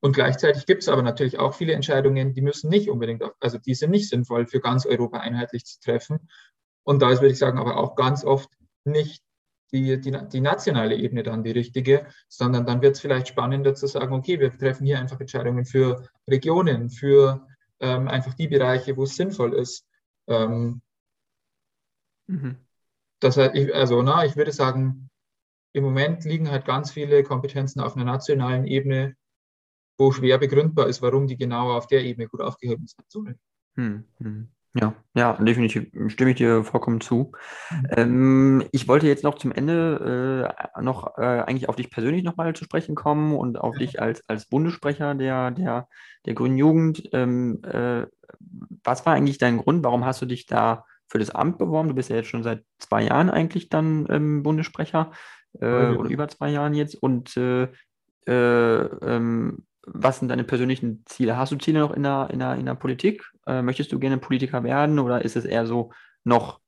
und 0.00 0.12
gleichzeitig 0.12 0.66
gibt 0.66 0.82
es 0.82 0.88
aber 0.88 1.02
natürlich 1.02 1.38
auch 1.38 1.54
viele 1.54 1.72
Entscheidungen, 1.72 2.34
die 2.34 2.42
müssen 2.42 2.68
nicht 2.68 2.88
unbedingt, 2.90 3.24
also 3.40 3.58
die 3.58 3.74
sind 3.74 3.90
nicht 3.90 4.08
sinnvoll 4.08 4.46
für 4.46 4.60
ganz 4.60 4.86
Europa 4.86 5.18
einheitlich 5.18 5.64
zu 5.64 5.80
treffen. 5.80 6.28
Und 6.86 7.02
da 7.02 7.10
ist, 7.10 7.20
würde 7.20 7.32
ich 7.32 7.38
sagen, 7.38 7.58
aber 7.58 7.76
auch 7.78 7.96
ganz 7.96 8.24
oft 8.24 8.48
nicht 8.84 9.22
die, 9.72 10.00
die, 10.00 10.12
die 10.32 10.40
nationale 10.40 10.94
Ebene 10.94 11.24
dann 11.24 11.42
die 11.42 11.50
richtige, 11.50 12.06
sondern 12.28 12.64
dann 12.64 12.80
wird 12.80 12.94
es 12.94 13.00
vielleicht 13.00 13.26
spannender 13.26 13.74
zu 13.74 13.88
sagen, 13.88 14.14
okay, 14.14 14.38
wir 14.38 14.56
treffen 14.56 14.86
hier 14.86 15.00
einfach 15.00 15.18
Entscheidungen 15.18 15.64
für 15.64 16.08
Regionen, 16.30 16.88
für 16.88 17.44
ähm, 17.80 18.06
einfach 18.06 18.34
die 18.34 18.46
Bereiche, 18.46 18.96
wo 18.96 19.02
es 19.02 19.16
sinnvoll 19.16 19.54
ist. 19.54 19.84
Ähm, 20.28 20.80
mhm. 22.28 22.56
Das 23.18 23.36
heißt, 23.36 23.56
ich, 23.56 23.74
also 23.74 24.00
na, 24.02 24.24
ich 24.24 24.36
würde 24.36 24.52
sagen, 24.52 25.10
im 25.72 25.82
Moment 25.82 26.24
liegen 26.24 26.50
halt 26.52 26.64
ganz 26.64 26.92
viele 26.92 27.24
Kompetenzen 27.24 27.80
auf 27.80 27.96
einer 27.96 28.04
nationalen 28.04 28.64
Ebene, 28.64 29.16
wo 29.98 30.12
schwer 30.12 30.38
begründbar 30.38 30.86
ist, 30.86 31.02
warum 31.02 31.26
die 31.26 31.36
genau 31.36 31.72
auf 31.72 31.88
der 31.88 32.04
Ebene 32.04 32.28
gut 32.28 32.42
aufgehoben 32.42 32.86
sein 32.86 33.04
sollen. 33.08 33.40
Hm, 33.74 34.04
hm. 34.18 34.48
Ja, 34.78 34.94
ja, 35.14 35.32
definitiv 35.34 35.90
stimme 36.08 36.32
ich 36.32 36.36
dir 36.36 36.62
vollkommen 36.62 37.00
zu. 37.00 37.32
Mhm. 37.70 37.86
Ähm, 37.90 38.64
ich 38.72 38.88
wollte 38.88 39.06
jetzt 39.06 39.24
noch 39.24 39.36
zum 39.36 39.50
Ende 39.52 40.52
äh, 40.76 40.82
noch 40.82 41.16
äh, 41.16 41.22
eigentlich 41.22 41.68
auf 41.68 41.76
dich 41.76 41.90
persönlich 41.90 42.24
nochmal 42.24 42.54
zu 42.54 42.64
sprechen 42.64 42.94
kommen 42.94 43.34
und 43.34 43.58
auf 43.58 43.76
dich 43.78 44.00
als, 44.02 44.28
als 44.28 44.46
Bundessprecher 44.46 45.14
der, 45.14 45.50
der, 45.50 45.88
der 46.26 46.34
Grünen 46.34 46.58
Jugend. 46.58 47.08
Ähm, 47.12 47.62
äh, 47.64 48.06
was 48.84 49.06
war 49.06 49.14
eigentlich 49.14 49.38
dein 49.38 49.56
Grund? 49.56 49.82
Warum 49.82 50.04
hast 50.04 50.20
du 50.20 50.26
dich 50.26 50.44
da 50.44 50.84
für 51.08 51.18
das 51.18 51.30
Amt 51.30 51.56
beworben? 51.56 51.88
Du 51.88 51.94
bist 51.94 52.10
ja 52.10 52.16
jetzt 52.16 52.28
schon 52.28 52.42
seit 52.42 52.62
zwei 52.78 53.04
Jahren 53.04 53.30
eigentlich 53.30 53.70
dann 53.70 54.06
ähm, 54.10 54.42
Bundessprecher 54.42 55.12
äh, 55.58 55.90
oder 55.94 56.10
über 56.10 56.28
zwei 56.28 56.50
Jahren 56.50 56.74
jetzt. 56.74 56.96
Und 56.96 57.34
äh, 57.38 57.68
äh, 58.26 58.82
ähm, 58.84 59.64
was 59.86 60.18
sind 60.18 60.28
deine 60.28 60.44
persönlichen 60.44 61.04
Ziele? 61.06 61.36
Hast 61.36 61.52
du 61.52 61.56
Ziele 61.56 61.80
noch 61.80 61.92
in 61.92 62.02
der, 62.02 62.28
in 62.32 62.40
der, 62.40 62.56
in 62.56 62.66
der 62.66 62.74
Politik? 62.74 63.24
Äh, 63.46 63.62
möchtest 63.62 63.92
du 63.92 63.98
gerne 63.98 64.18
Politiker 64.18 64.64
werden 64.64 64.98
oder 64.98 65.24
ist 65.24 65.36
es 65.36 65.44
eher 65.44 65.66
so 65.66 65.92
noch 66.24 66.60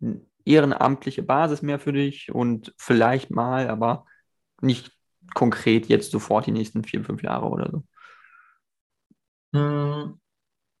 eine 0.00 0.22
ehrenamtliche 0.44 1.22
Basis 1.22 1.62
mehr 1.62 1.78
für 1.78 1.92
dich 1.92 2.34
und 2.34 2.74
vielleicht 2.78 3.30
mal, 3.30 3.68
aber 3.68 4.06
nicht 4.60 4.90
konkret 5.34 5.86
jetzt 5.86 6.10
sofort 6.10 6.46
die 6.46 6.52
nächsten 6.52 6.82
vier, 6.82 7.04
fünf 7.04 7.22
Jahre 7.22 7.46
oder 7.46 7.70
so? 7.70 7.84
Hm, 9.54 10.18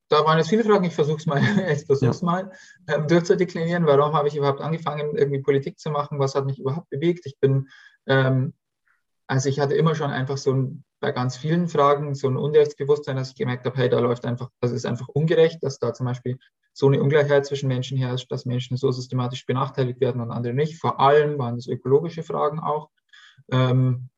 da 0.08 0.24
waren 0.24 0.38
jetzt 0.38 0.48
viele 0.48 0.64
Fragen, 0.64 0.84
ich 0.84 0.94
versuche 0.94 1.18
es 1.18 1.26
mal, 1.26 1.40
ich 1.70 1.84
versuch's 1.84 2.20
ja. 2.20 2.26
mal 2.26 2.52
ähm, 2.88 3.06
durchzudeklinieren. 3.06 3.86
Warum 3.86 4.14
habe 4.14 4.28
ich 4.28 4.36
überhaupt 4.36 4.60
angefangen, 4.60 5.14
irgendwie 5.14 5.42
Politik 5.42 5.78
zu 5.78 5.90
machen? 5.90 6.18
Was 6.18 6.34
hat 6.34 6.46
mich 6.46 6.58
überhaupt 6.58 6.88
bewegt? 6.88 7.26
Ich 7.26 7.38
bin 7.38 7.68
ähm, 8.06 8.54
also 9.32 9.48
ich 9.48 9.60
hatte 9.60 9.72
immer 9.72 9.94
schon 9.94 10.10
einfach 10.10 10.36
so 10.36 10.52
ein, 10.52 10.84
bei 11.00 11.10
ganz 11.10 11.38
vielen 11.38 11.66
Fragen 11.66 12.14
so 12.14 12.28
ein 12.28 12.36
Unrechtsbewusstsein, 12.36 13.16
dass 13.16 13.30
ich 13.30 13.34
gemerkt 13.34 13.64
habe, 13.64 13.78
hey, 13.78 13.88
da 13.88 13.98
läuft 13.98 14.26
einfach, 14.26 14.50
das 14.60 14.72
ist 14.72 14.84
einfach 14.84 15.08
ungerecht, 15.08 15.62
dass 15.62 15.78
da 15.78 15.94
zum 15.94 16.04
Beispiel 16.04 16.38
so 16.74 16.86
eine 16.86 17.02
Ungleichheit 17.02 17.46
zwischen 17.46 17.66
Menschen 17.66 17.96
herrscht, 17.96 18.30
dass 18.30 18.44
Menschen 18.44 18.76
so 18.76 18.92
systematisch 18.92 19.46
benachteiligt 19.46 20.02
werden 20.02 20.20
und 20.20 20.30
andere 20.30 20.52
nicht. 20.52 20.78
Vor 20.78 21.00
allem 21.00 21.38
waren 21.38 21.56
es 21.56 21.66
ökologische 21.66 22.22
Fragen 22.22 22.60
auch, 22.60 22.90
ähm, 23.50 24.10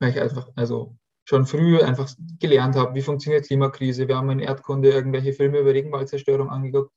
weil 0.00 0.10
ich 0.10 0.20
einfach, 0.20 0.48
also 0.56 0.96
schon 1.24 1.46
früh 1.46 1.80
einfach 1.80 2.10
gelernt 2.40 2.74
habe, 2.74 2.96
wie 2.96 3.02
funktioniert 3.02 3.46
Klimakrise. 3.46 4.08
Wir 4.08 4.16
haben 4.16 4.30
in 4.30 4.40
Erdkunde 4.40 4.90
irgendwelche 4.90 5.34
Filme 5.34 5.60
über 5.60 5.72
Regenwaldzerstörung 5.72 6.50
angeguckt 6.50 6.90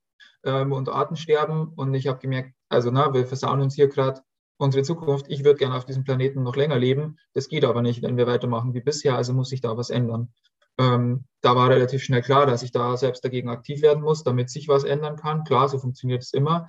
ähm, 0.45 0.71
und 0.71 0.89
Artensterben 0.89 1.67
und 1.75 1.93
ich 1.93 2.07
habe 2.07 2.17
gemerkt, 2.17 2.55
also 2.69 2.89
na, 2.89 3.13
wir 3.13 3.27
versauen 3.27 3.61
uns 3.61 3.75
hier 3.75 3.87
gerade 3.87 4.21
unsere 4.57 4.83
Zukunft. 4.83 5.25
Ich 5.29 5.43
würde 5.43 5.59
gerne 5.59 5.75
auf 5.75 5.85
diesem 5.85 6.03
Planeten 6.03 6.43
noch 6.43 6.55
länger 6.55 6.77
leben. 6.77 7.17
Das 7.33 7.49
geht 7.49 7.65
aber 7.65 7.81
nicht, 7.81 8.01
wenn 8.01 8.17
wir 8.17 8.27
weitermachen 8.27 8.73
wie 8.73 8.81
bisher. 8.81 9.15
Also 9.15 9.33
muss 9.33 9.49
sich 9.49 9.61
da 9.61 9.77
was 9.77 9.89
ändern. 9.89 10.33
Ähm, 10.77 11.25
da 11.41 11.55
war 11.55 11.69
relativ 11.69 12.03
schnell 12.03 12.21
klar, 12.21 12.45
dass 12.45 12.63
ich 12.63 12.71
da 12.71 12.97
selbst 12.97 13.23
dagegen 13.23 13.49
aktiv 13.49 13.81
werden 13.81 14.03
muss, 14.03 14.23
damit 14.23 14.49
sich 14.49 14.67
was 14.67 14.83
ändern 14.83 15.15
kann. 15.15 15.43
Klar, 15.43 15.69
so 15.69 15.79
funktioniert 15.79 16.23
es 16.23 16.33
immer. 16.33 16.67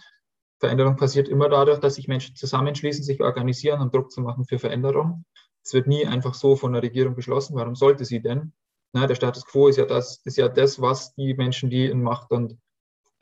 Veränderung 0.58 0.96
passiert 0.96 1.28
immer 1.28 1.48
dadurch, 1.48 1.80
dass 1.80 1.96
sich 1.96 2.08
Menschen 2.08 2.36
zusammenschließen, 2.36 3.04
sich 3.04 3.20
organisieren 3.20 3.80
und 3.80 3.94
Druck 3.94 4.10
zu 4.10 4.20
machen 4.20 4.46
für 4.46 4.58
Veränderung. 4.58 5.24
Es 5.62 5.74
wird 5.74 5.86
nie 5.86 6.06
einfach 6.06 6.34
so 6.34 6.56
von 6.56 6.72
der 6.72 6.82
Regierung 6.82 7.14
beschlossen. 7.14 7.56
Warum 7.56 7.74
sollte 7.74 8.04
sie 8.04 8.22
denn? 8.22 8.52
Na, 8.92 9.06
der 9.06 9.16
Status 9.16 9.44
quo 9.44 9.68
ist 9.68 9.76
ja 9.76 9.84
das, 9.84 10.22
ist 10.24 10.36
ja 10.36 10.48
das, 10.48 10.80
was 10.80 11.14
die 11.14 11.34
Menschen, 11.34 11.68
die 11.68 11.86
in 11.86 12.02
Macht 12.02 12.30
und 12.30 12.56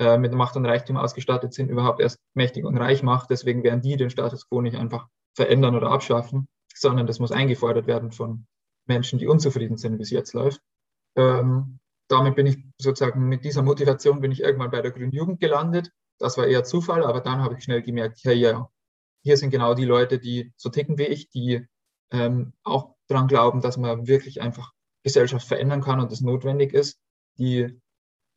äh, 0.05 0.18
mit 0.18 0.32
Macht 0.32 0.55
und 0.57 0.66
Reichtum 0.66 0.98
ausgestattet 0.98 1.55
sind, 1.55 1.70
überhaupt 1.70 2.00
erst 2.00 2.18
mächtig 2.34 2.64
und 2.66 2.76
reich 2.76 3.02
macht. 3.02 3.30
Deswegen 3.30 3.62
werden 3.62 3.80
die 3.80 3.96
den 3.96 4.11
Status 4.11 4.46
quo 4.48 4.61
nicht 4.61 4.76
einfach 4.76 5.09
verändern 5.34 5.74
oder 5.74 5.90
abschaffen, 5.90 6.46
sondern 6.74 7.07
das 7.07 7.20
muss 7.20 7.32
eingefordert 7.32 7.86
werden 7.86 8.12
von 8.12 8.46
Menschen, 8.86 9.18
die 9.18 9.26
unzufrieden 9.26 9.78
sind, 9.78 9.98
wie 9.98 10.02
es 10.02 10.11
jetzt 10.11 10.34
läuft. 10.34 10.61
Ähm, 11.16 11.78
damit 12.09 12.36
bin 12.36 12.46
ich 12.46 12.59
sozusagen 12.78 13.28
mit 13.28 13.44
dieser 13.44 13.62
Motivation 13.62 14.20
bin 14.20 14.30
ich 14.30 14.40
irgendwann 14.40 14.70
bei 14.70 14.82
der 14.82 14.90
Grünen 14.90 15.12
Jugend 15.12 15.40
gelandet. 15.40 15.90
Das 16.18 16.36
war 16.36 16.46
eher 16.46 16.64
Zufall, 16.64 17.02
aber 17.02 17.20
dann 17.20 17.42
habe 17.42 17.55
ich 17.57 17.64
schnell 17.64 17.80
gemerkt, 17.80 18.22
ja, 18.24 18.32
ja, 18.32 18.68
hier 19.22 19.38
sind 19.38 19.50
genau 19.50 19.72
die 19.72 19.86
Leute, 19.86 20.18
die 20.18 20.52
so 20.57 20.68
ticken 20.68 20.98
wie 20.98 21.05
ich, 21.05 21.30
die 21.30 21.66
ähm, 22.12 22.52
auch 22.62 22.94
daran 23.09 23.26
glauben, 23.26 23.62
dass 23.62 23.78
man 23.78 24.07
wirklich 24.07 24.42
einfach 24.42 24.72
Gesellschaft 25.02 25.48
verändern 25.48 25.80
kann 25.80 25.98
und 25.98 26.12
das 26.12 26.20
notwendig 26.20 26.74
ist, 26.74 27.00
die 27.38 27.80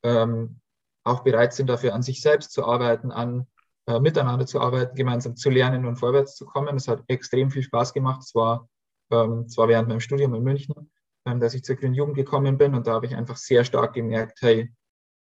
ähm, 0.03 0.61
auch 1.07 1.23
bereit 1.23 1.53
sind, 1.53 1.67
dafür 1.67 1.93
an 1.93 2.03
sich 2.03 2.21
selbst 2.21 2.51
zu 2.51 2.65
arbeiten, 2.65 3.11
an 3.11 3.47
äh, 3.87 3.99
miteinander 3.99 4.45
zu 4.45 4.59
arbeiten, 4.59 4.95
gemeinsam 4.95 5.35
zu 5.35 5.49
lernen 5.49 5.85
und 5.85 5.97
vorwärts 5.97 6.35
zu 6.35 6.45
kommen. 6.45 6.75
Es 6.75 6.87
hat 6.87 7.03
extrem 7.07 7.49
viel 7.51 7.63
Spaß 7.63 7.93
gemacht. 7.93 8.21
Es 8.23 8.35
war, 8.35 8.69
ähm, 9.11 9.47
zwar 9.47 9.67
während 9.67 9.87
meinem 9.87 10.01
Studium 10.01 10.33
in 10.35 10.43
München, 10.43 10.91
ähm, 11.25 11.39
dass 11.39 11.53
ich 11.53 11.63
zur 11.63 11.75
Grünen 11.75 11.93
Jugend 11.93 12.15
gekommen 12.15 12.57
bin 12.57 12.75
und 12.75 12.87
da 12.87 12.93
habe 12.93 13.05
ich 13.05 13.15
einfach 13.15 13.37
sehr 13.37 13.63
stark 13.63 13.93
gemerkt, 13.93 14.39
hey, 14.41 14.73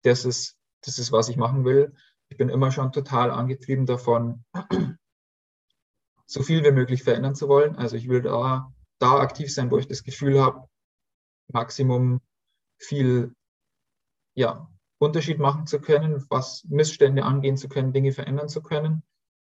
das 0.04 0.26
ist, 0.26 0.58
das 0.82 1.00
ist, 1.00 1.12
was 1.12 1.30
ich 1.30 1.38
machen 1.38 1.66
will. 1.66 1.94
Ich 2.30 2.38
bin 2.38 2.50
immer 2.50 2.72
schon 2.72 2.92
total 2.92 3.32
angetrieben 3.32 3.86
davon, 3.86 4.46
so 6.26 6.42
viel 6.42 6.64
wie 6.64 6.72
möglich 6.72 7.04
verändern 7.04 7.36
zu 7.36 7.48
wollen. 7.48 7.76
Also 7.76 7.96
ich 7.98 8.08
will 8.10 8.22
da, 8.22 8.72
da 9.00 9.20
aktiv 9.20 9.54
sein, 9.54 9.70
wo 9.70 9.78
ich 9.78 9.88
das 9.88 10.04
Gefühl 10.04 10.42
habe, 10.42 10.68
Maximum 11.52 12.22
viel 12.80 13.36
ja, 14.36 14.70
Unterschied 14.98 15.40
machen 15.40 15.68
zu 15.68 15.80
können, 15.80 16.26
was 16.30 16.64
Missstände 16.66 17.24
angehen 17.24 17.58
zu 17.58 17.68
können, 17.68 17.94
Dinge 17.94 18.12
verändern 18.12 18.50
zu 18.50 18.62
können. 18.62 19.04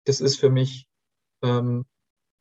Das 0.05 0.19
ist 0.21 0.39
für 0.39 0.49
mich 0.49 0.87
ähm, 1.43 1.85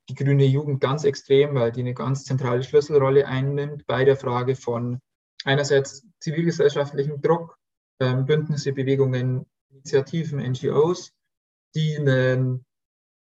die 0.09 0.15
grüne 0.15 0.45
Jugend 0.45 0.81
ganz 0.81 1.05
extrem, 1.05 1.55
weil 1.55 1.73
die 1.73 1.81
eine 1.81 1.95
ganz 1.95 2.25
zentrale 2.25 2.63
Schlüsselrolle 2.63 3.27
einnimmt 3.27 3.87
bei 3.87 4.05
der 4.05 4.17
Frage 4.17 4.57
von 4.57 5.01
einerseits 5.45 6.07
zivilgesellschaftlichem 6.21 7.21
Druck, 7.21 7.59
ähm, 8.01 8.25
Bündnisse, 8.27 8.73
Bewegungen, 8.73 9.47
Initiativen, 9.71 10.39
NGOs, 10.39 11.13
die 11.75 11.97
eine, 11.97 12.61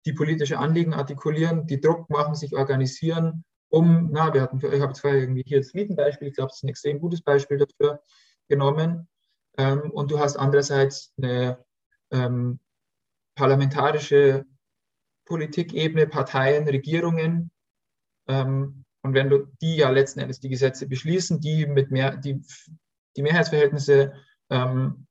die 0.05 0.13
politische 0.13 0.59
Anliegen 0.59 0.93
artikulieren, 0.93 1.67
die 1.67 1.79
Druck 1.79 2.09
machen, 2.09 2.35
sich 2.35 2.55
organisieren, 2.55 3.43
um, 3.73 4.09
na, 4.11 4.31
wir 4.33 4.43
hatten, 4.43 4.57
ich 4.57 4.81
habe 4.81 4.93
zwar 4.93 5.15
irgendwie 5.15 5.43
hier 5.43 5.57
das 5.57 5.73
Mietenbeispiel, 5.73 6.27
ich 6.27 6.35
glaube, 6.35 6.49
das 6.49 6.57
ist 6.57 6.63
ein 6.63 6.69
extrem 6.69 6.99
gutes 6.99 7.23
Beispiel 7.23 7.57
dafür 7.57 8.03
genommen. 8.47 9.07
Ähm, 9.57 9.91
und 9.91 10.11
du 10.11 10.19
hast 10.19 10.35
andererseits 10.35 11.13
eine 11.17 11.63
ähm, 12.11 12.59
parlamentarische 13.35 14.45
Politikebene, 15.25 16.07
Parteien, 16.07 16.67
Regierungen. 16.67 17.51
Ähm, 18.27 18.85
und 19.01 19.13
wenn 19.13 19.29
du 19.29 19.47
die 19.61 19.77
ja 19.77 19.89
letzten 19.89 20.19
Endes 20.19 20.39
die 20.39 20.49
Gesetze 20.49 20.87
beschließen, 20.87 21.39
die 21.39 21.65
mit 21.65 21.91
mehr, 21.91 22.15
die, 22.15 22.41
die 23.15 23.21
Mehrheitsverhältnisse 23.21 24.13
ähm, 24.49 25.07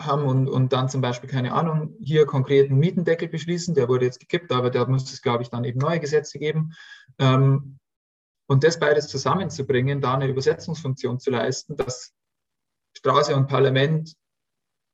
haben 0.00 0.24
und, 0.24 0.48
und 0.48 0.72
dann 0.72 0.88
zum 0.88 1.00
Beispiel, 1.00 1.30
keine 1.30 1.52
Ahnung, 1.52 1.94
hier 2.00 2.26
konkreten 2.26 2.76
Mietendeckel 2.76 3.28
beschließen, 3.28 3.74
der 3.74 3.88
wurde 3.88 4.04
jetzt 4.04 4.20
gekippt, 4.20 4.52
aber 4.52 4.70
da 4.70 4.86
muss 4.86 5.10
es, 5.12 5.22
glaube 5.22 5.42
ich, 5.42 5.48
dann 5.48 5.64
eben 5.64 5.78
neue 5.78 6.00
Gesetze 6.00 6.38
geben. 6.38 6.72
Ähm, 7.18 7.78
und 8.48 8.64
das 8.64 8.78
beides 8.78 9.08
zusammenzubringen, 9.08 10.00
da 10.00 10.14
eine 10.14 10.26
Übersetzungsfunktion 10.26 11.20
zu 11.20 11.30
leisten, 11.30 11.76
dass 11.76 12.12
Straße 12.96 13.34
und 13.34 13.48
Parlament 13.48 14.14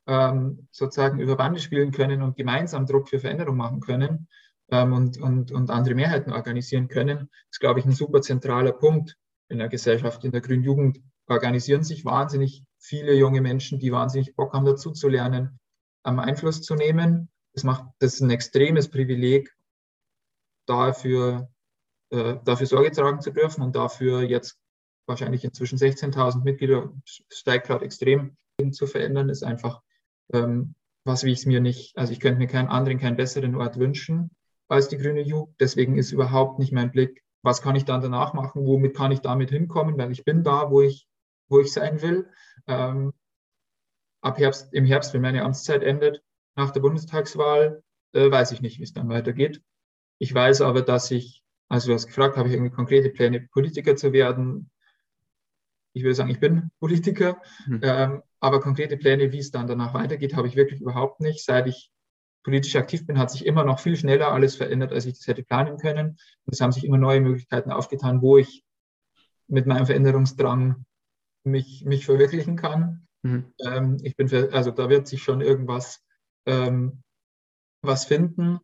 ähm, 0.07 0.69
sozusagen 0.71 1.21
über 1.21 1.37
Bande 1.37 1.61
spielen 1.61 1.91
können 1.91 2.23
und 2.23 2.37
gemeinsam 2.37 2.87
Druck 2.87 3.09
für 3.09 3.21
Veränderung 3.21 3.57
machen 3.57 3.81
können 3.81 4.29
ähm, 4.71 4.93
und, 4.93 5.19
und, 5.19 5.53
und 5.53 5.71
andere 5.71 5.95
Mehrheiten 5.95 6.33
organisieren 6.33 6.89
können, 6.89 7.29
ist, 7.51 7.61
glaube 7.61 7.81
ich, 7.81 7.87
ein 7.87 7.93
super 7.93 8.23
zentraler 8.23 8.73
Punkt 8.73 9.17
in 9.49 9.59
der 9.59 9.69
Gesellschaft. 9.69 10.25
In 10.25 10.33
der 10.33 10.41
Grünen 10.41 10.63
Jugend 10.63 10.99
organisieren 11.27 11.85
sich 11.85 12.05
wahnsinnig 12.05 12.65
viele 12.79 13.15
junge 13.15 13.41
Menschen, 13.41 13.79
die 13.79 13.93
wahnsinnig 13.93 14.35
Bock 14.35 14.55
haben, 14.55 14.65
dazu 14.65 14.93
zu 14.93 15.09
lernen, 15.09 15.59
am 16.03 16.19
Einfluss 16.19 16.63
zu 16.63 16.75
nehmen. 16.75 17.29
Das 17.53 17.65
macht 17.65 17.85
das 17.99 18.21
ein 18.21 18.31
extremes 18.31 18.89
Privileg, 18.89 19.55
dafür, 20.67 21.51
äh, 22.11 22.37
dafür 22.45 22.67
Sorge 22.67 22.93
tragen 22.93 23.21
zu 23.21 23.31
dürfen 23.31 23.63
und 23.63 23.75
dafür 23.75 24.23
jetzt 24.23 24.59
wahrscheinlich 25.09 25.45
inzwischen 25.45 25.79
16.000 25.79 26.45
Mitglieder, 26.45 26.93
steigt 27.05 27.67
gerade 27.67 27.85
extrem 27.85 28.37
zu 28.73 28.87
verändern, 28.87 29.29
ist 29.29 29.43
einfach 29.43 29.83
ähm, 30.33 30.75
was, 31.05 31.25
wie 31.25 31.33
ich 31.33 31.41
es 31.41 31.47
mir 31.47 31.61
nicht, 31.61 31.97
also 31.97 32.13
ich 32.13 32.21
könnte 32.21 32.39
mir 32.39 32.47
keinen 32.47 32.69
anderen, 32.69 32.99
keinen 32.99 33.17
besseren 33.17 33.57
Ort 33.57 33.79
wünschen 33.79 34.31
als 34.69 34.89
die 34.89 34.99
grüne 34.99 35.23
Jugend. 35.23 35.57
Deswegen 35.61 35.97
ist 35.97 36.13
überhaupt 36.13 36.59
nicht 36.59 36.73
mein 36.73 36.91
Blick, 36.91 37.25
was 37.43 37.63
kann 37.63 37.77
ich 37.77 37.85
dann 37.85 38.03
danach 38.03 38.35
machen, 38.35 38.67
womit 38.67 38.95
kann 38.95 39.13
ich 39.13 39.21
damit 39.21 39.51
hinkommen, 39.51 39.97
weil 39.97 40.13
ich 40.13 40.25
bin 40.25 40.45
da, 40.45 40.71
wo 40.71 40.83
ich, 40.83 41.09
wo 41.49 41.61
ich 41.61 41.73
sein 41.73 42.03
will. 42.03 42.29
Ähm, 42.67 43.13
ab 44.21 44.39
Herbst, 44.39 44.73
im 44.73 44.85
Herbst, 44.85 45.15
wenn 45.15 45.23
meine 45.23 45.43
Amtszeit 45.43 45.83
endet, 45.83 46.23
nach 46.57 46.71
der 46.71 46.81
Bundestagswahl, 46.81 47.83
äh, 48.13 48.31
weiß 48.31 48.53
ich 48.53 48.61
nicht, 48.61 48.79
wie 48.79 48.83
es 48.83 48.93
dann 48.93 49.09
weitergeht. 49.09 49.63
Ich 50.19 50.35
weiß 50.35 50.61
aber, 50.61 50.83
dass 50.83 51.11
ich, 51.11 51.43
also 51.69 51.89
du 51.89 51.95
hast 51.95 52.07
gefragt, 52.09 52.37
habe 52.37 52.49
ich 52.49 52.55
irgendwie 52.55 52.75
konkrete 52.75 53.11
Pläne, 53.11 53.49
Politiker 53.53 53.97
zu 53.97 54.13
werden? 54.13 54.71
Ich 55.99 56.05
würde 56.05 56.15
sagen, 56.15 56.31
ich 56.31 56.41
bin 56.41 56.71
Politiker, 56.79 57.43
mhm. 57.67 57.81
ähm, 57.83 58.23
aber 58.41 58.61
konkrete 58.61 58.97
Pläne, 58.97 59.33
wie 59.33 59.39
es 59.39 59.51
dann 59.51 59.67
danach 59.67 59.95
weitergeht, 59.95 60.37
habe 60.37 60.47
ich 60.47 60.55
wirklich 60.55 60.81
überhaupt 60.81 61.21
nicht. 61.21 61.45
Seit 61.45 61.67
ich 61.67 61.91
politisch 62.45 62.77
aktiv 62.77 63.05
bin, 63.05 63.19
hat 63.19 63.31
sich 63.31 63.45
immer 63.45 63.65
noch 63.65 63.81
viel 63.81 63.97
schneller 63.97 64.33
alles 64.33 64.55
verändert, 64.55 64.93
als 64.93 65.07
ich 65.07 65.15
das 65.15 65.27
hätte 65.27 65.43
planen 65.43 65.77
können. 65.77 66.19
Und 66.45 66.53
es 66.53 66.61
haben 66.61 66.73
sich 66.73 66.85
immer 66.85 66.99
neue 66.99 67.21
Möglichkeiten 67.21 67.73
aufgetan, 67.73 68.23
wo 68.23 68.39
ich 68.39 68.63
mit 69.49 69.67
meinem 69.67 69.87
Veränderungsdrang 69.87 70.85
mich, 71.45 71.85
mich 71.85 72.07
verwirklichen 72.07 72.55
kann. 72.55 73.07
Mhm. 73.23 73.53
Ähm, 73.61 73.97
ich 74.03 74.17
bin, 74.17 74.29
für, 74.29 74.53
also 74.53 74.71
da 74.71 74.89
wird 74.89 75.09
sich 75.09 75.23
schon 75.23 75.41
irgendwas 75.41 76.05
ähm, 76.47 77.03
was 77.83 78.05
finden, 78.05 78.61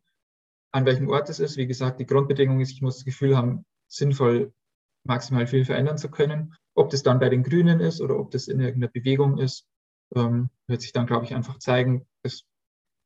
an 0.71 0.85
welchem 0.85 1.09
Ort 1.09 1.29
es 1.29 1.39
ist. 1.39 1.57
Wie 1.57 1.67
gesagt, 1.67 1.99
die 1.99 2.05
Grundbedingung 2.05 2.61
ist, 2.61 2.71
ich 2.71 2.81
muss 2.81 2.95
das 2.95 3.05
Gefühl 3.05 3.35
haben, 3.35 3.65
sinnvoll 3.87 4.53
maximal 5.03 5.47
viel 5.47 5.65
verändern 5.65 5.97
zu 5.97 6.09
können. 6.09 6.55
Ob 6.75 6.89
das 6.89 7.03
dann 7.03 7.19
bei 7.19 7.29
den 7.29 7.43
Grünen 7.43 7.79
ist 7.79 8.01
oder 8.01 8.19
ob 8.19 8.31
das 8.31 8.47
in 8.47 8.59
irgendeiner 8.59 8.91
Bewegung 8.91 9.37
ist, 9.37 9.65
ähm, 10.15 10.49
wird 10.67 10.81
sich 10.81 10.91
dann, 10.91 11.07
glaube 11.07 11.25
ich, 11.25 11.33
einfach 11.33 11.57
zeigen. 11.59 12.05
Das, 12.23 12.43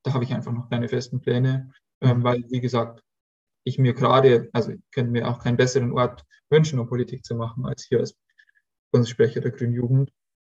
da 0.04 0.14
habe 0.14 0.24
ich 0.24 0.34
einfach 0.34 0.52
noch 0.52 0.70
keine 0.70 0.90
festen 0.90 1.22
Pläne, 1.22 1.72
ähm, 2.02 2.20
mhm. 2.20 2.24
weil, 2.24 2.44
wie 2.50 2.62
gesagt, 2.62 3.04
ich 3.64 3.78
mir 3.78 3.94
gerade, 3.94 4.50
also 4.54 4.72
ich 4.72 4.80
könnte 4.92 5.12
mir 5.12 5.28
auch 5.28 5.44
keinen 5.44 5.58
besseren 5.58 5.92
Ort 5.92 6.26
wünschen, 6.50 6.80
um 6.80 6.88
Politik 6.88 7.26
zu 7.26 7.36
machen, 7.36 7.66
als 7.66 7.84
hier 7.84 8.00
als 8.00 8.16
Bundessprecher 8.92 9.42
der 9.42 9.52
Grünen 9.52 9.74
Jugend. 9.74 10.12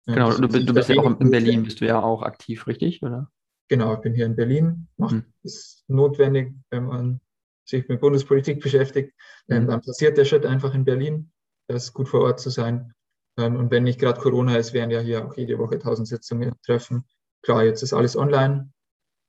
Genau, 0.06 0.32
du, 0.32 0.48
du 0.48 0.74
bist 0.74 0.88
ja 0.88 1.00
auch 1.00 1.20
in 1.20 1.30
Berlin, 1.30 1.62
bist 1.64 1.80
du 1.80 1.86
ja 1.86 2.02
auch 2.02 2.22
aktiv, 2.22 2.66
richtig, 2.66 3.02
oder? 3.02 3.30
Genau, 3.68 3.94
ich 3.94 4.00
bin 4.00 4.14
hier 4.14 4.26
in 4.26 4.34
Berlin. 4.34 4.88
Macht, 4.96 5.12
hm. 5.12 5.24
Ist 5.42 5.84
notwendig, 5.88 6.52
wenn 6.70 6.86
man 6.86 7.20
sich 7.64 7.86
mit 7.88 8.00
Bundespolitik 8.00 8.60
beschäftigt, 8.60 9.14
hm. 9.48 9.66
dann 9.66 9.80
passiert 9.80 10.18
der 10.18 10.24
Schritt 10.24 10.46
einfach 10.46 10.74
in 10.74 10.84
Berlin. 10.84 11.30
Das 11.68 11.84
ist 11.84 11.92
gut 11.92 12.08
vor 12.08 12.22
Ort 12.22 12.40
zu 12.40 12.50
sein. 12.50 12.92
Ähm, 13.36 13.56
und 13.56 13.70
wenn 13.70 13.84
nicht 13.84 14.00
gerade 14.00 14.20
Corona 14.20 14.56
ist, 14.56 14.72
wären 14.72 14.90
ja 14.90 15.00
hier 15.00 15.26
auch 15.26 15.36
jede 15.36 15.58
Woche 15.58 15.78
tausend 15.78 16.08
Sitzungen 16.08 16.52
treffen. 16.64 17.04
Klar, 17.42 17.64
jetzt 17.64 17.82
ist 17.82 17.92
alles 17.92 18.16
online, 18.16 18.72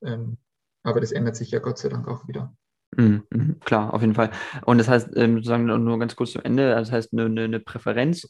ähm, 0.04 0.38
aber 0.84 1.00
das 1.00 1.12
ändert 1.12 1.36
sich 1.36 1.52
ja 1.52 1.60
Gott 1.60 1.78
sei 1.78 1.90
Dank 1.90 2.08
auch 2.08 2.28
wieder. 2.28 2.54
Mhm, 2.98 3.24
mhm 3.30 3.60
klar, 3.62 3.94
auf 3.94 4.02
jeden 4.02 4.16
Fall. 4.16 4.32
Und 4.66 4.78
das 4.78 4.90
heißt, 4.90 5.16
ähm, 5.16 5.36
sozusagen 5.36 5.66
nur 5.66 6.00
ganz 6.00 6.16
kurz 6.16 6.32
zum 6.32 6.44
Ende, 6.44 6.72
das 6.72 6.92
heißt, 6.92 7.14
eine, 7.14 7.44
eine 7.44 7.60
Präferenz, 7.60 8.28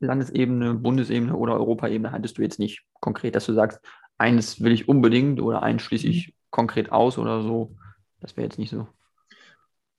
Landesebene, 0.00 0.74
Bundesebene 0.74 1.34
oder 1.34 1.54
Europaebene 1.54 2.12
hattest 2.12 2.36
du 2.36 2.42
jetzt 2.42 2.58
nicht 2.58 2.84
konkret, 3.00 3.34
dass 3.34 3.46
du 3.46 3.54
sagst, 3.54 3.80
eines 4.18 4.62
will 4.62 4.72
ich 4.72 4.88
unbedingt 4.88 5.40
oder 5.40 5.62
eins 5.62 5.82
schließe 5.82 6.06
ich 6.06 6.28
mhm. 6.28 6.32
konkret 6.50 6.92
aus 6.92 7.18
oder 7.18 7.42
so. 7.42 7.74
Das 8.20 8.36
wäre 8.36 8.46
jetzt 8.46 8.58
nicht 8.58 8.70
so. 8.70 8.86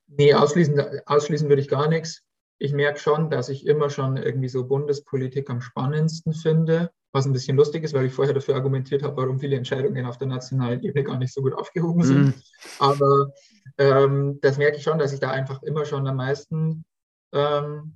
Nee, 0.07 0.33
ausschließen, 0.33 0.79
ausschließen 1.05 1.49
würde 1.49 1.61
ich 1.61 1.67
gar 1.67 1.87
nichts 1.87 2.23
ich 2.57 2.73
merke 2.73 2.99
schon, 2.99 3.29
dass 3.29 3.49
ich 3.49 3.65
immer 3.65 3.89
schon 3.89 4.17
irgendwie 4.17 4.47
so 4.47 4.65
Bundespolitik 4.65 5.49
am 5.49 5.61
spannendsten 5.61 6.33
finde, 6.33 6.91
was 7.11 7.25
ein 7.25 7.33
bisschen 7.33 7.57
lustig 7.57 7.83
ist, 7.83 7.93
weil 7.93 8.05
ich 8.05 8.13
vorher 8.13 8.33
dafür 8.33 8.55
argumentiert 8.55 9.03
habe, 9.03 9.17
warum 9.17 9.39
viele 9.39 9.55
Entscheidungen 9.55 10.05
auf 10.05 10.17
der 10.17 10.27
nationalen 10.27 10.81
Ebene 10.83 11.03
gar 11.03 11.17
nicht 11.17 11.33
so 11.33 11.41
gut 11.41 11.53
aufgehoben 11.53 12.03
sind. 12.03 12.27
Mm. 12.27 12.33
Aber 12.79 13.31
ähm, 13.77 14.39
das 14.41 14.57
merke 14.57 14.77
ich 14.77 14.83
schon, 14.83 14.99
dass 14.99 15.13
ich 15.13 15.19
da 15.19 15.31
einfach 15.31 15.63
immer 15.63 15.85
schon 15.85 16.07
am 16.07 16.17
meisten 16.17 16.85
ähm, 17.33 17.95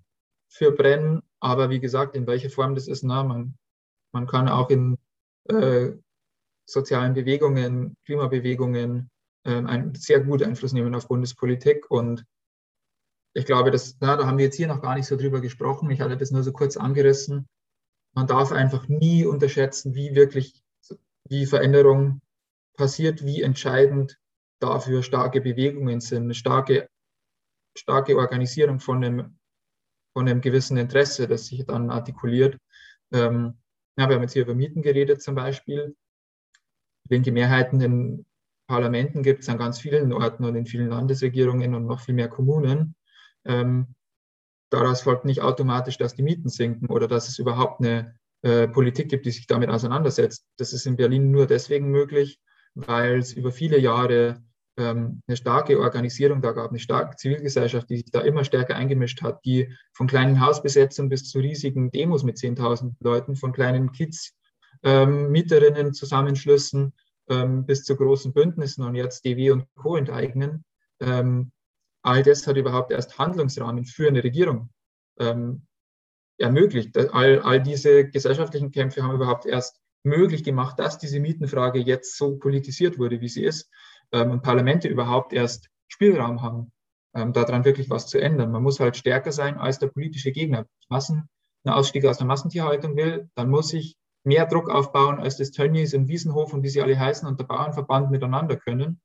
für 0.50 0.72
brenne. 0.72 1.22
Aber 1.40 1.70
wie 1.70 1.80
gesagt, 1.80 2.16
in 2.16 2.28
welcher 2.28 2.50
Form 2.50 2.76
das 2.76 2.88
ist, 2.88 3.04
na, 3.04 3.24
man, 3.24 3.56
man 4.14 4.28
kann 4.28 4.48
auch 4.48 4.70
in 4.70 4.98
äh, 5.50 5.92
sozialen 6.66 7.14
Bewegungen, 7.14 7.96
Klimabewegungen 8.06 9.10
äh, 9.44 9.52
einen 9.52 9.96
sehr 9.96 10.22
gut 10.22 10.44
Einfluss 10.44 10.74
nehmen 10.74 10.96
auf 10.96 11.08
Bundespolitik 11.08 11.90
und 11.90 12.26
ich 13.40 13.46
glaube, 13.46 13.72
das, 13.72 13.98
na, 14.02 14.18
da 14.18 14.28
haben 14.28 14.38
wir 14.38 14.46
jetzt 14.46 14.58
hier 14.58 14.68
noch 14.68 14.82
gar 14.82 14.96
nicht 14.96 15.08
so 15.08 15.16
drüber 15.16 15.40
gesprochen. 15.40 15.90
Ich 15.90 16.02
hatte 16.02 16.18
das 16.18 16.32
nur 16.32 16.44
so 16.44 16.52
kurz 16.52 16.76
angerissen. 16.76 17.48
Man 18.14 18.28
darf 18.28 18.52
einfach 18.52 18.88
nie 18.90 19.26
unterschätzen, 19.26 19.96
wie 19.96 20.14
wirklich, 20.14 20.62
wie 21.24 21.46
Veränderung 21.46 22.22
passiert, 22.76 23.24
wie 23.24 23.42
entscheidend 23.42 24.20
dafür 24.60 25.04
starke 25.04 25.40
Bewegungen 25.40 26.02
sind, 26.02 26.24
eine 26.24 26.34
starke, 26.34 26.90
starke 27.78 28.18
Organisierung 28.18 28.82
von 28.82 29.04
einem, 29.04 29.38
von 30.14 30.28
einem 30.28 30.42
gewissen 30.42 30.78
Interesse, 30.78 31.28
das 31.28 31.48
sich 31.48 31.66
dann 31.66 31.90
artikuliert. 31.90 32.58
Ähm, 33.14 33.58
ja, 33.98 34.10
wir 34.10 34.16
haben 34.16 34.24
jetzt 34.24 34.34
hier 34.34 34.42
über 34.42 34.56
Mieten 34.56 34.82
geredet 34.82 35.22
zum 35.22 35.36
Beispiel. 35.36 35.96
Linke 37.08 37.32
Mehrheiten 37.32 37.80
in 37.80 38.26
Parlamenten 38.68 39.24
gibt 39.24 39.44
es 39.44 39.50
an 39.50 39.58
ganz 39.58 39.80
vielen 39.80 40.12
Orten 40.12 40.44
und 40.44 40.56
in 40.56 40.66
vielen 40.66 40.90
Landesregierungen 40.90 41.74
und 41.74 41.86
noch 41.86 42.02
viel 42.02 42.16
mehr 42.16 42.28
Kommunen. 42.28 42.96
Ähm, 43.46 43.96
daraus 44.70 45.02
folgt 45.02 45.26
nicht 45.26 45.42
automatisch, 45.42 45.98
dass 45.98 46.16
die 46.16 46.24
Mieten 46.24 46.50
sinken 46.50 46.88
oder 46.88 47.08
dass 47.08 47.28
es 47.28 47.40
überhaupt 47.40 47.82
eine 47.82 48.16
äh, 48.42 48.68
Politik 48.68 49.10
gibt, 49.10 49.26
die 49.26 49.32
sich 49.32 49.48
damit 49.48 49.70
auseinandersetzt. 49.70 50.46
Das 50.58 50.74
ist 50.74 50.86
in 50.86 50.96
Berlin 50.96 51.32
nur 51.32 51.48
deswegen 51.48 51.90
möglich, 51.90 52.40
weil 52.76 53.20
es 53.20 53.34
über 53.34 53.52
viele 53.52 53.80
Jahre 53.80 54.42
ähm, 54.78 55.22
eine 55.28 55.36
starke 55.36 55.80
Organisierung 55.80 56.42
da 56.42 56.54
gab, 56.54 56.70
eine 56.70 56.80
starke 56.80 57.18
Zivilgesellschaft, 57.18 57.90
die 57.90 57.98
sich 57.98 58.12
da 58.12 58.22
immer 58.22 58.46
stärker 58.46 58.76
eingemischt 58.76 59.22
hat, 59.22 59.44
die 59.44 59.76
von 59.94 60.08
kleinen 60.08 60.40
Hausbesetzungen 60.40 61.10
bis 61.10 61.30
zu 61.30 61.40
riesigen 61.40 61.92
Demos 61.92 62.24
mit 62.24 62.38
10.000 62.38 62.94
Leuten, 63.02 63.36
von 63.36 63.52
kleinen 63.52 63.92
Kids, 63.92 64.34
ähm, 64.84 65.32
Mieterinnen, 65.32 65.94
Zusammenschlüssen 65.94 66.94
ähm, 67.30 67.66
bis 67.66 67.84
zu 67.84 67.96
großen 67.96 68.32
Bündnissen 68.34 68.84
und 68.84 68.96
jetzt 68.96 69.26
DW 69.26 69.52
und 69.52 69.66
Co. 69.76 69.98
enteignen, 69.98 70.64
ähm, 71.02 71.52
all 72.02 72.24
das 72.24 72.48
hat 72.48 72.58
überhaupt 72.58 72.92
erst 72.92 73.18
Handlungsrahmen 73.18 73.86
für 73.86 74.08
eine 74.08 74.24
Regierung 74.24 74.70
ähm, 75.20 75.66
ermöglicht. 76.38 76.98
All, 76.98 77.42
all 77.42 77.62
diese 77.62 78.08
gesellschaftlichen 78.08 78.72
Kämpfe 78.72 79.04
haben 79.04 79.16
überhaupt 79.16 79.46
erst 79.46 79.80
möglich 80.04 80.44
gemacht, 80.44 80.80
dass 80.80 80.98
diese 80.98 81.20
Mietenfrage 81.20 81.80
jetzt 81.80 82.18
so 82.18 82.38
politisiert 82.38 82.98
wurde, 82.98 83.22
wie 83.22 83.28
sie 83.28 83.44
ist 83.44 83.70
ähm, 84.12 84.32
und 84.32 84.42
Parlamente 84.42 84.88
überhaupt 84.88 85.34
erst 85.34 85.70
Spielraum 85.88 86.42
haben, 86.42 86.72
ähm, 87.16 87.34
daran 87.34 87.66
wirklich 87.66 87.90
was 87.90 88.08
zu 88.08 88.20
ändern. 88.20 88.52
Man 88.52 88.64
muss 88.64 88.80
halt 88.80 88.96
stärker 88.96 89.32
sein 89.32 89.58
als 89.58 89.80
der 89.80 89.88
politische 89.88 90.32
Gegner. 90.32 90.66
Massen, 90.88 91.30
einen 91.64 91.76
Ausstieg 91.76 92.06
aus 92.06 92.18
der 92.18 92.28
Massentierhaltung 92.28 92.96
will, 92.96 93.30
dann 93.36 93.50
muss 93.50 93.74
ich 93.74 93.98
mehr 94.24 94.46
Druck 94.46 94.70
aufbauen, 94.70 95.20
als 95.20 95.38
das 95.38 95.52
Tönnies 95.52 95.94
und 95.94 96.08
Wiesenhof 96.08 96.54
und 96.54 96.64
wie 96.64 96.70
sie 96.70 96.82
alle 96.82 96.98
heißen 96.98 97.28
und 97.28 97.40
der 97.40 97.46
Bauernverband 97.46 98.12
miteinander 98.12 98.56
können. 98.56 99.02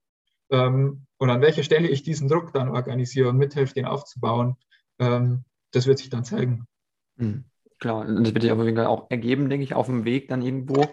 Ähm, 0.50 1.06
und 1.18 1.30
an 1.30 1.40
welcher 1.40 1.62
Stelle 1.62 1.88
ich 1.88 2.02
diesen 2.02 2.28
Druck 2.28 2.52
dann 2.52 2.68
organisiere 2.68 3.28
und 3.28 3.38
mithelfe, 3.38 3.74
den 3.74 3.86
aufzubauen, 3.86 4.56
ähm, 4.98 5.44
das 5.72 5.86
wird 5.86 5.98
sich 5.98 6.10
dann 6.10 6.24
zeigen. 6.24 6.66
Mhm. 7.16 7.44
Klar, 7.80 8.06
das 8.06 8.32
wird 8.32 8.42
sich 8.42 8.52
auf 8.52 8.62
jeden 8.62 8.76
Fall 8.76 8.86
auch 8.86 9.10
ergeben, 9.10 9.48
denke 9.50 9.64
ich, 9.64 9.74
auf 9.74 9.86
dem 9.86 10.04
Weg 10.04 10.28
dann 10.28 10.42
irgendwo. 10.42 10.86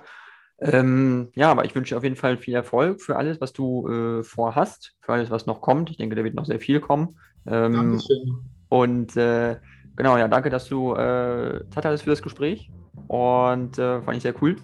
Ähm, 0.60 1.30
ja, 1.36 1.50
aber 1.50 1.66
ich 1.66 1.74
wünsche 1.74 1.98
auf 1.98 2.04
jeden 2.04 2.16
Fall 2.16 2.38
viel 2.38 2.54
Erfolg 2.54 3.02
für 3.02 3.16
alles, 3.16 3.42
was 3.42 3.54
du 3.54 3.88
äh, 3.88 4.24
vorhast, 4.24 4.94
für 5.02 5.14
alles, 5.14 5.32
was 5.32 5.48
noch 5.48 5.62
kommt. 5.62 5.90
Ich 5.90 5.98
denke, 5.98 6.16
da 6.16 6.24
wird 6.24 6.36
noch 6.36 6.46
sehr 6.46 6.60
viel 6.60 6.80
kommen. 6.80 7.18
Ähm, 7.48 7.74
Dankeschön. 7.74 8.46
Und 8.70 9.18
äh, 9.18 9.58
genau, 9.96 10.18
ja, 10.18 10.28
danke, 10.28 10.50
dass 10.50 10.68
du 10.68 10.94
äh, 10.94 11.64
Zeit 11.72 11.86
hattest 11.86 12.04
für 12.04 12.12
das 12.12 12.22
Gespräch. 12.22 12.70
Und 13.08 13.80
äh, 13.80 14.02
fand 14.02 14.18
ich 14.18 14.24
sehr 14.24 14.36
cool. 14.42 14.56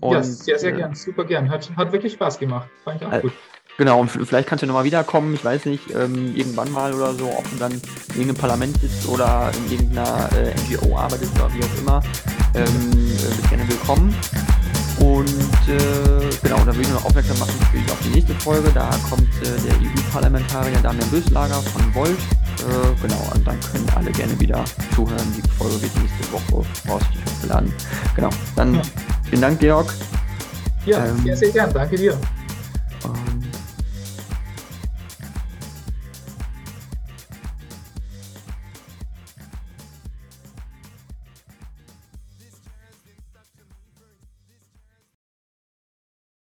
Und, 0.00 0.14
ja, 0.14 0.22
sehr, 0.22 0.58
sehr 0.58 0.72
äh, 0.74 0.76
gern, 0.76 0.94
super 0.94 1.24
gern. 1.24 1.48
Hat, 1.48 1.76
hat 1.76 1.92
wirklich 1.92 2.14
Spaß 2.14 2.38
gemacht. 2.38 2.68
Fand 2.84 3.00
ich 3.00 3.06
auch 3.06 3.20
gut. 3.20 3.32
Genau, 3.80 3.98
und 3.98 4.10
vielleicht 4.10 4.46
kannst 4.46 4.60
du 4.60 4.66
nochmal 4.66 4.84
wiederkommen, 4.84 5.32
ich 5.32 5.42
weiß 5.42 5.64
nicht, 5.64 5.84
ähm, 5.94 6.36
irgendwann 6.36 6.70
mal 6.70 6.92
oder 6.92 7.14
so, 7.14 7.30
ob 7.30 7.50
du 7.50 7.56
dann 7.56 7.72
in 7.72 7.80
irgendeinem 8.10 8.36
Parlament 8.36 8.78
sitzt 8.78 9.08
oder 9.08 9.50
in 9.56 9.72
irgendeiner 9.72 10.28
äh, 10.36 10.52
NGO 10.68 10.98
arbeitest 10.98 11.32
oder 11.36 11.48
wie 11.54 11.64
auch 11.64 11.78
immer. 11.80 12.02
Ähm, 12.54 12.66
äh, 12.66 13.36
bist 13.36 13.48
gerne 13.48 13.66
willkommen. 13.66 14.14
Und 14.98 15.30
äh, 15.66 16.28
genau, 16.42 16.62
da 16.66 16.74
will 16.74 16.82
ich 16.82 16.90
noch 16.90 17.06
aufmerksam 17.06 17.38
machen 17.38 17.54
natürlich 17.58 17.90
auf 17.90 17.98
die 18.04 18.10
nächste 18.10 18.34
Folge. 18.34 18.70
Da 18.74 18.90
kommt 19.08 19.22
äh, 19.40 19.58
der 19.66 19.74
EU-Parlamentarier 19.76 20.78
Damian 20.82 21.08
Böslager 21.08 21.62
von 21.62 21.94
Volt. 21.94 22.10
Äh, 22.10 23.00
genau, 23.00 23.30
und 23.34 23.46
dann 23.46 23.58
können 23.60 23.86
alle 23.96 24.12
gerne 24.12 24.38
wieder 24.38 24.62
zuhören. 24.94 25.26
Die 25.34 25.50
Folge 25.56 25.80
wird 25.80 25.92
nächste 25.96 26.32
Woche 26.34 26.66
voraussichtlich 26.84 27.24
hochgeladen. 27.24 27.72
Genau, 28.14 28.28
dann 28.56 28.74
ja. 28.74 28.82
vielen 29.30 29.40
Dank, 29.40 29.58
Georg. 29.58 29.90
Ja, 30.84 31.06
ähm, 31.06 31.22
sehr, 31.24 31.36
sehr 31.38 31.50
gern. 31.50 31.72
Danke 31.72 31.96
dir. 31.96 32.18